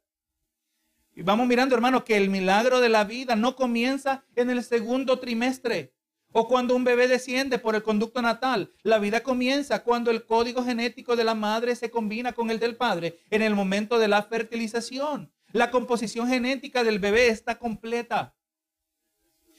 Y 1.15 1.23
vamos 1.23 1.47
mirando, 1.47 1.77
hermano, 1.77 2.05
que 2.05 2.17
el 2.17 2.29
milagro 2.29 2.81
de 2.81 2.89
la 2.89 3.05
vida 3.05 3.37
no 3.37 3.55
comienza 3.55 4.25
en 4.35 4.51
el 4.51 4.65
segundo 4.65 5.21
trimestre. 5.21 5.94
O 6.37 6.49
cuando 6.49 6.75
un 6.75 6.83
bebé 6.83 7.07
desciende 7.07 7.61
por 7.61 7.77
el 7.77 7.85
conducto 7.85 8.21
natal, 8.21 8.73
la 8.83 8.99
vida 8.99 9.23
comienza 9.23 9.85
cuando 9.85 10.11
el 10.11 10.27
código 10.27 10.65
genético 10.65 11.15
de 11.15 11.23
la 11.23 11.37
madre 11.37 11.77
se 11.77 11.93
combina 11.93 12.33
con 12.33 12.51
el 12.51 12.59
del 12.59 12.75
padre 12.75 13.21
en 13.31 13.41
el 13.41 13.55
momento 13.55 14.01
de 14.01 14.09
la 14.09 14.25
fertilización. 14.25 15.33
La 15.53 15.71
composición 15.71 16.27
genética 16.27 16.83
del 16.83 16.99
bebé 16.99 17.29
está 17.29 17.61
completa. 17.61 18.35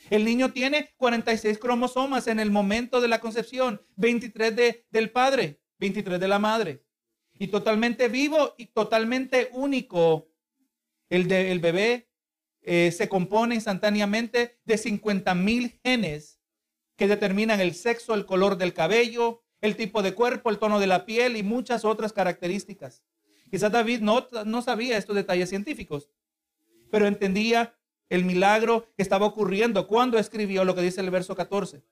El 0.09 0.25
niño 0.25 0.51
tiene 0.51 0.93
46 0.97 1.59
cromosomas 1.59 2.27
en 2.27 2.41
el 2.41 2.51
momento 2.51 2.99
de 2.99 3.07
la 3.07 3.21
concepción, 3.21 3.81
23 3.95 4.53
de, 4.53 4.85
del 4.91 5.11
padre, 5.11 5.61
23 5.79 6.19
de 6.19 6.27
la 6.27 6.39
madre. 6.39 6.83
Y 7.39 7.47
totalmente 7.47 8.09
vivo 8.09 8.53
y 8.57 8.65
totalmente 8.65 9.47
único. 9.53 10.27
El, 11.07 11.29
de, 11.29 11.53
el 11.53 11.59
bebé 11.59 12.09
eh, 12.63 12.91
se 12.91 13.07
compone 13.07 13.55
instantáneamente 13.55 14.59
de 14.65 14.77
50 14.77 15.33
mil 15.35 15.79
genes 15.81 16.34
que 16.95 17.07
determinan 17.07 17.59
el 17.59 17.75
sexo, 17.75 18.13
el 18.13 18.25
color 18.25 18.57
del 18.57 18.73
cabello, 18.73 19.43
el 19.61 19.75
tipo 19.75 20.01
de 20.01 20.13
cuerpo, 20.13 20.49
el 20.49 20.59
tono 20.59 20.79
de 20.79 20.87
la 20.87 21.05
piel 21.05 21.37
y 21.37 21.43
muchas 21.43 21.85
otras 21.85 22.13
características. 22.13 23.03
Quizás 23.49 23.71
David 23.71 24.01
no, 24.01 24.27
no 24.45 24.61
sabía 24.61 24.97
estos 24.97 25.15
detalles 25.15 25.49
científicos, 25.49 26.09
pero 26.91 27.07
entendía 27.07 27.75
el 28.09 28.25
milagro 28.25 28.87
que 28.95 29.03
estaba 29.03 29.25
ocurriendo 29.25 29.87
cuando 29.87 30.17
escribió 30.17 30.63
lo 30.63 30.75
que 30.75 30.81
dice 30.81 31.01
el 31.01 31.09
verso 31.09 31.35
14. 31.35 31.83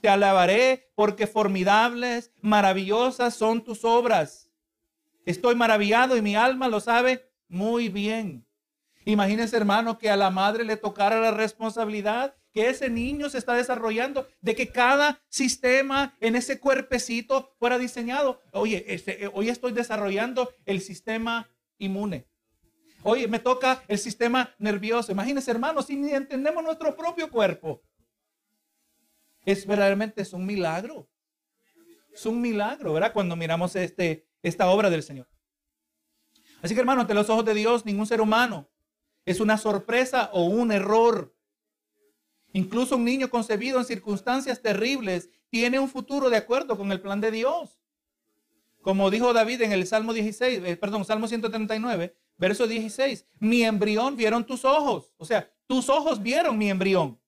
Te 0.00 0.08
alabaré 0.08 0.90
porque 0.94 1.26
formidables, 1.26 2.32
maravillosas 2.40 3.34
son 3.34 3.62
tus 3.62 3.84
obras. 3.84 4.50
Estoy 5.24 5.54
maravillado 5.54 6.16
y 6.16 6.22
mi 6.22 6.34
alma 6.34 6.68
lo 6.68 6.80
sabe 6.80 7.30
muy 7.48 7.88
bien. 7.88 8.44
Imagínense, 9.04 9.56
hermano, 9.56 9.98
que 9.98 10.10
a 10.10 10.16
la 10.16 10.30
madre 10.30 10.64
le 10.64 10.76
tocara 10.76 11.20
la 11.20 11.30
responsabilidad 11.30 12.36
que 12.52 12.68
ese 12.68 12.90
niño 12.90 13.30
se 13.30 13.38
está 13.38 13.54
desarrollando, 13.54 14.28
de 14.40 14.54
que 14.54 14.68
cada 14.68 15.22
sistema 15.28 16.16
en 16.20 16.36
ese 16.36 16.60
cuerpecito 16.60 17.54
fuera 17.58 17.78
diseñado. 17.78 18.40
Oye, 18.52 18.84
este, 18.88 19.24
eh, 19.24 19.30
hoy 19.32 19.48
estoy 19.48 19.72
desarrollando 19.72 20.52
el 20.66 20.80
sistema 20.80 21.50
inmune. 21.78 22.26
Oye, 23.02 23.26
me 23.26 23.38
toca 23.38 23.82
el 23.88 23.98
sistema 23.98 24.54
nervioso. 24.58 25.10
Imagínense, 25.10 25.50
hermanos, 25.50 25.86
si 25.86 25.96
ni 25.96 26.12
entendemos 26.12 26.62
nuestro 26.62 26.94
propio 26.96 27.30
cuerpo. 27.30 27.82
Es 29.44 29.66
verdaderamente 29.66 30.22
un 30.32 30.46
milagro. 30.46 31.08
Es 32.12 32.26
un 32.26 32.40
milagro, 32.40 32.92
¿verdad? 32.92 33.12
Cuando 33.12 33.34
miramos 33.34 33.74
este, 33.74 34.28
esta 34.42 34.68
obra 34.68 34.90
del 34.90 35.02
Señor. 35.02 35.26
Así 36.62 36.74
que, 36.74 36.80
hermano, 36.80 37.00
ante 37.00 37.14
los 37.14 37.28
ojos 37.28 37.44
de 37.44 37.54
Dios, 37.54 37.84
ningún 37.84 38.06
ser 38.06 38.20
humano 38.20 38.70
es 39.24 39.40
una 39.40 39.58
sorpresa 39.58 40.30
o 40.32 40.44
un 40.44 40.70
error. 40.70 41.31
Incluso 42.52 42.96
un 42.96 43.04
niño 43.04 43.30
concebido 43.30 43.78
en 43.78 43.84
circunstancias 43.84 44.60
terribles 44.60 45.30
tiene 45.48 45.78
un 45.78 45.88
futuro 45.88 46.28
de 46.28 46.36
acuerdo 46.36 46.76
con 46.76 46.92
el 46.92 47.00
plan 47.00 47.20
de 47.20 47.30
Dios. 47.30 47.78
Como 48.82 49.10
dijo 49.10 49.32
David 49.32 49.62
en 49.62 49.72
el 49.72 49.86
Salmo 49.86 50.12
16, 50.12 50.62
eh, 50.64 50.76
perdón, 50.76 51.04
Salmo 51.04 51.28
139, 51.28 52.16
verso 52.36 52.66
16, 52.66 53.26
mi 53.38 53.62
embrión 53.62 54.16
vieron 54.16 54.44
tus 54.44 54.64
ojos. 54.64 55.14
O 55.16 55.24
sea, 55.24 55.50
tus 55.66 55.88
ojos 55.88 56.22
vieron 56.22 56.58
mi 56.58 56.68
embrión. 56.68 57.18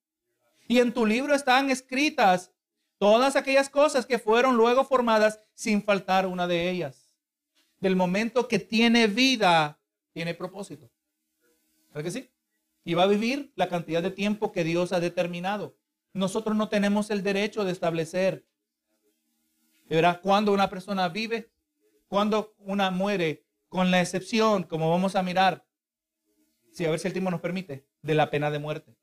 Y 0.66 0.80
en 0.80 0.92
tu 0.92 1.06
libro 1.06 1.34
están 1.34 1.70
escritas 1.70 2.50
todas 2.98 3.36
aquellas 3.36 3.68
cosas 3.68 4.04
que 4.04 4.18
fueron 4.18 4.56
luego 4.56 4.84
formadas 4.84 5.40
sin 5.54 5.82
faltar 5.82 6.26
una 6.26 6.46
de 6.46 6.70
ellas. 6.70 7.14
Del 7.80 7.96
momento 7.96 8.48
que 8.48 8.58
tiene 8.58 9.06
vida, 9.06 9.78
tiene 10.12 10.34
propósito. 10.34 10.90
¿Verdad 11.88 12.04
que 12.04 12.10
sí? 12.10 12.30
Y 12.84 12.94
va 12.94 13.04
a 13.04 13.08
vivir 13.08 13.52
la 13.56 13.68
cantidad 13.68 14.02
de 14.02 14.10
tiempo 14.10 14.52
que 14.52 14.62
Dios 14.62 14.92
ha 14.92 15.00
determinado. 15.00 15.76
Nosotros 16.12 16.54
no 16.54 16.68
tenemos 16.68 17.10
el 17.10 17.22
derecho 17.22 17.64
de 17.64 17.72
establecer, 17.72 18.46
¿verdad? 19.88 20.20
Cuando 20.22 20.52
una 20.52 20.68
persona 20.68 21.08
vive, 21.08 21.50
cuando 22.06 22.54
una 22.58 22.90
muere, 22.90 23.44
con 23.68 23.90
la 23.90 24.00
excepción, 24.00 24.62
como 24.62 24.90
vamos 24.90 25.16
a 25.16 25.22
mirar, 25.22 25.66
si 26.70 26.84
a 26.84 26.90
ver 26.90 27.00
si 27.00 27.08
el 27.08 27.12
tiempo 27.12 27.30
nos 27.30 27.40
permite, 27.40 27.88
de 28.02 28.14
la 28.14 28.30
pena 28.30 28.50
de 28.50 28.58
muerte. 28.58 28.96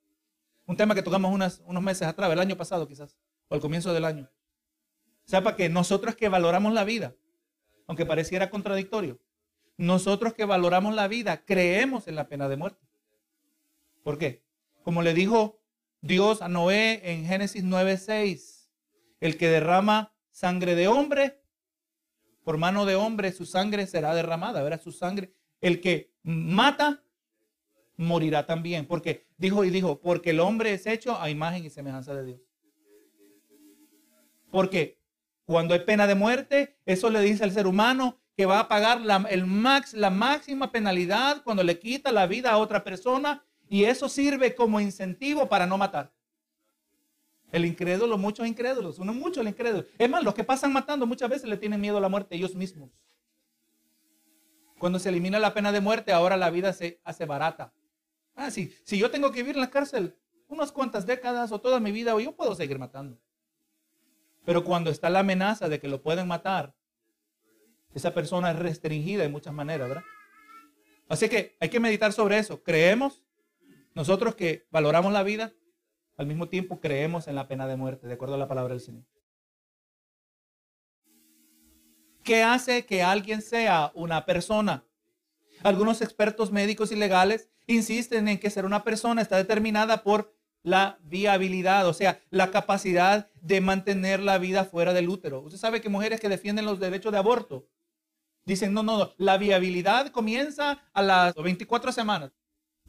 Un 0.65 0.77
tema 0.77 0.95
que 0.95 1.01
tocamos 1.01 1.59
unos 1.65 1.83
meses 1.83 2.07
atrás, 2.07 2.31
el 2.31 2.39
año 2.39 2.55
pasado 2.55 2.87
quizás, 2.87 3.17
o 3.49 3.55
al 3.55 3.61
comienzo 3.61 3.93
del 3.93 4.05
año. 4.05 4.29
Sepa 5.25 5.55
que 5.55 5.67
nosotros 5.69 6.15
que 6.15 6.29
valoramos 6.29 6.73
la 6.73 6.83
vida, 6.83 7.15
aunque 7.87 8.05
pareciera 8.05 8.49
contradictorio, 8.49 9.19
nosotros 9.75 10.33
que 10.33 10.45
valoramos 10.45 10.93
la 10.95 11.07
vida, 11.07 11.43
creemos 11.43 12.07
en 12.07 12.15
la 12.15 12.27
pena 12.29 12.47
de 12.47 12.55
muerte. 12.55 12.90
¿Por 14.03 14.17
qué? 14.17 14.43
Como 14.83 15.01
le 15.01 15.13
dijo 15.13 15.59
Dios 16.01 16.41
a 16.41 16.47
Noé 16.47 17.01
en 17.11 17.25
Génesis 17.25 17.63
9:6, 17.63 18.69
el 19.19 19.37
que 19.37 19.49
derrama 19.49 20.13
sangre 20.31 20.75
de 20.75 20.87
hombre, 20.87 21.41
por 22.43 22.57
mano 22.57 22.85
de 22.85 22.95
hombre, 22.95 23.31
su 23.31 23.45
sangre 23.45 23.85
será 23.85 24.15
derramada, 24.15 24.63
verá 24.63 24.77
su 24.79 24.91
sangre. 24.91 25.33
El 25.61 25.79
que 25.79 26.11
mata, 26.23 27.03
morirá 27.97 28.47
también. 28.47 28.87
Porque 28.87 29.27
dijo 29.37 29.63
y 29.63 29.69
dijo, 29.69 30.01
porque 30.01 30.31
el 30.31 30.39
hombre 30.39 30.73
es 30.73 30.87
hecho 30.87 31.19
a 31.21 31.29
imagen 31.29 31.63
y 31.65 31.69
semejanza 31.69 32.15
de 32.15 32.25
Dios. 32.25 32.41
Porque 34.49 34.99
cuando 35.45 35.75
hay 35.75 35.81
pena 35.81 36.07
de 36.07 36.15
muerte, 36.15 36.79
eso 36.85 37.09
le 37.09 37.21
dice 37.21 37.43
al 37.43 37.51
ser 37.51 37.67
humano 37.67 38.19
que 38.35 38.45
va 38.45 38.59
a 38.59 38.67
pagar 38.67 39.01
la, 39.01 39.25
el 39.29 39.45
max, 39.45 39.93
la 39.93 40.09
máxima 40.09 40.71
penalidad 40.71 41.43
cuando 41.43 41.63
le 41.63 41.77
quita 41.77 42.11
la 42.11 42.25
vida 42.25 42.51
a 42.51 42.57
otra 42.57 42.83
persona 42.83 43.45
y 43.71 43.85
eso 43.85 44.09
sirve 44.09 44.53
como 44.53 44.81
incentivo 44.81 45.47
para 45.47 45.65
no 45.65 45.77
matar. 45.77 46.11
El 47.53 47.63
incrédulo, 47.63 48.17
muchos 48.17 48.45
incrédulos, 48.45 48.99
uno 48.99 49.13
mucho 49.13 49.39
el 49.39 49.47
incrédulo. 49.47 49.85
Es 49.97 50.09
más, 50.09 50.25
los 50.25 50.33
que 50.33 50.43
pasan 50.43 50.73
matando 50.73 51.07
muchas 51.07 51.29
veces 51.29 51.49
le 51.49 51.55
tienen 51.55 51.79
miedo 51.79 51.97
a 51.97 52.01
la 52.01 52.09
muerte 52.09 52.35
ellos 52.35 52.53
mismos. 52.53 52.89
Cuando 54.77 54.99
se 54.99 55.07
elimina 55.07 55.39
la 55.39 55.53
pena 55.53 55.71
de 55.71 55.79
muerte, 55.79 56.11
ahora 56.11 56.35
la 56.35 56.49
vida 56.49 56.73
se 56.73 56.99
hace 57.05 57.25
barata. 57.25 57.73
Ah, 58.35 58.51
sí, 58.51 58.75
si 58.83 58.97
yo 58.97 59.09
tengo 59.09 59.31
que 59.31 59.41
vivir 59.41 59.55
en 59.55 59.61
la 59.61 59.69
cárcel 59.69 60.17
unas 60.49 60.73
cuantas 60.73 61.05
décadas 61.05 61.53
o 61.53 61.61
toda 61.61 61.79
mi 61.79 61.93
vida, 61.93 62.19
yo 62.19 62.35
puedo 62.35 62.53
seguir 62.55 62.77
matando. 62.77 63.21
Pero 64.43 64.65
cuando 64.65 64.89
está 64.89 65.09
la 65.09 65.19
amenaza 65.19 65.69
de 65.69 65.79
que 65.79 65.87
lo 65.87 66.01
pueden 66.01 66.27
matar, 66.27 66.75
esa 67.93 68.13
persona 68.13 68.51
es 68.51 68.59
restringida 68.59 69.23
de 69.23 69.29
muchas 69.29 69.53
maneras, 69.53 69.87
¿verdad? 69.87 70.03
Así 71.07 71.29
que 71.29 71.55
hay 71.61 71.69
que 71.69 71.79
meditar 71.79 72.11
sobre 72.11 72.37
eso. 72.37 72.61
Creemos 72.61 73.23
nosotros 73.93 74.35
que 74.35 74.65
valoramos 74.71 75.11
la 75.11 75.23
vida, 75.23 75.53
al 76.17 76.27
mismo 76.27 76.49
tiempo 76.49 76.79
creemos 76.79 77.27
en 77.27 77.35
la 77.35 77.47
pena 77.47 77.67
de 77.67 77.75
muerte, 77.75 78.07
de 78.07 78.13
acuerdo 78.13 78.35
a 78.35 78.37
la 78.37 78.47
palabra 78.47 78.73
del 78.73 78.81
Señor. 78.81 79.03
¿Qué 82.23 82.43
hace 82.43 82.85
que 82.85 83.01
alguien 83.01 83.41
sea 83.41 83.91
una 83.95 84.25
persona? 84.25 84.85
Algunos 85.63 86.01
expertos 86.01 86.51
médicos 86.51 86.91
y 86.91 86.95
legales 86.95 87.49
insisten 87.67 88.27
en 88.27 88.39
que 88.39 88.49
ser 88.49 88.65
una 88.65 88.83
persona 88.83 89.21
está 89.21 89.37
determinada 89.37 90.03
por 90.03 90.33
la 90.63 90.99
viabilidad, 91.01 91.87
o 91.87 91.93
sea, 91.93 92.21
la 92.29 92.51
capacidad 92.51 93.29
de 93.41 93.61
mantener 93.61 94.19
la 94.19 94.37
vida 94.37 94.65
fuera 94.65 94.93
del 94.93 95.09
útero. 95.09 95.41
Usted 95.41 95.57
sabe 95.57 95.81
que 95.81 95.89
mujeres 95.89 96.19
que 96.19 96.29
defienden 96.29 96.65
los 96.65 96.79
derechos 96.79 97.11
de 97.11 97.17
aborto 97.17 97.67
dicen, 98.45 98.73
no, 98.73 98.83
no, 98.83 98.97
no, 98.97 99.13
la 99.17 99.37
viabilidad 99.37 100.11
comienza 100.11 100.83
a 100.93 101.01
las 101.01 101.33
24 101.35 101.91
semanas. 101.91 102.31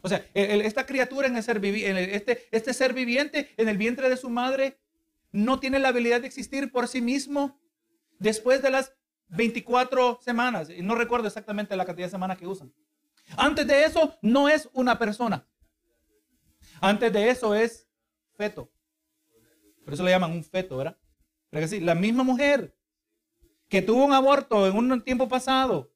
O 0.03 0.09
sea, 0.09 0.27
esta 0.35 0.85
criatura 0.85 1.29
en 1.29 1.37
el 1.37 1.43
ser 1.43 1.65
este, 1.65 2.49
este 2.51 2.75
ser 2.75 2.93
viviente 2.93 3.55
en 3.57 3.69
el 3.69 3.79
vientre 3.79 4.09
de 4.09 4.17
su 4.17 4.29
madre 4.29 4.81
no 5.31 5.61
tiene 5.61 5.79
la 5.79 5.89
habilidad 5.89 6.21
de 6.21 6.27
existir 6.27 6.71
por 6.73 6.89
sí 6.89 7.01
mismo 7.01 7.61
después 8.19 8.63
de 8.63 8.71
las 8.71 8.93
24 9.29 10.19
semanas. 10.21 10.69
No 10.79 10.95
recuerdo 10.95 11.29
exactamente 11.29 11.77
la 11.77 11.87
cantidad 11.87 12.09
de 12.09 12.11
semanas 12.11 12.37
que 12.37 12.47
usan. 12.47 12.73
Antes 13.37 13.67
de 13.67 13.85
eso, 13.85 14.19
no 14.23 14.49
es 14.49 14.69
una 14.73 14.99
persona. 14.99 15.47
Antes 16.81 17.13
de 17.13 17.31
eso 17.31 17.55
es 17.55 17.89
feto. 18.35 18.73
Por 19.85 19.95
eso 19.95 20.03
le 20.03 20.11
llaman 20.11 20.33
un 20.33 20.45
feto, 20.45 20.77
¿verdad? 20.77 20.99
La 21.81 21.95
misma 21.95 22.25
mujer 22.25 22.77
que 23.69 23.83
tuvo 23.83 24.05
un 24.05 24.13
aborto 24.13 24.67
en 24.67 24.77
un 24.77 25.03
tiempo 25.03 25.29
pasado, 25.29 25.93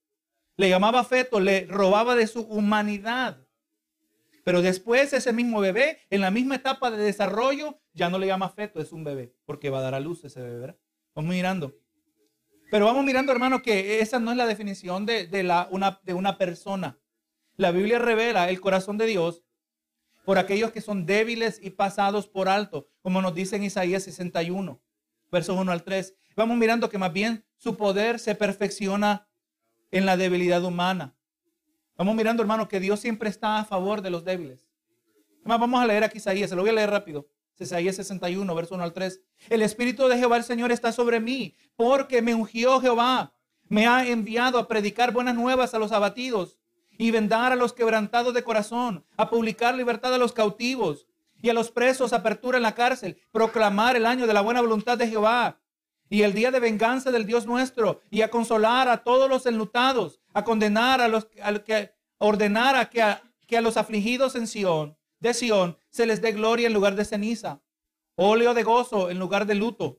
le 0.57 0.69
llamaba 0.69 1.05
feto, 1.05 1.41
le 1.41 1.67
robaba 1.67 2.15
de 2.15 2.27
su 2.27 2.41
humanidad. 2.41 3.46
Pero 4.47 4.63
después 4.63 5.13
ese 5.13 5.33
mismo 5.33 5.59
bebé, 5.59 5.99
en 6.09 6.21
la 6.21 6.31
misma 6.31 6.55
etapa 6.55 6.93
de 6.93 7.03
desarrollo, 7.03 7.81
ya 7.95 8.11
no 8.11 8.21
le 8.21 8.29
llama 8.29 8.49
feto, 8.49 8.81
es 8.81 8.93
un 8.93 9.03
bebé, 9.03 9.35
porque 9.45 9.71
va 9.71 9.81
a 9.81 9.83
dar 9.83 9.97
a 9.97 9.99
luz 9.99 10.23
ese 10.23 10.41
bebé, 10.41 10.59
¿verdad? 10.61 10.79
Vamos 11.17 11.35
mirando. 11.35 11.75
Pero 12.71 12.87
vamos 12.87 13.05
mirando, 13.05 13.33
hermano, 13.33 13.61
que 13.61 13.99
esa 13.99 14.21
no 14.21 14.31
es 14.31 14.37
la 14.37 14.47
definición 14.47 15.05
de, 15.05 15.43
la, 15.43 15.67
una, 15.73 15.99
de 16.05 16.15
una 16.15 16.39
persona. 16.39 16.97
La 17.57 17.73
Biblia 17.73 17.99
revela 17.99 18.49
el 18.49 18.61
corazón 18.61 18.99
de 18.99 19.07
Dios 19.07 19.43
por 20.25 20.39
aquellos 20.39 20.71
que 20.71 20.81
son 20.81 21.07
débiles 21.07 21.59
y 21.61 21.71
pasados 21.71 22.29
por 22.29 22.49
alto, 22.49 22.89
como 23.03 23.21
nos 23.23 23.35
dice 23.35 23.57
en 23.57 23.65
Isaías 23.65 24.05
61, 24.05 24.81
versos 25.33 25.59
1 25.59 25.73
al 25.73 25.83
3. 25.83 26.15
Vamos 26.37 26.57
mirando 26.57 26.89
que 26.89 26.99
más 26.99 27.13
bien 27.13 27.45
su 27.57 27.77
poder 27.77 28.21
se 28.21 28.37
perfecciona 28.37 29.27
en 29.91 30.07
la 30.07 30.17
debilidad 30.17 30.63
humana. 30.63 31.16
Vamos 31.97 32.15
mirando, 32.15 32.43
hermano, 32.43 32.69
que 32.69 32.81
Dios 32.81 33.01
siempre 33.01 33.31
está 33.31 33.59
a 33.59 33.65
favor 33.65 34.03
de 34.03 34.11
los 34.11 34.25
débiles. 34.25 34.67
Vamos 35.45 35.81
a 35.81 35.87
leer 35.87 36.05
aquí 36.05 36.19
Isaías, 36.19 36.51
se 36.51 36.57
lo 36.57 36.63
voy 36.63 36.71
a 36.71 36.75
leer 36.75 36.91
rápido. 36.91 37.27
Isaías 37.59 37.97
61, 37.97 38.55
verso 38.55 38.75
1 38.75 38.85
al 38.85 38.93
3. 38.93 39.21
El 39.49 39.63
Espíritu 39.63 40.07
de 40.09 40.19
Jehová 40.19 40.37
el 40.37 40.45
Señor 40.45 40.73
está 40.73 40.93
sobre 40.93 41.21
mí, 41.21 41.55
porque 41.75 42.21
me 42.21 42.35
ungió 42.35 42.81
Jehová. 42.81 43.33
Me 43.69 43.87
ha 43.87 44.07
enviado 44.07 44.59
a 44.59 44.69
predicar 44.69 45.13
buenas 45.13 45.35
nuevas 45.35 45.73
a 45.73 45.79
los 45.79 45.93
abatidos 45.93 46.59
y 46.99 47.11
vendar 47.11 47.53
a 47.53 47.57
los 47.57 47.73
quebrantados 47.73 48.35
de 48.35 48.45
corazón, 48.45 49.05
a 49.17 49.31
publicar 49.31 49.75
libertad 49.75 50.15
a 50.15 50.19
los 50.19 50.33
cautivos 50.33 51.07
y 51.41 51.49
a 51.49 51.55
los 51.55 51.71
presos 51.71 52.13
apertura 52.13 52.59
en 52.59 52.63
la 52.63 52.75
cárcel, 52.75 53.19
proclamar 53.33 53.97
el 53.97 54.07
año 54.07 54.27
de 54.27 54.35
la 54.35 54.41
buena 54.43 54.61
voluntad 54.61 54.99
de 54.99 55.09
Jehová 55.09 55.59
y 56.09 56.23
el 56.23 56.35
día 56.35 56.51
de 56.51 56.61
venganza 56.61 57.11
del 57.11 57.27
Dios 57.27 57.47
nuestro 57.47 58.01
y 58.11 58.23
a 58.23 58.31
consolar 58.31 58.89
a 58.89 59.03
todos 59.03 59.29
los 59.29 59.47
enlutados, 59.47 60.21
a 60.37 60.45
condenar 60.45 61.01
a 61.01 61.09
los 61.09 61.25
que 61.65 61.95
ordenar 62.19 62.77
a 62.77 62.91
que, 62.91 63.01
a 63.01 63.23
que 63.47 63.57
a 63.57 63.63
los 63.63 63.79
afligidos 63.79 64.35
en 64.35 64.47
Sión, 64.47 64.95
de 65.19 65.33
Sión, 65.33 65.79
se 65.89 66.05
les 66.05 66.21
dé 66.21 66.33
gloria 66.33 66.67
en 66.67 66.75
lugar 66.75 66.95
de 66.95 67.07
ceniza, 67.07 67.63
óleo 68.17 68.53
de 68.53 68.63
gozo 68.63 69.09
en 69.09 69.19
lugar 69.19 69.47
de 69.47 69.55
luto, 69.55 69.99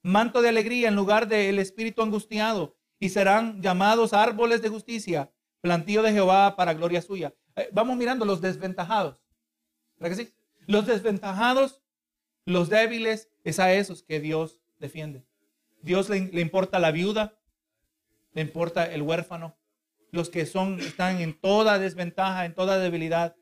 manto 0.00 0.40
de 0.40 0.48
alegría 0.48 0.88
en 0.88 0.96
lugar 0.96 1.28
del 1.28 1.58
espíritu 1.58 2.00
angustiado, 2.00 2.74
y 2.98 3.10
serán 3.10 3.60
llamados 3.60 4.14
árboles 4.14 4.62
de 4.62 4.70
justicia, 4.70 5.30
plantío 5.60 6.02
de 6.02 6.12
Jehová 6.12 6.56
para 6.56 6.72
gloria 6.72 7.02
suya. 7.02 7.34
Eh, 7.54 7.68
vamos 7.70 7.98
mirando 7.98 8.24
los 8.24 8.40
desventajados. 8.40 9.20
Los 10.66 10.86
desventajados, 10.86 11.82
los 12.46 12.70
débiles, 12.70 13.28
es 13.44 13.58
a 13.58 13.74
esos 13.74 14.02
que 14.02 14.20
Dios 14.20 14.62
defiende. 14.78 15.26
Dios 15.82 16.08
le, 16.08 16.28
le, 16.32 16.40
importa 16.40 16.78
la 16.78 16.92
viuda, 16.92 17.38
le 18.32 18.40
importa 18.40 18.86
el 18.86 19.02
huérfano. 19.02 19.54
Los 20.10 20.30
que 20.30 20.46
son, 20.46 20.80
están 20.80 21.20
en 21.20 21.38
toda 21.38 21.78
desventaja, 21.78 22.44
en 22.44 22.54
toda 22.54 22.78
debilidad, 22.78 23.36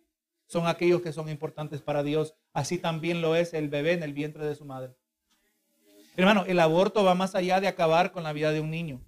son 0.46 0.66
aquellos 0.66 1.02
que 1.02 1.12
son 1.12 1.28
importantes 1.28 1.80
para 1.80 2.02
Dios. 2.02 2.34
Así 2.52 2.78
también 2.78 3.20
lo 3.20 3.36
es 3.36 3.54
el 3.54 3.68
bebé 3.68 3.92
en 3.92 4.02
el 4.02 4.12
vientre 4.12 4.44
de 4.44 4.54
su 4.54 4.64
madre. 4.64 4.94
Hermano, 6.16 6.44
el 6.46 6.60
aborto 6.60 7.04
va 7.04 7.14
más 7.14 7.34
allá 7.34 7.60
de 7.60 7.68
acabar 7.68 8.12
con 8.12 8.22
la 8.22 8.32
vida 8.32 8.52
de 8.52 8.60
un 8.60 8.70
niño 8.70 9.04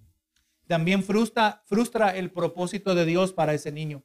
también 0.66 1.02
frustra, 1.02 1.62
frustra 1.66 2.16
el 2.16 2.30
propósito 2.30 2.94
de 2.94 3.04
Dios 3.04 3.32
para 3.32 3.54
ese 3.54 3.72
niño. 3.72 4.04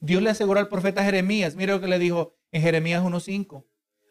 Dios 0.00 0.22
le 0.22 0.30
aseguró 0.30 0.60
al 0.60 0.68
profeta 0.68 1.04
Jeremías, 1.04 1.54
mire 1.56 1.72
lo 1.72 1.80
que 1.80 1.86
le 1.86 1.98
dijo 1.98 2.36
en 2.50 2.62
Jeremías 2.62 3.02
1.5, 3.02 3.64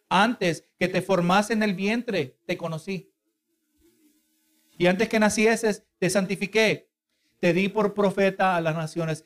antes 0.09 0.65
que 0.79 0.87
te 0.87 1.01
formase 1.01 1.53
en 1.53 1.63
el 1.63 1.75
vientre, 1.75 2.39
te 2.45 2.57
conocí. 2.57 3.11
Y 4.77 4.87
antes 4.87 5.07
que 5.07 5.19
nacieses, 5.19 5.85
te 5.99 6.09
santifiqué, 6.09 6.89
te 7.43 7.51
di 7.51 7.67
por 7.67 7.93
profeta 7.93 8.55
a 8.55 8.61
las 8.61 8.73
naciones. 8.73 9.25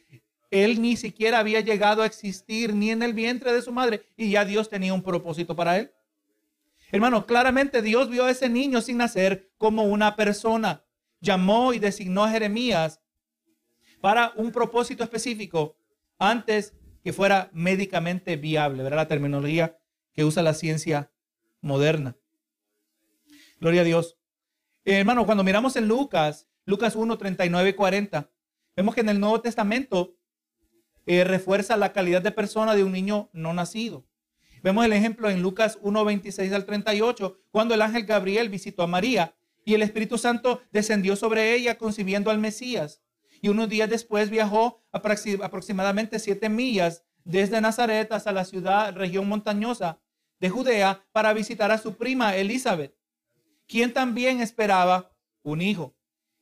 Él 0.49 0.81
ni 0.81 0.97
siquiera 0.97 1.37
había 1.37 1.59
llegado 1.59 2.01
a 2.01 2.07
existir 2.07 2.73
ni 2.73 2.89
en 2.89 3.03
el 3.03 3.13
vientre 3.13 3.53
de 3.53 3.61
su 3.61 3.71
madre 3.71 4.07
y 4.17 4.31
ya 4.31 4.43
Dios 4.43 4.69
tenía 4.69 4.91
un 4.91 5.03
propósito 5.03 5.55
para 5.55 5.77
él. 5.77 5.91
Hermano, 6.91 7.27
claramente 7.27 7.83
Dios 7.83 8.09
vio 8.09 8.25
a 8.25 8.31
ese 8.31 8.49
niño 8.49 8.81
sin 8.81 8.97
nacer 8.97 9.51
como 9.59 9.83
una 9.83 10.15
persona 10.15 10.83
llamó 11.21 11.73
y 11.73 11.77
designó 11.77 12.23
a 12.23 12.31
Jeremías 12.31 13.01
para 14.01 14.33
un 14.35 14.51
propósito 14.51 15.03
específico 15.03 15.77
antes 16.17 16.73
que 17.03 17.13
fuera 17.13 17.51
médicamente 17.53 18.35
viable, 18.35 18.81
¿verdad? 18.81 18.97
La 18.97 19.07
terminología 19.07 19.77
que 20.15 20.25
usa 20.25 20.41
la 20.41 20.55
ciencia 20.55 21.11
moderna. 21.61 22.17
Gloria 23.59 23.81
a 23.81 23.83
Dios. 23.83 24.17
Hermano, 24.83 25.27
cuando 25.27 25.43
miramos 25.43 25.75
en 25.75 25.87
Lucas, 25.87 26.47
Lucas 26.67 26.97
1, 26.97 27.17
39 27.17 27.69
y 27.69 27.73
40, 27.73 28.29
vemos 28.75 28.93
que 28.93 28.99
en 28.99 29.07
el 29.07 29.21
Nuevo 29.21 29.39
Testamento 29.39 30.17
eh, 31.05 31.23
refuerza 31.23 31.77
la 31.77 31.93
calidad 31.93 32.21
de 32.21 32.33
persona 32.33 32.75
de 32.75 32.83
un 32.83 32.91
niño 32.91 33.29
no 33.31 33.53
nacido. 33.53 34.05
Vemos 34.63 34.83
el 34.83 34.91
ejemplo 34.91 35.29
en 35.29 35.41
Lucas 35.41 35.79
1, 35.81 36.03
26 36.03 36.51
al 36.51 36.65
38, 36.65 37.39
cuando 37.51 37.73
el 37.73 37.81
ángel 37.81 38.03
Gabriel 38.05 38.49
visitó 38.49 38.83
a 38.83 38.87
María 38.87 39.33
y 39.63 39.75
el 39.75 39.81
Espíritu 39.81 40.17
Santo 40.17 40.61
descendió 40.69 41.15
sobre 41.15 41.53
ella 41.53 41.77
concibiendo 41.77 42.31
al 42.31 42.37
Mesías. 42.37 43.01
Y 43.41 43.47
unos 43.47 43.69
días 43.69 43.89
después 43.89 44.29
viajó 44.29 44.83
aproximadamente 44.91 46.19
siete 46.19 46.49
millas 46.49 47.05
desde 47.23 47.61
Nazaret 47.61 48.11
hasta 48.11 48.33
la 48.33 48.43
ciudad, 48.43 48.93
región 48.93 49.25
montañosa 49.29 50.01
de 50.41 50.49
Judea, 50.49 51.05
para 51.13 51.31
visitar 51.31 51.71
a 51.71 51.77
su 51.77 51.95
prima 51.95 52.35
Elizabeth, 52.35 52.93
quien 53.67 53.93
también 53.93 54.41
esperaba 54.41 55.15
un 55.43 55.61
hijo. 55.61 55.96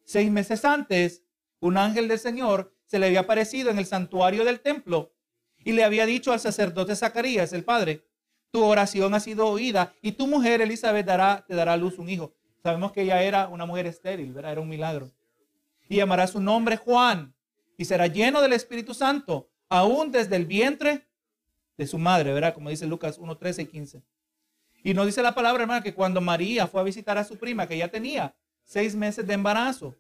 Seis 0.06 0.32
meses 0.32 0.64
antes, 0.64 1.24
un 1.60 1.78
ángel 1.78 2.08
del 2.08 2.20
Señor 2.20 2.74
se 2.86 3.00
le 3.00 3.08
había 3.08 3.22
aparecido 3.22 3.72
en 3.72 3.80
el 3.80 3.88
santuario 3.88 4.46
del 4.46 4.60
templo 4.60 5.12
y 5.64 5.72
le 5.72 5.84
había 5.84 6.06
dicho 6.06 6.32
al 6.32 6.40
sacerdote 6.40 6.96
Zacarías, 6.96 7.52
el 7.54 7.64
padre, 7.64 8.06
tu 8.52 8.64
oración 8.64 9.16
ha 9.16 9.20
sido 9.20 9.48
oída 9.48 9.94
y 10.02 10.14
tu 10.14 10.28
mujer 10.28 10.62
Elizabeth 10.62 11.06
te 11.48 11.56
dará 11.56 11.74
a 11.74 11.78
luz 11.78 11.98
un 11.98 12.08
hijo. 12.08 12.34
Sabemos 12.62 12.92
que 12.92 13.02
ella 13.02 13.22
era 13.22 13.48
una 13.48 13.66
mujer 13.66 13.88
estéril, 13.88 14.36
Era 14.38 14.62
un 14.62 14.70
milagro. 14.70 15.12
Y 15.90 15.98
llamará 15.98 16.28
su 16.28 16.40
nombre 16.40 16.78
Juan 16.78 17.36
y 17.78 17.86
será 17.86 18.08
lleno 18.08 18.42
del 18.42 18.54
Espíritu 18.54 18.94
Santo. 18.94 19.50
aún 19.68 20.12
desde 20.12 20.36
el 20.36 20.46
vientre 20.46 21.08
de 21.78 21.88
su 21.88 21.98
madre. 21.98 22.54
Como 22.54 22.70
dice 22.70 22.86
Lucas 22.86 23.18
1, 23.18 23.38
13 23.38 23.64
y 23.64 23.66
15. 23.66 24.04
Y 24.84 24.94
nos 24.94 25.08
dice 25.08 25.22
la 25.24 25.34
palabra, 25.34 25.64
hermano, 25.64 25.84
que 25.84 25.94
cuando 25.94 26.22
María 26.22 26.68
fue 26.68 26.80
a 26.80 26.84
visitar 26.84 27.18
a 27.18 27.24
su 27.24 27.38
prima, 27.38 27.68
que 27.68 27.78
ya 27.78 27.88
tenía 27.88 28.36
seis 28.66 28.96
meses 28.96 29.26
de 29.26 29.34
embarazo, 29.34 29.96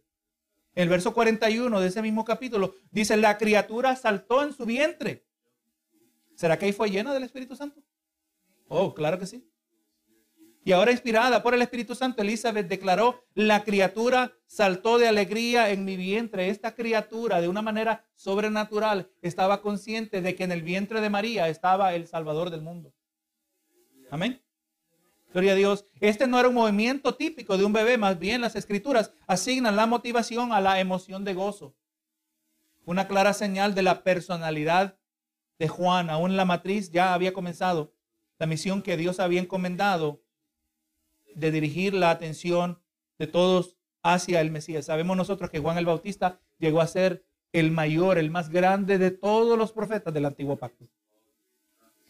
el 0.73 0.89
verso 0.89 1.13
41 1.13 1.79
de 1.79 1.87
ese 1.87 2.01
mismo 2.01 2.25
capítulo, 2.25 2.75
dice, 2.91 3.15
la 3.15 3.37
criatura 3.37 3.95
saltó 3.95 4.43
en 4.43 4.53
su 4.53 4.65
vientre. 4.65 5.25
¿Será 6.35 6.59
que 6.59 6.65
ahí 6.65 6.73
fue 6.73 6.89
llena 6.89 7.13
del 7.13 7.23
Espíritu 7.23 7.55
Santo? 7.55 7.81
Oh, 8.67 8.93
claro 8.93 9.17
que 9.17 9.25
sí. 9.25 9.49
Y 10.65 10.71
ahora 10.71 10.91
inspirada 10.91 11.43
por 11.43 11.53
el 11.53 11.61
Espíritu 11.61 11.93
Santo, 11.93 12.23
Elizabeth 12.23 12.67
declaró, 12.67 13.23
la 13.35 13.63
criatura 13.63 14.33
saltó 14.47 14.97
de 14.97 15.07
alegría 15.07 15.69
en 15.69 15.85
mi 15.85 15.95
vientre. 15.95 16.49
Esta 16.49 16.73
criatura, 16.73 17.39
de 17.39 17.47
una 17.47 17.61
manera 17.61 18.03
sobrenatural, 18.15 19.11
estaba 19.21 19.61
consciente 19.61 20.21
de 20.21 20.35
que 20.35 20.43
en 20.43 20.51
el 20.51 20.63
vientre 20.63 21.01
de 21.01 21.09
María 21.11 21.47
estaba 21.49 21.93
el 21.93 22.07
Salvador 22.07 22.49
del 22.49 22.63
mundo. 22.63 22.91
Amén. 24.09 24.41
Gloria 25.35 25.51
a 25.51 25.55
Dios. 25.55 25.85
Este 25.99 26.27
no 26.27 26.39
era 26.39 26.47
un 26.47 26.55
movimiento 26.55 27.15
típico 27.15 27.57
de 27.57 27.65
un 27.65 27.73
bebé, 27.73 27.97
más 27.97 28.17
bien 28.17 28.39
las 28.39 28.55
escrituras 28.55 29.11
asignan 29.27 29.75
la 29.75 29.85
motivación 29.85 30.53
a 30.53 30.61
la 30.61 30.79
emoción 30.79 31.25
de 31.25 31.33
gozo. 31.33 31.75
Una 32.85 33.09
clara 33.09 33.33
señal 33.33 33.75
de 33.75 33.81
la 33.81 34.01
personalidad 34.01 34.97
de 35.59 35.67
Juan. 35.67 36.09
Aún 36.09 36.37
la 36.37 36.45
matriz 36.45 36.89
ya 36.89 37.13
había 37.13 37.33
comenzado 37.33 37.93
la 38.39 38.45
misión 38.45 38.81
que 38.81 38.95
Dios 38.95 39.19
había 39.19 39.41
encomendado 39.41 40.23
de 41.35 41.51
dirigir 41.51 41.93
la 41.93 42.11
atención 42.11 42.81
de 43.19 43.27
todos 43.27 43.75
hacia 44.03 44.39
el 44.39 44.51
Mesías. 44.51 44.85
Sabemos 44.85 45.17
nosotros 45.17 45.49
que 45.49 45.59
Juan 45.59 45.77
el 45.77 45.85
Bautista 45.85 46.39
llegó 46.59 46.79
a 46.79 46.87
ser 46.87 47.25
el 47.51 47.71
mayor, 47.71 48.17
el 48.19 48.31
más 48.31 48.47
grande 48.47 48.97
de 48.97 49.11
todos 49.11 49.57
los 49.57 49.73
profetas 49.73 50.13
del 50.13 50.27
antiguo 50.27 50.55
pacto. 50.55 50.87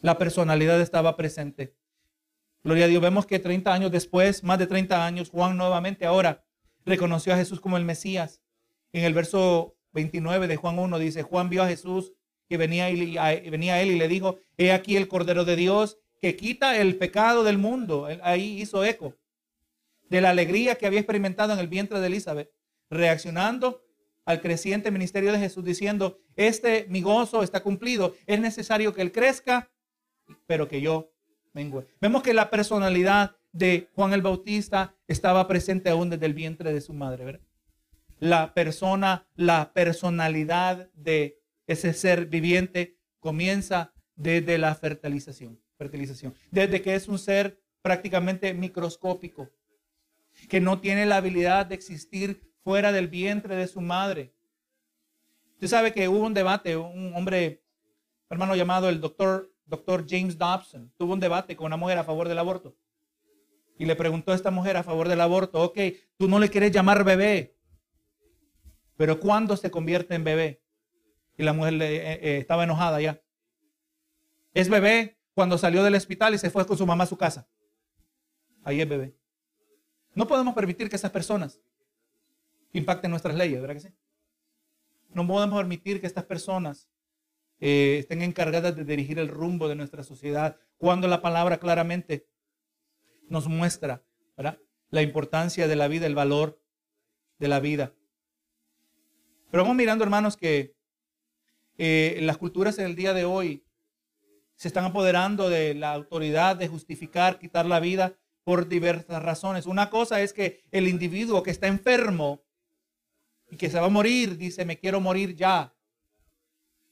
La 0.00 0.16
personalidad 0.16 0.80
estaba 0.80 1.16
presente. 1.16 1.74
Gloria 2.64 2.86
a 2.86 2.88
Dios, 2.88 3.02
vemos 3.02 3.26
que 3.26 3.38
30 3.38 3.72
años 3.72 3.92
después, 3.92 4.42
más 4.42 4.58
de 4.58 4.66
30 4.66 5.06
años, 5.06 5.30
Juan 5.30 5.56
nuevamente 5.56 6.04
ahora 6.04 6.44
reconoció 6.84 7.32
a 7.32 7.36
Jesús 7.36 7.60
como 7.60 7.76
el 7.76 7.84
Mesías. 7.84 8.42
En 8.92 9.04
el 9.04 9.14
verso 9.14 9.76
29 9.92 10.48
de 10.48 10.56
Juan 10.56 10.78
1 10.78 10.98
dice, 10.98 11.22
Juan 11.22 11.48
vio 11.48 11.62
a 11.62 11.68
Jesús 11.68 12.12
que 12.48 12.56
venía, 12.56 12.90
y, 12.90 13.16
venía 13.50 13.80
él 13.82 13.90
y 13.90 13.98
le 13.98 14.08
dijo, 14.08 14.38
he 14.56 14.72
aquí 14.72 14.96
el 14.96 15.08
Cordero 15.08 15.44
de 15.44 15.56
Dios 15.56 15.98
que 16.20 16.36
quita 16.36 16.76
el 16.76 16.96
pecado 16.96 17.44
del 17.44 17.58
mundo. 17.58 18.08
Ahí 18.22 18.60
hizo 18.60 18.84
eco 18.84 19.14
de 20.08 20.20
la 20.20 20.30
alegría 20.30 20.76
que 20.76 20.86
había 20.86 21.00
experimentado 21.00 21.52
en 21.52 21.58
el 21.58 21.68
vientre 21.68 22.00
de 22.00 22.06
Elizabeth, 22.06 22.50
reaccionando 22.90 23.82
al 24.24 24.40
creciente 24.40 24.90
ministerio 24.90 25.32
de 25.32 25.38
Jesús, 25.38 25.64
diciendo, 25.64 26.18
este 26.34 26.86
mi 26.88 27.00
gozo 27.00 27.42
está 27.42 27.62
cumplido, 27.62 28.14
es 28.26 28.40
necesario 28.40 28.92
que 28.92 29.02
él 29.02 29.12
crezca, 29.12 29.70
pero 30.46 30.68
que 30.68 30.80
yo 30.80 31.12
Vemos 32.00 32.22
que 32.22 32.34
la 32.34 32.50
personalidad 32.50 33.36
de 33.52 33.88
Juan 33.94 34.12
el 34.12 34.22
Bautista 34.22 34.94
estaba 35.08 35.48
presente 35.48 35.90
aún 35.90 36.10
desde 36.10 36.26
el 36.26 36.34
vientre 36.34 36.72
de 36.72 36.80
su 36.80 36.92
madre. 36.92 37.40
La 38.18 38.54
persona, 38.54 39.26
la 39.34 39.72
personalidad 39.72 40.90
de 40.94 41.40
ese 41.66 41.92
ser 41.92 42.26
viviente 42.26 42.98
comienza 43.20 43.92
desde 44.14 44.58
la 44.58 44.74
fertilización 44.74 45.60
fertilización. 45.76 46.34
Desde 46.50 46.82
que 46.82 46.94
es 46.94 47.08
un 47.08 47.18
ser 47.18 47.60
prácticamente 47.82 48.52
microscópico, 48.54 49.50
que 50.48 50.60
no 50.60 50.80
tiene 50.80 51.06
la 51.06 51.16
habilidad 51.16 51.66
de 51.66 51.74
existir 51.74 52.52
fuera 52.62 52.92
del 52.92 53.08
vientre 53.08 53.56
de 53.56 53.66
su 53.66 53.80
madre. 53.80 54.34
Usted 55.54 55.68
sabe 55.68 55.92
que 55.92 56.08
hubo 56.08 56.26
un 56.26 56.34
debate, 56.34 56.76
un 56.76 57.14
hombre, 57.14 57.62
hermano 58.28 58.54
llamado 58.56 58.88
el 58.88 59.00
doctor, 59.00 59.50
doctor 59.66 60.06
James 60.08 60.38
Dobson, 60.38 60.92
tuvo 60.96 61.12
un 61.12 61.20
debate 61.20 61.56
con 61.56 61.66
una 61.66 61.76
mujer 61.76 61.98
a 61.98 62.04
favor 62.04 62.28
del 62.28 62.38
aborto. 62.38 62.76
Y 63.78 63.84
le 63.84 63.96
preguntó 63.96 64.32
a 64.32 64.34
esta 64.34 64.50
mujer 64.50 64.76
a 64.76 64.82
favor 64.82 65.08
del 65.08 65.20
aborto, 65.20 65.62
ok, 65.62 65.78
tú 66.16 66.28
no 66.28 66.38
le 66.38 66.48
quieres 66.48 66.72
llamar 66.72 67.04
bebé, 67.04 67.56
pero 68.96 69.20
¿cuándo 69.20 69.56
se 69.56 69.70
convierte 69.70 70.14
en 70.14 70.24
bebé? 70.24 70.62
Y 71.36 71.42
la 71.42 71.52
mujer 71.52 71.74
le, 71.74 71.96
eh, 71.96 72.12
eh, 72.22 72.38
estaba 72.38 72.64
enojada 72.64 73.00
ya. 73.00 73.20
Es 74.54 74.70
bebé 74.70 75.18
cuando 75.34 75.58
salió 75.58 75.82
del 75.82 75.94
hospital 75.94 76.34
y 76.34 76.38
se 76.38 76.48
fue 76.48 76.66
con 76.66 76.78
su 76.78 76.86
mamá 76.86 77.04
a 77.04 77.08
su 77.08 77.18
casa. 77.18 77.46
Ahí 78.64 78.80
es 78.80 78.88
bebé. 78.88 79.14
No 80.14 80.26
podemos 80.26 80.54
permitir 80.54 80.88
que 80.88 80.96
esas 80.96 81.10
personas 81.10 81.60
impacten 82.72 83.10
nuestras 83.10 83.36
leyes, 83.36 83.60
¿verdad 83.60 83.74
que 83.74 83.80
sí? 83.80 83.94
No 85.10 85.26
podemos 85.26 85.58
permitir 85.58 86.00
que 86.00 86.06
estas 86.06 86.24
personas 86.24 86.88
eh, 87.60 87.96
estén 88.00 88.22
encargadas 88.22 88.76
de 88.76 88.84
dirigir 88.84 89.18
el 89.18 89.28
rumbo 89.28 89.68
de 89.68 89.76
nuestra 89.76 90.02
sociedad, 90.02 90.58
cuando 90.76 91.08
la 91.08 91.22
palabra 91.22 91.58
claramente 91.58 92.28
nos 93.28 93.48
muestra 93.48 94.04
la 94.90 95.02
importancia 95.02 95.66
de 95.66 95.76
la 95.76 95.88
vida, 95.88 96.06
el 96.06 96.14
valor 96.14 96.62
de 97.38 97.48
la 97.48 97.60
vida. 97.60 97.94
Pero 99.50 99.62
vamos 99.62 99.76
mirando, 99.76 100.04
hermanos, 100.04 100.36
que 100.36 100.76
eh, 101.78 102.18
las 102.22 102.38
culturas 102.38 102.78
en 102.78 102.86
el 102.86 102.96
día 102.96 103.12
de 103.12 103.24
hoy 103.24 103.66
se 104.54 104.68
están 104.68 104.84
apoderando 104.84 105.48
de 105.48 105.74
la 105.74 105.92
autoridad 105.92 106.56
de 106.56 106.68
justificar, 106.68 107.38
quitar 107.38 107.66
la 107.66 107.80
vida 107.80 108.18
por 108.42 108.68
diversas 108.68 109.22
razones. 109.22 109.66
Una 109.66 109.90
cosa 109.90 110.20
es 110.20 110.32
que 110.32 110.62
el 110.70 110.88
individuo 110.88 111.42
que 111.42 111.50
está 111.50 111.66
enfermo 111.66 112.44
y 113.50 113.56
que 113.56 113.70
se 113.70 113.78
va 113.78 113.86
a 113.86 113.90
morir 113.90 114.36
dice, 114.36 114.64
me 114.64 114.78
quiero 114.78 115.00
morir 115.00 115.34
ya. 115.34 115.75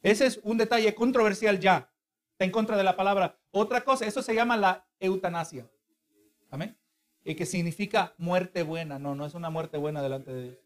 Ese 0.04 0.26
es 0.26 0.38
un 0.42 0.58
detalle 0.58 0.94
controversial 0.94 1.58
ya. 1.58 1.90
Está 2.32 2.44
en 2.44 2.50
contra 2.50 2.76
de 2.76 2.84
la 2.84 2.94
palabra. 2.94 3.38
Otra 3.50 3.84
cosa, 3.84 4.04
eso 4.04 4.22
se 4.22 4.34
llama 4.34 4.58
la 4.58 4.86
eutanasia. 5.00 5.66
Amén. 6.50 6.76
Y 7.24 7.34
que 7.34 7.46
significa 7.46 8.14
muerte 8.18 8.62
buena. 8.64 8.98
No, 8.98 9.14
no 9.14 9.24
es 9.24 9.32
una 9.32 9.48
muerte 9.48 9.78
buena 9.78 10.02
delante 10.02 10.30
de 10.30 10.42
Dios. 10.42 10.58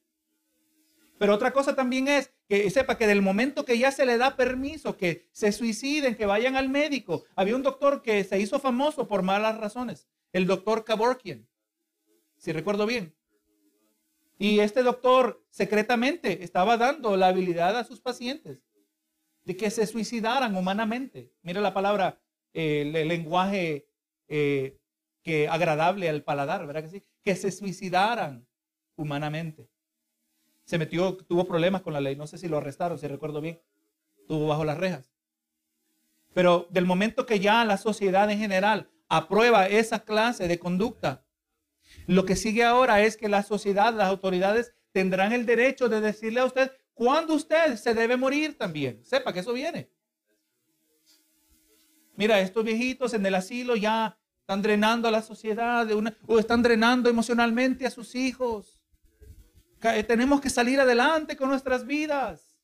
Pero 1.18 1.34
otra 1.34 1.52
cosa 1.52 1.76
también 1.76 2.08
es 2.08 2.32
que 2.48 2.68
sepa 2.70 2.98
que 2.98 3.06
del 3.06 3.22
momento 3.22 3.64
que 3.64 3.78
ya 3.78 3.92
se 3.92 4.06
le 4.06 4.18
da 4.18 4.36
permiso 4.36 4.96
que 4.96 5.28
se 5.30 5.52
suiciden, 5.52 6.16
que 6.16 6.26
vayan 6.26 6.56
al 6.56 6.68
médico. 6.68 7.24
Había 7.36 7.54
un 7.54 7.62
doctor 7.62 8.02
que 8.02 8.24
se 8.24 8.40
hizo 8.40 8.58
famoso 8.58 9.06
por 9.06 9.22
malas 9.22 9.56
razones, 9.58 10.08
el 10.32 10.46
doctor 10.46 10.84
Kaborkian, 10.84 11.46
si 12.38 12.50
recuerdo 12.50 12.86
bien. 12.86 13.14
Y 14.36 14.60
este 14.60 14.82
doctor 14.82 15.44
secretamente 15.50 16.42
estaba 16.42 16.76
dando 16.76 17.16
la 17.16 17.28
habilidad 17.28 17.76
a 17.76 17.84
sus 17.84 18.00
pacientes 18.00 18.67
de 19.48 19.56
que 19.56 19.70
se 19.70 19.86
suicidaran 19.86 20.54
humanamente. 20.54 21.32
Mira 21.42 21.60
la 21.60 21.72
palabra, 21.72 22.20
el, 22.52 22.92
lenguaje 22.92 23.88
eh, 24.28 24.78
que 25.22 25.48
agradable 25.48 26.08
al 26.08 26.22
paladar, 26.22 26.66
¿verdad 26.66 26.82
que 26.82 26.90
sí? 26.90 27.02
Que 27.24 27.34
se 27.34 27.50
suicidaran 27.50 28.46
humanamente 28.96 29.68
se 30.68 30.76
metió, 30.76 31.16
tuvo 31.16 31.46
problemas 31.46 31.80
con 31.80 31.94
la 31.94 32.00
ley. 32.02 32.14
No 32.14 32.26
sé 32.26 32.36
si 32.36 32.46
lo 32.46 32.58
arrestaron, 32.58 32.98
si 32.98 33.06
recuerdo 33.06 33.40
bien. 33.40 33.58
Tuvo 34.26 34.48
bajo 34.48 34.66
las 34.66 34.76
rejas. 34.76 35.10
Pero 36.34 36.66
del 36.68 36.84
momento 36.84 37.24
que 37.24 37.40
ya 37.40 37.64
la 37.64 37.78
sociedad 37.78 38.30
en 38.30 38.38
general 38.38 38.90
aprueba 39.08 39.66
esa 39.66 40.00
clase 40.00 40.46
de 40.46 40.58
conducta, 40.58 41.24
lo 42.06 42.26
que 42.26 42.36
sigue 42.36 42.64
ahora 42.64 43.00
es 43.00 43.16
que 43.16 43.30
la 43.30 43.44
sociedad, 43.44 43.94
las 43.94 44.08
autoridades 44.08 44.74
tendrán 44.92 45.32
el 45.32 45.46
derecho 45.46 45.88
de 45.88 46.02
decirle 46.02 46.40
a 46.40 46.44
usted 46.44 46.70
cuándo 46.98 47.34
usted 47.34 47.76
se 47.76 47.94
debe 47.94 48.16
morir 48.16 48.58
también. 48.58 49.04
Sepa 49.04 49.32
que 49.32 49.38
eso 49.38 49.52
viene. 49.52 49.88
Mira, 52.16 52.40
estos 52.40 52.64
viejitos 52.64 53.14
en 53.14 53.24
el 53.24 53.36
asilo 53.36 53.76
ya 53.76 54.18
están 54.40 54.60
drenando 54.62 55.06
a 55.06 55.12
la 55.12 55.22
sociedad 55.22 55.86
o 56.26 56.38
están 56.40 56.60
drenando 56.60 57.08
emocionalmente 57.08 57.86
a 57.86 57.90
sus 57.90 58.16
hijos. 58.16 58.80
Eh, 59.82 60.02
tenemos 60.02 60.40
que 60.40 60.50
salir 60.50 60.80
adelante 60.80 61.36
con 61.36 61.48
nuestras 61.48 61.86
vidas. 61.86 62.58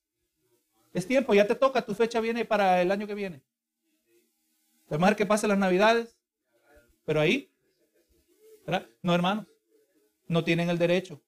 Es 0.93 1.07
tiempo, 1.07 1.32
ya 1.32 1.47
te 1.47 1.55
toca, 1.55 1.82
tu 1.82 1.95
fecha 1.95 2.18
viene 2.20 2.45
para 2.45 2.82
el 2.82 2.91
año 2.91 3.07
que 3.07 3.14
viene. 3.14 3.45
Vamos 4.89 5.14
que 5.14 5.26
pasen 5.26 5.51
las 5.51 5.59
navidades. 5.59 6.18
Pero 7.05 7.20
ahí, 7.20 7.53
No, 9.03 9.14
hermanos, 9.14 9.47
no 10.26 10.43
tienen 10.43 10.70
el 10.70 10.78
derecho. 10.78 11.22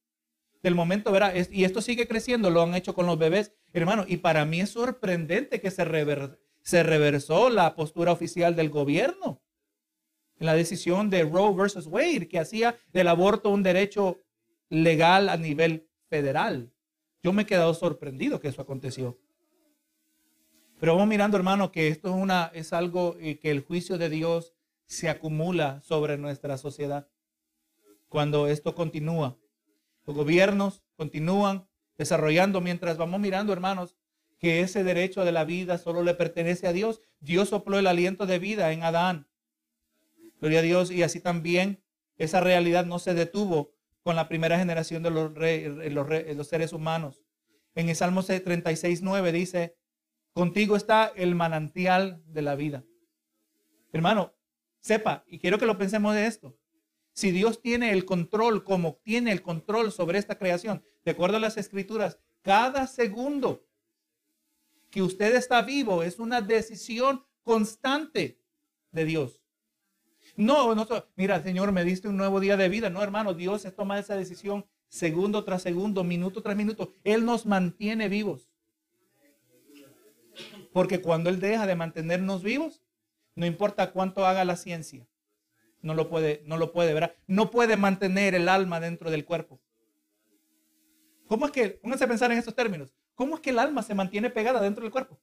Del 0.67 0.75
momento, 0.75 1.13
verá, 1.13 1.33
y 1.53 1.63
esto 1.63 1.81
sigue 1.81 2.09
creciendo, 2.09 2.51
lo 2.51 2.61
han 2.61 2.75
hecho 2.75 2.93
con 2.93 3.07
los 3.07 3.17
bebés, 3.17 3.53
hermano, 3.73 4.05
y 4.09 4.17
para 4.17 4.45
mí 4.45 4.61
es 4.61 4.71
sorprendente 4.71 5.61
que 5.61 5.71
se, 5.71 5.85
se 6.61 6.83
reversó 6.83 7.51
la 7.51 7.77
postura 7.77 8.11
oficial 8.11 8.57
del 8.57 8.69
gobierno 8.69 9.41
en 10.41 10.47
la 10.47 10.57
decisión 10.57 11.09
de 11.09 11.23
Roe 11.23 11.55
versus 11.55 11.87
Wade, 11.87 12.27
que 12.27 12.41
hacía 12.41 12.77
del 12.93 13.07
aborto 13.07 13.51
un 13.51 13.63
derecho 13.63 14.25
legal 14.69 15.29
a 15.29 15.37
nivel 15.37 15.89
federal. 16.09 16.73
Yo 17.23 17.33
me 17.33 17.43
he 17.43 17.47
quedado 17.47 17.73
sorprendido 17.73 18.41
que 18.41 18.49
eso 18.49 18.61
aconteció. 18.61 19.21
Pero 20.81 20.95
vamos 20.95 21.07
mirando, 21.07 21.37
hermano, 21.37 21.71
que 21.71 21.87
esto 21.87 22.09
es, 22.09 22.15
una, 22.17 22.51
es 22.53 22.73
algo 22.73 23.17
eh, 23.21 23.39
que 23.39 23.53
el 23.53 23.61
juicio 23.61 23.99
de 23.99 24.11
Dios 24.11 24.53
se 24.87 25.09
acumula 25.11 25.81
sobre 25.83 26.19
nuestra 26.19 26.59
sociedad. 26.59 27.07
Cuando 28.09 28.49
esto 28.49 28.75
continúa, 28.75 29.39
los 30.07 30.17
gobiernos 30.17 30.83
continúan 30.97 31.69
desarrollando 31.99 32.61
mientras 32.61 32.97
vamos 32.97 33.21
mirando, 33.21 33.53
hermanos, 33.53 33.97
que 34.39 34.61
ese 34.61 34.85
derecho 34.85 35.25
de 35.25 35.33
la 35.33 35.45
vida 35.45 35.79
solo 35.79 36.03
le 36.03 36.15
pertenece 36.15 36.67
a 36.67 36.73
Dios. 36.73 37.01
Dios 37.21 37.49
sopló 37.49 37.79
el 37.79 37.87
aliento 37.87 38.27
de 38.27 38.39
vida 38.39 38.73
en 38.73 38.83
Adán. 38.83 39.29
Gloria 40.41 40.61
a 40.61 40.63
Dios. 40.63 40.91
Y 40.91 41.03
así 41.03 41.21
también 41.21 41.83
esa 42.19 42.41
realidad 42.41 42.87
no 42.87 42.99
se 42.99 43.15
detuvo 43.15 43.73
con 44.03 44.15
la 44.15 44.29
primera 44.29 44.59
generación 44.59 45.03
de 45.03 45.11
los, 45.11 45.33
los, 45.33 46.37
los 46.37 46.49
seres 46.49 46.73
humanos. 46.73 47.23
En 47.75 47.89
el 47.89 47.97
Salmo 47.97 48.23
36, 48.23 49.03
9 49.03 49.33
dice, 49.33 49.77
contigo 50.33 50.77
está 50.77 51.13
el 51.17 51.35
manantial 51.35 52.23
de 52.27 52.43
la 52.43 52.55
vida. 52.55 52.85
Hermano, 53.93 54.35
sepa, 54.81 55.25
y 55.27 55.39
quiero 55.39 55.59
que 55.59 55.67
lo 55.67 55.77
pensemos 55.77 56.15
de 56.15 56.27
esto. 56.27 56.57
Si 57.17 57.31
Dios 57.31 57.63
tiene 57.63 57.93
el 57.93 58.05
control, 58.05 58.63
como 58.63 58.97
tiene 59.03 59.33
el 59.33 59.41
control 59.41 59.91
sobre 59.91 60.19
esta 60.19 60.37
creación, 60.37 60.85
de 61.03 61.13
acuerdo 61.13 61.39
a 61.39 61.41
las 61.41 61.57
escrituras, 61.57 62.19
cada 62.43 62.87
segundo 62.87 63.67
que 64.91 65.01
usted 65.01 65.35
está 65.35 65.63
vivo 65.63 66.03
es 66.03 66.19
una 66.19 66.43
decisión 66.43 67.25
constante 67.43 68.39
de 68.93 69.05
Dios. 69.07 69.41
No, 70.37 70.75
no, 70.75 70.87
mira, 71.17 71.43
Señor, 71.43 71.73
me 71.73 71.85
diste 71.85 72.07
un 72.07 72.19
nuevo 72.19 72.39
día 72.39 72.59
de 72.59 72.69
vida. 72.69 72.91
No, 72.91 73.03
hermano, 73.03 73.33
Dios 73.33 73.67
toma 73.75 73.99
esa 73.99 74.15
decisión 74.15 74.67
segundo 74.89 75.43
tras 75.43 75.63
segundo, 75.63 76.05
minuto 76.05 76.43
tras 76.43 76.55
minuto. 76.55 76.93
Él 77.03 77.25
nos 77.25 77.47
mantiene 77.47 78.11
vivos. 78.11 78.51
Porque 80.71 81.01
cuando 81.01 81.31
Él 81.31 81.41
deja 81.41 81.67
de 81.67 81.77
mantenernos 81.77 82.43
vivos, 82.43 82.83
no 83.35 83.47
importa 83.47 83.93
cuánto 83.93 84.27
haga 84.27 84.45
la 84.45 84.57
ciencia, 84.57 85.09
no 85.87 85.95
lo 85.95 86.09
puede, 86.09 86.43
no 86.47 86.59
lo 86.59 86.73
puede, 86.73 86.93
¿verdad? 86.93 87.15
No 87.29 87.51
puede 87.51 87.77
mantener 87.77 88.35
el 88.35 88.49
alma 88.49 88.81
dentro 88.81 89.11
del 89.11 89.25
cuerpo. 89.25 89.61
¿Cómo 91.29 91.47
es 91.47 91.53
que, 91.53 91.71
pónganse 91.71 92.05
a 92.05 92.09
pensar 92.09 92.33
en 92.33 92.39
estos 92.39 92.57
términos, 92.57 92.93
cómo 93.15 93.37
es 93.37 93.41
que 93.41 93.51
el 93.51 93.59
alma 93.61 93.83
se 93.83 93.95
mantiene 93.95 94.29
pegada 94.29 94.61
dentro 94.61 94.83
del 94.83 94.91
cuerpo? 94.91 95.21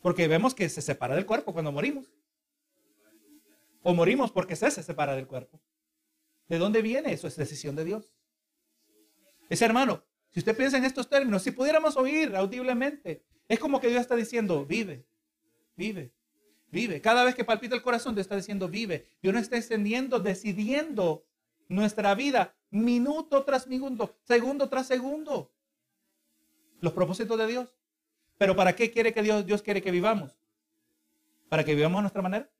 Porque 0.00 0.26
vemos 0.26 0.54
que 0.54 0.68
se 0.70 0.80
separa 0.80 1.14
del 1.14 1.26
cuerpo 1.26 1.52
cuando 1.52 1.70
morimos. 1.70 2.10
O 3.82 3.94
morimos 3.94 4.32
porque 4.32 4.56
se 4.56 4.70
separa 4.70 5.14
del 5.14 5.26
cuerpo. 5.26 5.60
¿De 6.48 6.58
dónde 6.58 6.80
viene 6.80 7.12
eso? 7.12 7.26
Es 7.26 7.36
decisión 7.36 7.76
de 7.76 7.84
Dios. 7.84 8.10
Ese 9.50 9.66
hermano, 9.66 10.02
si 10.30 10.40
usted 10.40 10.56
piensa 10.56 10.78
en 10.78 10.86
estos 10.86 11.10
términos, 11.10 11.42
si 11.42 11.50
pudiéramos 11.50 11.96
oír 11.96 12.34
audiblemente, 12.34 13.22
es 13.48 13.58
como 13.58 13.80
que 13.80 13.88
Dios 13.88 14.00
está 14.00 14.16
diciendo, 14.16 14.64
vive, 14.64 15.04
vive, 15.76 16.12
vive. 16.72 17.00
Cada 17.00 17.22
vez 17.22 17.36
que 17.36 17.44
palpita 17.44 17.76
el 17.76 17.82
corazón, 17.82 18.14
Dios 18.14 18.24
está 18.24 18.34
diciendo, 18.34 18.68
vive. 18.68 19.06
Dios 19.22 19.32
no 19.32 19.38
está 19.38 19.56
extendiendo, 19.56 20.18
decidiendo 20.18 21.24
nuestra 21.68 22.14
vida 22.16 22.56
minuto 22.70 23.44
tras 23.44 23.68
minuto, 23.68 24.16
segundo 24.24 24.68
tras 24.68 24.86
segundo. 24.88 25.52
Los 26.80 26.92
propósitos 26.94 27.38
de 27.38 27.46
Dios. 27.46 27.76
Pero 28.38 28.56
¿para 28.56 28.74
qué 28.74 28.90
quiere 28.90 29.12
que 29.12 29.22
Dios, 29.22 29.46
Dios 29.46 29.62
quiere 29.62 29.82
que 29.82 29.92
vivamos? 29.92 30.36
¿Para 31.48 31.64
que 31.64 31.74
vivamos 31.74 31.98
a 31.98 32.02
nuestra 32.02 32.22
manera? 32.22 32.50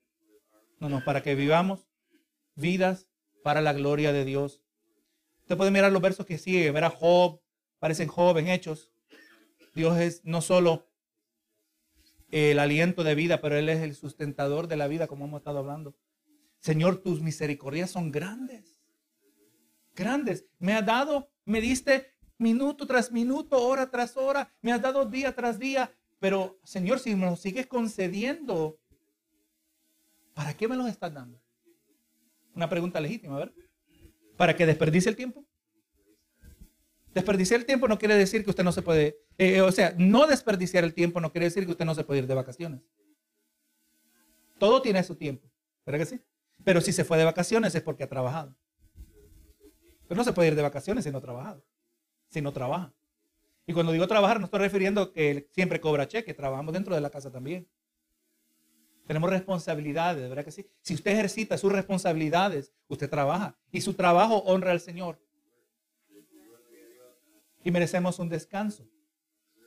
No, 0.79 0.87
no, 0.87 1.03
para 1.03 1.21
que 1.21 1.35
vivamos 1.35 1.87
vidas 2.55 3.07
para 3.43 3.61
la 3.61 3.73
gloria 3.73 4.13
de 4.13 4.23
Dios. 4.23 4.61
Usted 5.41 5.57
puede 5.57 5.71
mirar 5.71 5.91
los 5.91 6.01
versos 6.01 6.25
que 6.25 6.37
siguen, 6.37 6.73
ver 6.73 6.85
a 6.85 6.89
Job, 6.89 7.41
parecen 7.79 8.07
jóvenes 8.07 8.55
hechos. 8.55 8.91
Dios 9.73 9.97
es 9.97 10.23
no 10.23 10.41
solo 10.41 10.87
el 12.33 12.59
aliento 12.59 13.03
de 13.03 13.15
vida, 13.15 13.41
pero 13.41 13.57
Él 13.57 13.69
es 13.69 13.81
el 13.81 13.95
sustentador 13.95 14.67
de 14.67 14.77
la 14.77 14.87
vida, 14.87 15.07
como 15.07 15.25
hemos 15.25 15.39
estado 15.39 15.59
hablando. 15.59 15.95
Señor, 16.59 16.97
tus 16.97 17.21
misericordias 17.21 17.91
son 17.91 18.11
grandes, 18.11 18.81
grandes. 19.95 20.45
Me 20.59 20.73
has 20.73 20.85
dado, 20.85 21.29
me 21.45 21.61
diste 21.61 22.13
minuto 22.37 22.87
tras 22.87 23.11
minuto, 23.11 23.61
hora 23.61 23.89
tras 23.89 24.17
hora, 24.17 24.51
me 24.61 24.71
has 24.71 24.81
dado 24.81 25.05
día 25.05 25.35
tras 25.35 25.59
día, 25.59 25.91
pero 26.19 26.59
Señor, 26.63 26.99
si 26.99 27.15
me 27.15 27.25
lo 27.25 27.35
sigues 27.35 27.67
concediendo, 27.67 28.79
¿Para 30.33 30.55
qué 30.55 30.67
me 30.67 30.75
los 30.75 30.87
estás 30.87 31.13
dando? 31.13 31.39
Una 32.55 32.69
pregunta 32.69 32.99
legítima, 32.99 33.37
¿verdad? 33.37 33.55
¿Para 34.37 34.55
que 34.55 34.65
desperdicie 34.65 35.09
el 35.09 35.15
tiempo? 35.15 35.45
Desperdiciar 37.13 37.59
el 37.59 37.65
tiempo 37.65 37.87
no 37.87 37.99
quiere 37.99 38.15
decir 38.15 38.43
que 38.43 38.49
usted 38.49 38.63
no 38.63 38.71
se 38.71 38.81
puede, 38.81 39.19
eh, 39.37 39.61
o 39.61 39.71
sea, 39.71 39.93
no 39.97 40.25
desperdiciar 40.25 40.83
el 40.83 40.93
tiempo 40.93 41.21
no 41.21 41.31
quiere 41.31 41.45
decir 41.45 41.65
que 41.65 41.71
usted 41.71 41.85
no 41.85 41.93
se 41.93 42.03
puede 42.03 42.21
ir 42.21 42.27
de 42.27 42.33
vacaciones. 42.33 42.81
Todo 44.57 44.81
tiene 44.81 45.03
su 45.03 45.15
tiempo, 45.15 45.47
¿verdad 45.85 45.99
que 45.99 46.05
sí? 46.05 46.21
Pero 46.63 46.81
si 46.81 46.91
se 46.91 47.03
fue 47.03 47.17
de 47.17 47.25
vacaciones 47.25 47.75
es 47.75 47.81
porque 47.81 48.03
ha 48.03 48.09
trabajado. 48.09 48.55
Pero 50.07 50.17
no 50.17 50.23
se 50.23 50.33
puede 50.33 50.49
ir 50.49 50.55
de 50.55 50.61
vacaciones 50.63 51.03
si 51.03 51.11
no 51.11 51.19
ha 51.19 51.21
trabajado, 51.21 51.63
si 52.29 52.41
no 52.41 52.51
trabaja. 52.51 52.91
Y 53.67 53.73
cuando 53.73 53.91
digo 53.91 54.07
trabajar 54.07 54.39
no 54.39 54.45
estoy 54.45 54.59
refiriendo 54.59 55.11
que 55.11 55.49
siempre 55.51 55.79
cobra 55.79 56.07
cheque, 56.07 56.33
trabajamos 56.33 56.73
dentro 56.73 56.95
de 56.95 57.01
la 57.01 57.09
casa 57.09 57.31
también. 57.31 57.67
Tenemos 59.05 59.29
responsabilidades, 59.29 60.29
¿verdad 60.29 60.45
que 60.45 60.51
sí? 60.51 60.65
Si 60.81 60.93
usted 60.93 61.11
ejercita 61.11 61.57
sus 61.57 61.71
responsabilidades, 61.71 62.73
usted 62.87 63.09
trabaja 63.09 63.55
y 63.71 63.81
su 63.81 63.93
trabajo 63.93 64.37
honra 64.39 64.71
al 64.71 64.79
Señor. 64.79 65.22
Y 67.63 67.71
merecemos 67.71 68.19
un 68.19 68.29
descanso. 68.29 68.87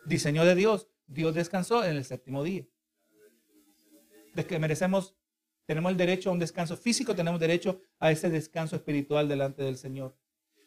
Diseño 0.05 0.45
de 0.45 0.55
Dios. 0.55 0.89
Dios 1.07 1.35
descansó 1.35 1.85
en 1.85 1.97
el 1.97 2.05
séptimo 2.05 2.43
día. 2.43 2.67
Que 4.49 4.59
merecemos, 4.59 5.17
tenemos 5.65 5.93
el 5.93 5.97
derecho 5.97 6.31
a 6.31 6.33
un 6.33 6.39
descanso 6.39 6.77
físico, 6.77 7.15
tenemos 7.15 7.41
derecho 7.41 7.81
a 7.99 8.11
ese 8.11 8.29
descanso 8.29 8.77
espiritual 8.77 9.29
delante 9.29 9.63
del 9.63 9.79
Señor. 9.79 10.17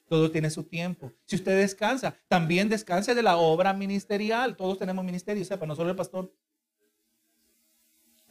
Todo 0.07 0.31
tiene 0.31 0.49
su 0.49 0.63
tiempo. 0.63 1.13
Si 1.25 1.35
usted 1.35 1.55
descansa, 1.55 2.17
también 2.27 2.67
descanse 2.67 3.13
de 3.13 3.21
la 3.21 3.37
obra 3.37 3.73
ministerial. 3.73 4.55
Todos 4.55 4.79
tenemos 4.79 5.05
ministerio, 5.05 5.45
sepa, 5.45 5.67
no 5.67 5.75
solo 5.75 5.91
el 5.91 5.95
pastor. 5.95 6.33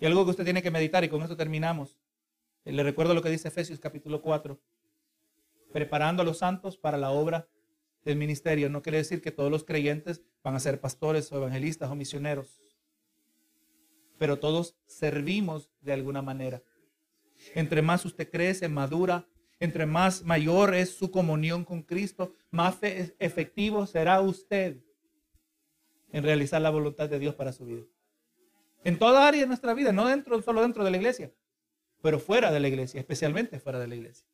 Y 0.00 0.06
algo 0.06 0.24
que 0.24 0.30
usted 0.30 0.44
tiene 0.44 0.62
que 0.62 0.72
meditar, 0.72 1.04
y 1.04 1.08
con 1.08 1.22
esto 1.22 1.36
terminamos. 1.36 1.98
Eh, 2.64 2.72
le 2.72 2.82
recuerdo 2.82 3.14
lo 3.14 3.22
que 3.22 3.30
dice 3.30 3.48
Efesios 3.48 3.78
capítulo 3.78 4.22
4. 4.22 4.60
Preparando 5.72 6.22
a 6.22 6.24
los 6.24 6.38
santos 6.38 6.76
para 6.76 6.98
la 6.98 7.10
obra 7.10 7.48
del 8.08 8.16
ministerio. 8.18 8.70
No 8.70 8.82
quiere 8.82 8.98
decir 8.98 9.20
que 9.20 9.30
todos 9.30 9.50
los 9.50 9.64
creyentes 9.64 10.22
van 10.42 10.54
a 10.54 10.60
ser 10.60 10.80
pastores 10.80 11.30
o 11.30 11.36
evangelistas 11.36 11.90
o 11.90 11.94
misioneros. 11.94 12.58
Pero 14.18 14.38
todos 14.38 14.76
servimos 14.86 15.70
de 15.80 15.92
alguna 15.92 16.22
manera. 16.22 16.62
Entre 17.54 17.82
más 17.82 18.04
usted 18.06 18.30
crece, 18.30 18.68
madura, 18.68 19.28
entre 19.60 19.84
más 19.84 20.24
mayor 20.24 20.74
es 20.74 20.96
su 20.96 21.10
comunión 21.10 21.64
con 21.64 21.82
Cristo, 21.82 22.32
más 22.50 22.78
efectivo 22.82 23.86
será 23.86 24.20
usted 24.22 24.82
en 26.10 26.24
realizar 26.24 26.62
la 26.62 26.70
voluntad 26.70 27.10
de 27.10 27.18
Dios 27.18 27.34
para 27.34 27.52
su 27.52 27.66
vida. 27.66 27.84
En 28.84 28.98
toda 28.98 29.28
área 29.28 29.42
de 29.42 29.46
nuestra 29.46 29.74
vida, 29.74 29.92
no 29.92 30.06
dentro, 30.06 30.40
solo 30.40 30.62
dentro 30.62 30.82
de 30.82 30.90
la 30.90 30.96
iglesia, 30.96 31.30
pero 32.00 32.18
fuera 32.18 32.50
de 32.50 32.60
la 32.60 32.68
iglesia, 32.68 33.00
especialmente 33.00 33.60
fuera 33.60 33.78
de 33.78 33.88
la 33.88 33.96
iglesia. 33.96 34.26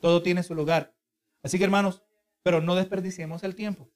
Todo 0.00 0.22
tiene 0.22 0.44
su 0.44 0.54
lugar. 0.54 0.94
Así 1.42 1.58
que 1.58 1.64
hermanos, 1.64 2.02
pero 2.42 2.60
no 2.60 2.74
desperdiciemos 2.74 3.42
el 3.44 3.54
tiempo, 3.54 3.90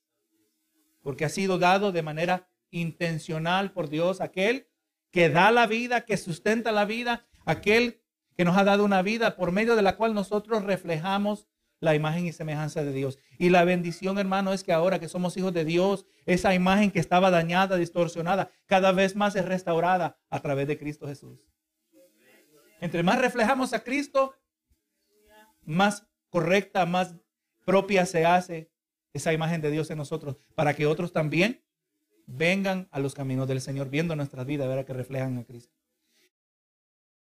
porque 1.03 1.25
ha 1.25 1.29
sido 1.29 1.59
dado 1.59 1.93
de 1.93 2.03
manera 2.03 2.49
intencional 2.71 3.73
por 3.73 3.89
Dios, 3.89 4.21
aquel 4.21 4.69
que 5.11 5.29
da 5.29 5.51
la 5.51 5.67
vida, 5.67 6.05
que 6.05 6.17
sustenta 6.17 6.73
la 6.73 6.85
vida, 6.85 7.27
aquel 7.45 8.03
que 8.37 8.45
nos 8.45 8.57
ha 8.57 8.65
dado 8.65 8.85
una 8.85 9.03
vida 9.03 9.37
por 9.37 9.53
medio 9.53 9.77
de 9.77 9.83
la 9.83 9.97
cual 9.97 10.15
nosotros 10.15 10.65
reflejamos 10.65 11.49
la 11.81 11.95
imagen 11.95 12.27
y 12.27 12.33
semejanza 12.33 12.85
de 12.85 12.93
Dios. 12.93 13.19
Y 13.39 13.51
la 13.51 13.65
bendición, 13.65 14.19
hermano, 14.19 14.53
es 14.53 14.65
que 14.65 14.73
ahora 14.73 14.99
que 14.99 15.09
somos 15.09 15.37
hijos 15.37 15.53
de 15.53 15.65
Dios, 15.65 16.07
esa 16.25 16.55
imagen 16.55 16.91
que 16.91 17.01
estaba 17.01 17.31
dañada, 17.31 17.77
distorsionada, 17.77 18.51
cada 18.67 18.93
vez 18.93 19.15
más 19.15 19.37
es 19.37 19.45
restaurada 19.45 20.19
a 20.31 20.41
través 20.41 20.67
de 20.67 20.79
Cristo 20.79 21.07
Jesús. 21.07 21.39
Entre 22.81 23.03
más 23.03 23.19
reflejamos 23.19 23.73
a 23.73 23.83
Cristo, 23.83 24.35
más 25.65 26.07
correcta, 26.31 26.87
más 26.87 27.15
propia 27.67 28.07
se 28.07 28.25
hace 28.25 28.71
esa 29.13 29.35
imagen 29.35 29.61
de 29.61 29.71
Dios 29.71 29.91
en 29.91 29.99
nosotros, 29.99 30.39
para 30.55 30.75
que 30.75 30.87
otros 30.87 31.13
también 31.13 31.63
vengan 32.27 32.89
a 32.91 33.01
los 33.01 33.15
caminos 33.15 33.49
del 33.49 33.61
Señor, 33.61 33.91
viendo 33.91 34.17
nuestras 34.17 34.47
vidas, 34.47 34.69
ver 34.69 34.87
que 34.87 34.95
reflejan 34.95 35.37
a 35.37 35.45
Cristo. 35.45 35.76